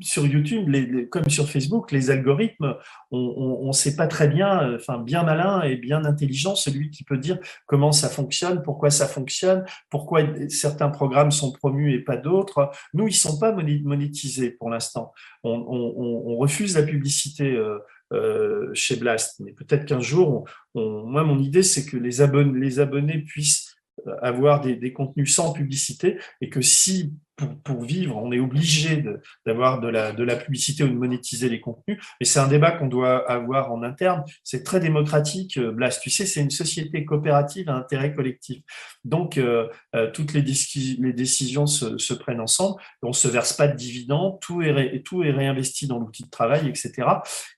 [0.00, 2.76] sur YouTube, les, comme sur Facebook, les algorithmes,
[3.10, 7.18] on ne sait pas très bien, enfin bien malin et bien intelligent, celui qui peut
[7.18, 12.70] dire comment ça fonctionne, pourquoi ça fonctionne, pourquoi certains programmes sont promus et pas d'autres.
[12.94, 15.12] Nous, ils sont pas monétisés pour l'instant.
[15.42, 17.56] On, on, refuse la publicité.
[17.56, 17.78] Euh,
[18.14, 19.38] euh, chez Blast.
[19.40, 23.76] Mais peut-être qu'un jour, moi, mon idée, c'est que les les abonnés puissent
[24.22, 27.12] avoir des, des, contenus sans publicité et que si
[27.64, 29.04] pour, vivre, on est obligé
[29.46, 31.98] d'avoir de, la, de la publicité ou de monétiser les contenus.
[32.20, 34.24] Et c'est un débat qu'on doit avoir en interne.
[34.42, 36.00] C'est très démocratique, euh, Blas.
[36.02, 38.62] Tu sais, c'est une société coopérative à intérêt collectif.
[39.04, 42.80] Donc, euh, euh, toutes les, les décisions se, se, prennent ensemble.
[43.02, 44.40] On se verse pas de dividendes.
[44.40, 47.08] Tout est, tout est réinvesti dans l'outil de travail, etc.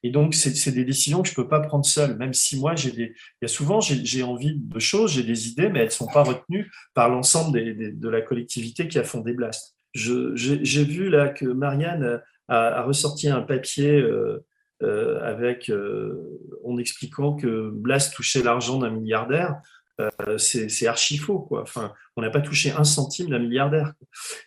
[0.02, 2.16] Et donc, c'est des décisions que je peux pas prendre seul.
[2.19, 5.48] Même si moi, j'ai des, il y a souvent, j'ai envie de choses, j'ai des
[5.48, 7.59] idées, mais elles sont pas retenues par l'ensemble
[7.98, 13.42] de la collectivité qui a fondé Blast j'ai vu là que Marianne a, ressorti un
[13.42, 14.44] papier euh,
[14.82, 19.60] euh, avec euh, en expliquant que Blas touchait l'argent d'un milliardaire.
[20.38, 21.62] c'est archi faux quoi.
[21.62, 23.92] Enfin, on n'a pas touché un centime d'un milliardaire.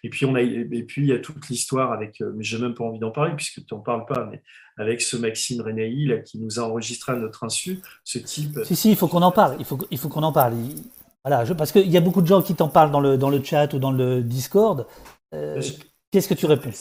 [0.03, 2.73] Et puis on a et puis il y a toute l'histoire avec, mais j'ai même
[2.73, 4.41] pas envie d'en parler puisque tu n'en parles pas, mais
[4.77, 8.59] avec ce Maxime là qui nous a enregistré à notre insu, ce type.
[8.63, 9.55] Si si, il faut qu'on en parle.
[9.59, 10.55] Il faut il faut qu'on en parle.
[11.25, 13.41] Voilà, parce qu'il y a beaucoup de gens qui t'en parlent dans le, dans le
[13.41, 14.85] chat ou dans le Discord.
[15.33, 15.61] Euh,
[16.11, 16.71] qu'est-ce que tu réponds?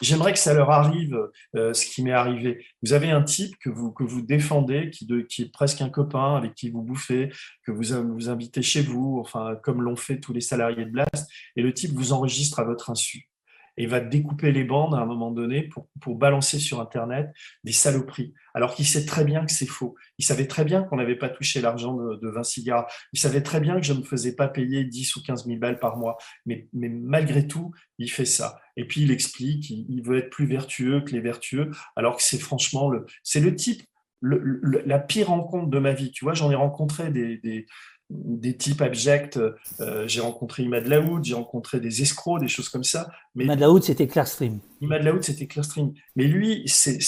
[0.00, 1.18] J'aimerais que ça leur arrive
[1.56, 2.64] euh, ce qui m'est arrivé.
[2.82, 5.88] Vous avez un type que vous, que vous défendez, qui, de, qui est presque un
[5.88, 7.32] copain, avec qui vous bouffez,
[7.64, 11.28] que vous vous invitez chez vous, enfin comme l'ont fait tous les salariés de Blast,
[11.56, 13.28] et le type vous enregistre à votre insu
[13.76, 17.32] et va découper les bandes à un moment donné pour, pour balancer sur Internet
[17.64, 18.34] des saloperies.
[18.54, 19.96] Alors qu'il sait très bien que c'est faux.
[20.18, 22.86] Il savait très bien qu'on n'avait pas touché l'argent de, de 20 cigares.
[23.12, 25.58] Il savait très bien que je ne me faisais pas payer 10 ou 15 000
[25.58, 26.16] balles par mois.
[26.46, 28.60] Mais, mais malgré tout, il fait ça.
[28.76, 32.38] Et puis il explique, il, veut être plus vertueux que les vertueux, alors que c'est
[32.38, 33.82] franchement le, c'est le type,
[34.20, 36.10] le, la pire rencontre de ma vie.
[36.10, 37.66] Tu vois, j'en ai rencontré des, des
[38.10, 39.38] des types abjects.
[39.80, 43.10] Euh, j'ai rencontré Imad Laoud, j'ai rencontré des escrocs, des choses comme ça.
[43.34, 44.60] Mais Imad Laoud, c'était Clearstream.
[44.80, 45.92] Imad Laoud, c'était Clearstream.
[46.16, 46.98] Mais lui, c'est,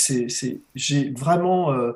[0.74, 1.92] j'ai vraiment, euh,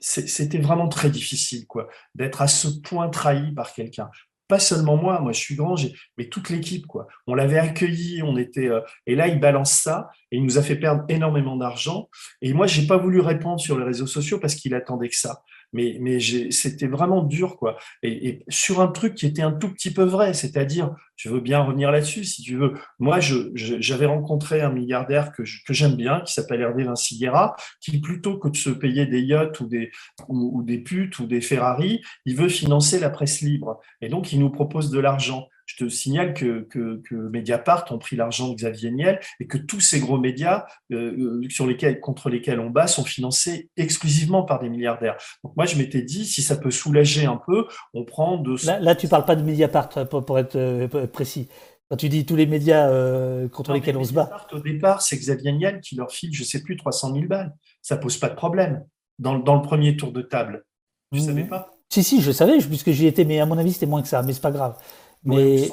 [0.00, 4.10] c'était vraiment très difficile, quoi, d'être à ce point trahi par quelqu'un.
[4.48, 5.76] Pas seulement moi, moi je suis grand,
[6.18, 7.06] mais toute l'équipe, quoi.
[7.28, 10.62] On l'avait accueilli, on était, euh, et là il balance ça, et il nous a
[10.62, 12.08] fait perdre énormément d'argent.
[12.42, 15.42] Et moi j'ai pas voulu répondre sur les réseaux sociaux parce qu'il attendait que ça.
[15.72, 16.18] Mais, mais
[16.50, 17.76] c'était vraiment dur, quoi.
[18.02, 21.60] Et, sur un truc qui était un tout petit peu vrai, c'est-à-dire, je veux bien
[21.60, 22.74] revenir là-dessus, si tu veux.
[22.98, 27.20] Moi, j'avais rencontré un milliardaire que, j'aime bien, qui s'appelle Hervé Vinci
[27.80, 29.90] qui plutôt que de se payer des yachts ou des,
[30.28, 33.80] ou des putes ou des Ferrari, il veut financer la presse libre.
[34.00, 35.46] Et donc, il nous propose de l'argent.
[35.70, 39.78] Je te signale que, que, Mediapart ont pris l'argent de Xavier Niel et que tous
[39.78, 44.68] ces gros médias euh, sur lesquels, contre lesquels on bat sont financés exclusivement par des
[44.68, 45.16] milliardaires.
[45.44, 48.56] Donc moi, je m'étais dit, si ça peut soulager un peu, on prend de...
[48.66, 51.48] Là, là tu parles pas de Mediapart, pour, être euh, précis.
[51.88, 54.46] Quand tu dis tous les médias euh, contre lesquels on se bat.
[54.52, 57.54] Au départ, c'est Xavier Niel qui leur file, je sais plus, 300 000 balles.
[57.80, 58.84] Ça pose pas de problème
[59.20, 60.64] dans, dans le premier tour de table.
[61.12, 61.26] Tu ne mmh.
[61.26, 61.70] savais pas?
[61.92, 64.22] Si, si, je savais, puisque j'y étais, mais à mon avis, c'était moins que ça,
[64.22, 64.76] mais c'est pas grave.
[65.24, 65.68] Mais,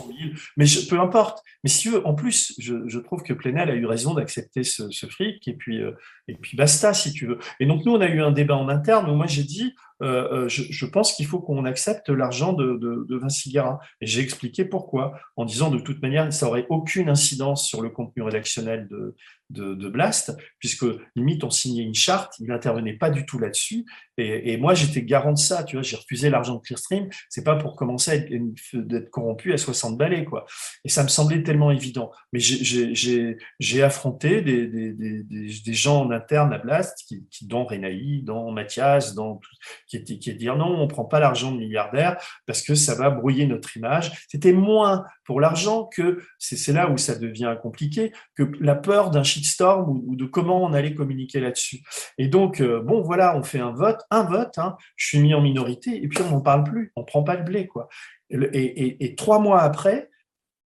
[0.58, 1.42] mais peu importe.
[1.64, 4.84] Mais si tu veux, en plus, je, trouve que Plenel a eu raison d'accepter ce,
[5.10, 5.92] fric et puis, euh,
[6.28, 7.40] et puis basta, si tu veux.
[7.60, 10.46] Et donc, nous, on a eu un débat en interne où moi, j'ai dit, euh,
[10.46, 13.56] euh, je, pense qu'il faut qu'on accepte l'argent de, de, de, Vinci.
[14.02, 17.90] Et j'ai expliqué pourquoi, en disant de toute manière, ça n'aurait aucune incidence sur le
[17.90, 19.16] contenu rédactionnel de,
[19.50, 23.86] de, Blast, puisque limite on signait une charte, il n'intervenait pas du tout là-dessus.
[24.18, 27.56] Et, moi j'étais garant de ça, tu vois, j'ai refusé l'argent de Clearstream, c'est pas
[27.56, 30.46] pour commencer à être, corrompu à 60 balais, quoi.
[30.84, 32.12] Et ça me semblait tellement évident.
[32.34, 38.24] Mais j'ai affronté des, des, des, gens en interne à Blast, qui, qui dont Renaï,
[38.24, 39.40] dont Mathias, dont,
[39.88, 43.10] qui étaient qui dire non, on prend pas l'argent de milliardaires parce que ça va
[43.10, 44.12] brouiller notre image.
[44.30, 49.24] C'était moins pour l'argent que c'est là où ça devient compliqué que la peur d'un
[49.24, 51.80] shitstorm ou, de comment on allait communiquer là-dessus.
[52.18, 55.34] Et donc, euh, bon, voilà, on fait un vote, un vote, hein, je suis mis
[55.34, 57.88] en minorité, et puis on n'en parle plus, on prend pas le blé, quoi.
[58.30, 60.10] Et, trois mois après,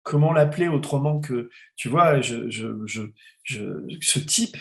[0.02, 2.48] comment l'appeler autrement que, tu vois, je,
[3.44, 4.56] ce type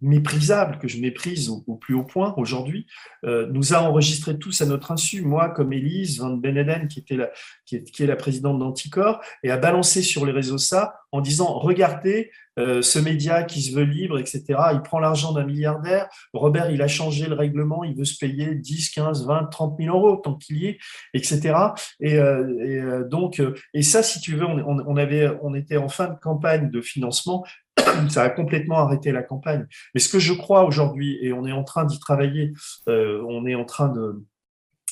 [0.00, 2.86] méprisable, que je méprise au, plus haut point aujourd'hui,
[3.24, 7.16] euh, nous a enregistré tous à notre insu, moi comme Élise Van Beneden, qui, était
[7.16, 7.30] la,
[7.66, 11.20] qui, est, qui est la présidente d'Anticor, et a balancé sur les réseaux ça en
[11.20, 16.08] disant, regardez, euh, ce média qui se veut libre, etc., il prend l'argent d'un milliardaire,
[16.32, 19.96] Robert, il a changé le règlement, il veut se payer 10, 15, 20, 30 000
[19.96, 20.78] euros, tant qu'il y est,
[21.14, 21.54] etc.
[22.00, 23.40] Et, euh, donc,
[23.74, 26.80] et ça, si tu veux, on, on, avait, on était en fin de campagne de
[26.80, 27.44] financement,
[28.10, 29.66] ça a complètement arrêté la campagne.
[29.94, 32.52] Mais ce que je crois aujourd'hui, et on est en train d'y travailler,
[32.88, 34.24] euh, on est en train de,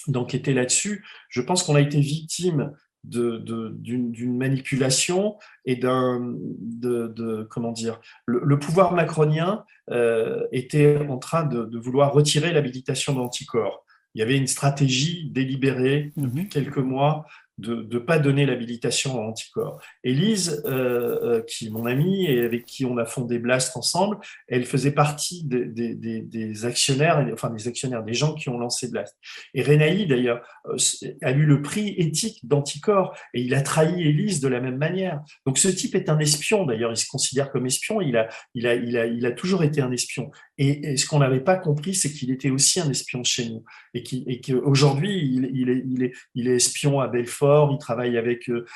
[0.09, 2.73] d'enquêter là-dessus, je pense qu'on a été victime
[3.05, 11.79] d'une manipulation et d'un de, comment dire le, pouvoir macronien euh, était en train de,
[11.79, 13.85] vouloir retirer l'habilitation d'anticorps.
[14.15, 16.49] Il y avait une stratégie délibérée depuis mhm.
[16.49, 17.27] quelques mois
[17.59, 19.81] de ne pas donner l'habilitation à anticorps.
[20.05, 24.19] Élise, euh, euh, qui est mon amie et avec qui on a fondé Blast ensemble,
[24.49, 28.91] elle faisait partie des, des, des, actionnaires, enfin des actionnaires, des gens qui ont lancé
[28.91, 29.17] Blast.
[29.55, 30.77] Et Renaï, d'ailleurs, euh,
[31.23, 35.23] a eu le prix éthique d'anticorps et il a trahi Élise de la même manière.
[35.47, 38.67] Donc ce type est un espion, d'ailleurs, il se considère comme espion, il a, il
[38.67, 40.31] a, il a, il a toujours été un espion.
[40.59, 43.65] Et, ce qu'on n'avait pas compris, c'est qu'il était aussi un espion chez nous
[43.95, 48.49] et qu'aujourd'hui, il, il, est, il, il espion à Belfort il travaille avec...
[48.51, 48.67] Euh,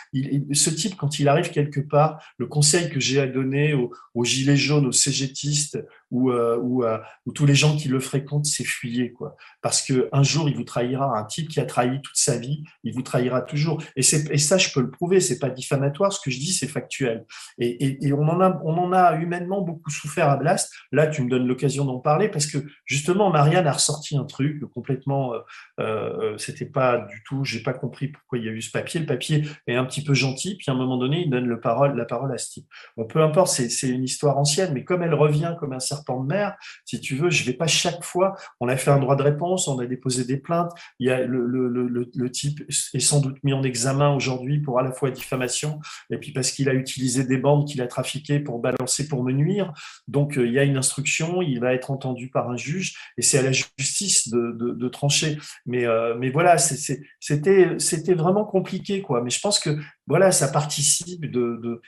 [0.52, 4.24] ce type, quand il arrive quelque part, le conseil que j'ai à donner aux, aux,
[4.24, 5.78] gilets jaunes, aux cégétistes,
[6.10, 6.84] ou, euh, ou,
[7.26, 9.36] ou, tous les gens qui le fréquentent, c'est fuyez, quoi.
[9.62, 11.16] Parce que un jour, il vous trahira.
[11.16, 13.82] Un type qui a trahi toute sa vie, il vous trahira toujours.
[13.94, 15.20] Et, ça, je peux le prouver.
[15.20, 16.12] C'est pas diffamatoire.
[16.12, 17.24] Ce que je dis, c'est factuel.
[17.58, 20.72] Et, on en a humainement beaucoup souffert à Blast.
[20.90, 24.64] Là, tu me donnes l'occasion d'en parler parce que justement, Marianne a ressorti un truc
[24.72, 25.34] complètement.
[25.34, 25.40] Euh,
[25.80, 27.44] euh C'était pas du tout.
[27.44, 29.00] J'ai pas compris pourquoi il y a eu ce papier.
[29.00, 30.56] Le papier est un petit peu gentil.
[30.56, 32.66] Puis à un moment donné, il donne la parole à ce type.
[33.08, 33.48] Peu importe.
[33.50, 37.14] C'est une histoire ancienne, mais comme elle revient comme un certain de mer, si tu
[37.16, 38.34] veux, je vais pas chaque fois.
[38.60, 40.72] On a fait un droit de réponse, on a déposé des plaintes.
[40.98, 42.60] Il y a le type
[42.94, 45.80] est sans doute mis en examen aujourd'hui pour à la fois diffamation
[46.10, 49.32] et puis parce qu'il a utilisé des bandes qu'il a trafiquées pour balancer pour me
[49.32, 49.72] nuire.
[50.08, 53.22] Donc euh, il y a une instruction, il va être entendu par un juge et
[53.22, 55.38] c'est à la justice de, trancher.
[55.66, 59.04] Mais euh, voilà, c'était vraiment compliqué.
[59.22, 61.80] Mais je pense que voilà, ça participe de,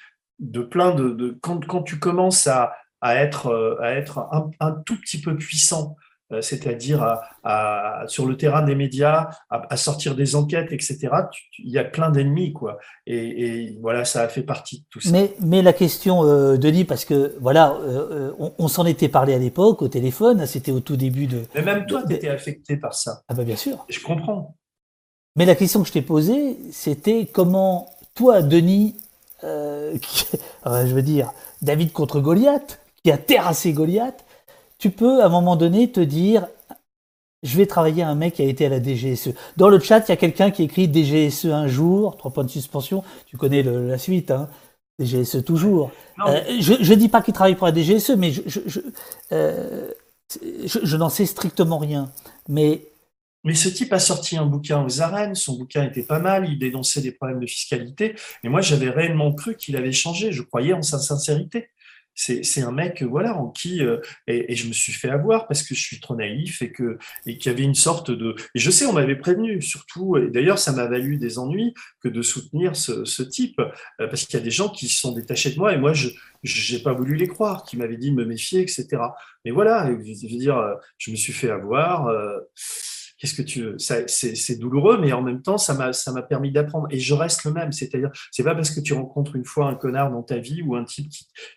[0.70, 4.04] plein de, quand, quand tu commences à, être, euh,
[4.60, 5.96] un, tout petit peu puissant,
[6.40, 11.08] c'est-à-dire à, sur le terrain des médias, à, sortir des enquêtes, etc.
[11.58, 12.78] Il y a plein d'ennemis, quoi.
[13.06, 15.10] Et, voilà, ça a fait partie de tout ça.
[15.10, 17.76] Mais, mais la question, euh, Denis, parce que voilà,
[18.58, 21.42] on, s'en était parlé à l'époque au téléphone, c'était au tout début de.
[21.54, 23.22] Mais même toi, tu étais affecté par ça.
[23.28, 23.84] Ah bah bien sûr.
[23.88, 24.56] Je comprends.
[25.36, 28.96] Mais la question que je t'ai posée, c'était comment toi, Denis,
[29.42, 31.32] je veux dire,
[31.62, 34.24] David contre Goliath, qui a terrassé Goliath,
[34.82, 36.48] tu peux à un moment donné te dire
[37.44, 39.30] je vais travailler un mec qui a été à la DGSE.
[39.56, 42.50] Dans le chat, il y a quelqu'un qui écrit DGSE un jour, trois points de
[42.50, 43.04] suspension.
[43.26, 44.48] Tu connais la suite, hein.
[44.98, 45.92] DGSE toujours.
[46.26, 48.80] Euh, je ne dis pas qu'il travaille pour la DGSE, mais je, je,
[49.30, 49.92] euh,
[50.42, 52.10] je n'en sais strictement rien.
[52.48, 52.82] Mais
[53.44, 56.58] mais ce type a sorti un bouquin aux arènes, son bouquin était pas mal, il
[56.58, 58.14] dénonçait des problèmes de fiscalité,
[58.44, 61.68] et moi j'avais réellement cru qu'il avait changé, je croyais en sa sincérité
[62.14, 65.74] c'est un mec voilà en qui euh, et, je me suis fait avoir parce que
[65.74, 68.70] je suis trop naïf et que et qu'il y avait une sorte de et je
[68.70, 72.76] sais on m'avait prévenu surtout et d'ailleurs ça m'a valu des ennuis que de soutenir
[72.76, 75.78] ce, type euh, parce qu'il y a des gens qui sont détachés de moi et
[75.78, 76.08] moi je
[76.42, 78.88] j'ai pas voulu les croire qui m'avaient dit de me méfier etc
[79.44, 80.60] mais voilà je veux dire
[80.98, 82.38] je me suis fait avoir euh,
[83.26, 86.88] C'est douloureux, mais en même temps, ça m'a permis d'apprendre.
[86.90, 87.72] Et je reste le même.
[87.72, 90.74] C'est-à-dire, c'est pas parce que tu rencontres une fois un connard dans ta vie ou
[90.76, 91.08] un type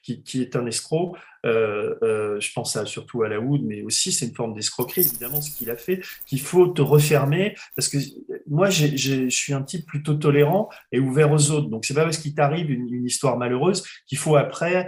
[0.03, 1.15] qui, est un escroc
[1.45, 5.41] euh, euh, je pense surtout à la Wood, mais aussi c'est une forme d'escroquerie, évidemment,
[5.41, 7.97] ce qu'il a fait, qu'il faut te refermer, parce que
[8.47, 11.67] moi, je suis un type plutôt tolérant et ouvert aux autres.
[11.67, 14.87] Donc, c'est pas parce qu'il t'arrive une, histoire malheureuse qu'il faut après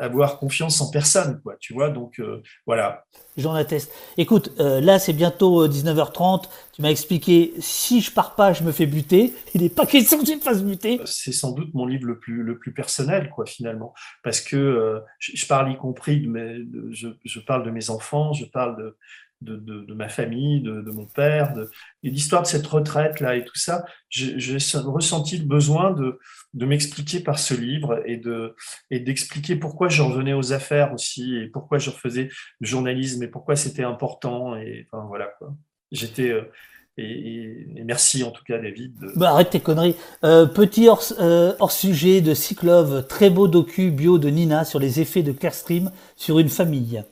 [0.00, 1.90] avoir confiance en personne, quoi, tu vois.
[1.90, 3.04] Donc, euh, voilà.
[3.36, 3.92] J'en atteste.
[4.16, 6.44] Écoute, là, c'est bientôt 19h30.
[6.72, 9.32] Tu m'as expliqué, si je pars pas, je me fais buter.
[9.54, 11.00] Il n'est pas question que je me fasse buter.
[11.04, 13.94] C'est sans doute mon livre le plus, le plus personnel, quoi, finalement.
[14.22, 18.76] Parce que je, parle y compris de mes, je, parle de mes enfants, je parle
[18.76, 18.96] de,
[19.40, 21.70] de, ma famille, de, mon père, de,
[22.02, 26.18] l'histoire de cette retraite-là et tout ça, j'ai ressenti le besoin de,
[26.54, 28.54] de m'expliquer par ce livre et de
[28.90, 32.28] et d'expliquer pourquoi je revenais aux affaires aussi et pourquoi je refaisais
[32.60, 35.54] le journalisme et pourquoi c'était important et enfin voilà quoi.
[35.92, 36.50] J'étais euh,
[36.96, 38.94] et, merci en tout cas David.
[39.16, 39.96] Bah, arrête tes conneries.
[40.22, 44.78] Euh, petit hors, euh, hors, sujet de Cyclove, très beau docu bio de Nina sur
[44.78, 47.02] les effets de Clearstream sur une famille.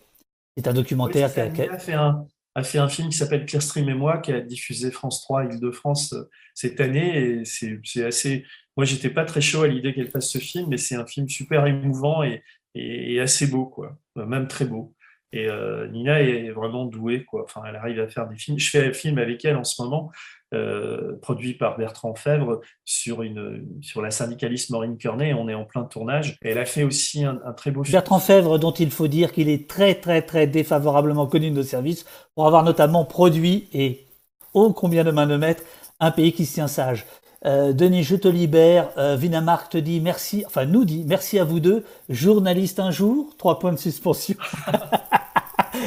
[0.56, 3.94] C'est un documentaire qui a, fait un, a fait un film qui s'appelle Clearstream et
[3.94, 7.40] moi, qui a diffusé France 3 Île-de-France euh, cette année.
[7.40, 8.44] Et c'est assez.
[8.76, 11.28] Moi, j'étais pas très chaud à l'idée qu'elle fasse ce film, mais c'est un film
[11.28, 12.42] super émouvant et,
[12.74, 13.98] et, assez beau, quoi.
[14.16, 14.94] Même très beau.
[15.32, 17.44] Et euh, Nina est vraiment douée, quoi.
[17.44, 18.58] Enfin, elle arrive à faire des films.
[18.58, 20.10] Je fais un film avec elle en ce moment,
[20.52, 25.32] euh, produit par Bertrand Fèvre sur une sur la syndicaliste Maureen Kearney.
[25.32, 26.36] On est en plein tournage.
[26.42, 27.92] elle a fait aussi un, très beau film.
[27.92, 31.62] Bertrand Fèvre, dont il faut dire qu'il est très très très défavorablement connu de nos
[31.62, 32.04] services
[32.34, 34.06] pour avoir notamment produit et
[34.52, 35.62] oh combien de mains de maître
[36.00, 37.06] un pays qui se tient sage.
[37.44, 38.90] Euh, Denis, je te libère.
[38.98, 41.84] Euh, Vinamark te dit merci, enfin nous dit merci à vous deux.
[42.08, 44.36] Journaliste un jour, trois points de suspension.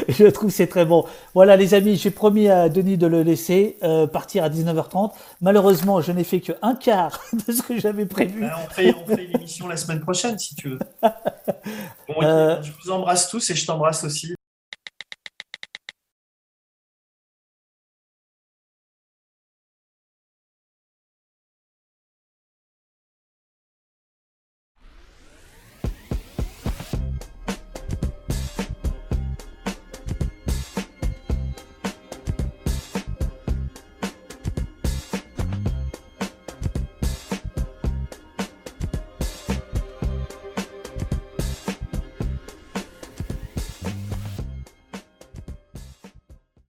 [0.10, 1.06] je trouve c'est très bon.
[1.34, 5.12] Voilà les amis, j'ai promis à Denis de le laisser euh, partir à 19h30.
[5.42, 8.42] Malheureusement, je n'ai fait que un quart de ce que j'avais prévu.
[8.42, 10.80] Ben, on fait, l'émission la semaine prochaine si tu veux.
[12.08, 14.35] Bon, euh, je vous embrasse tous et je t'embrasse aussi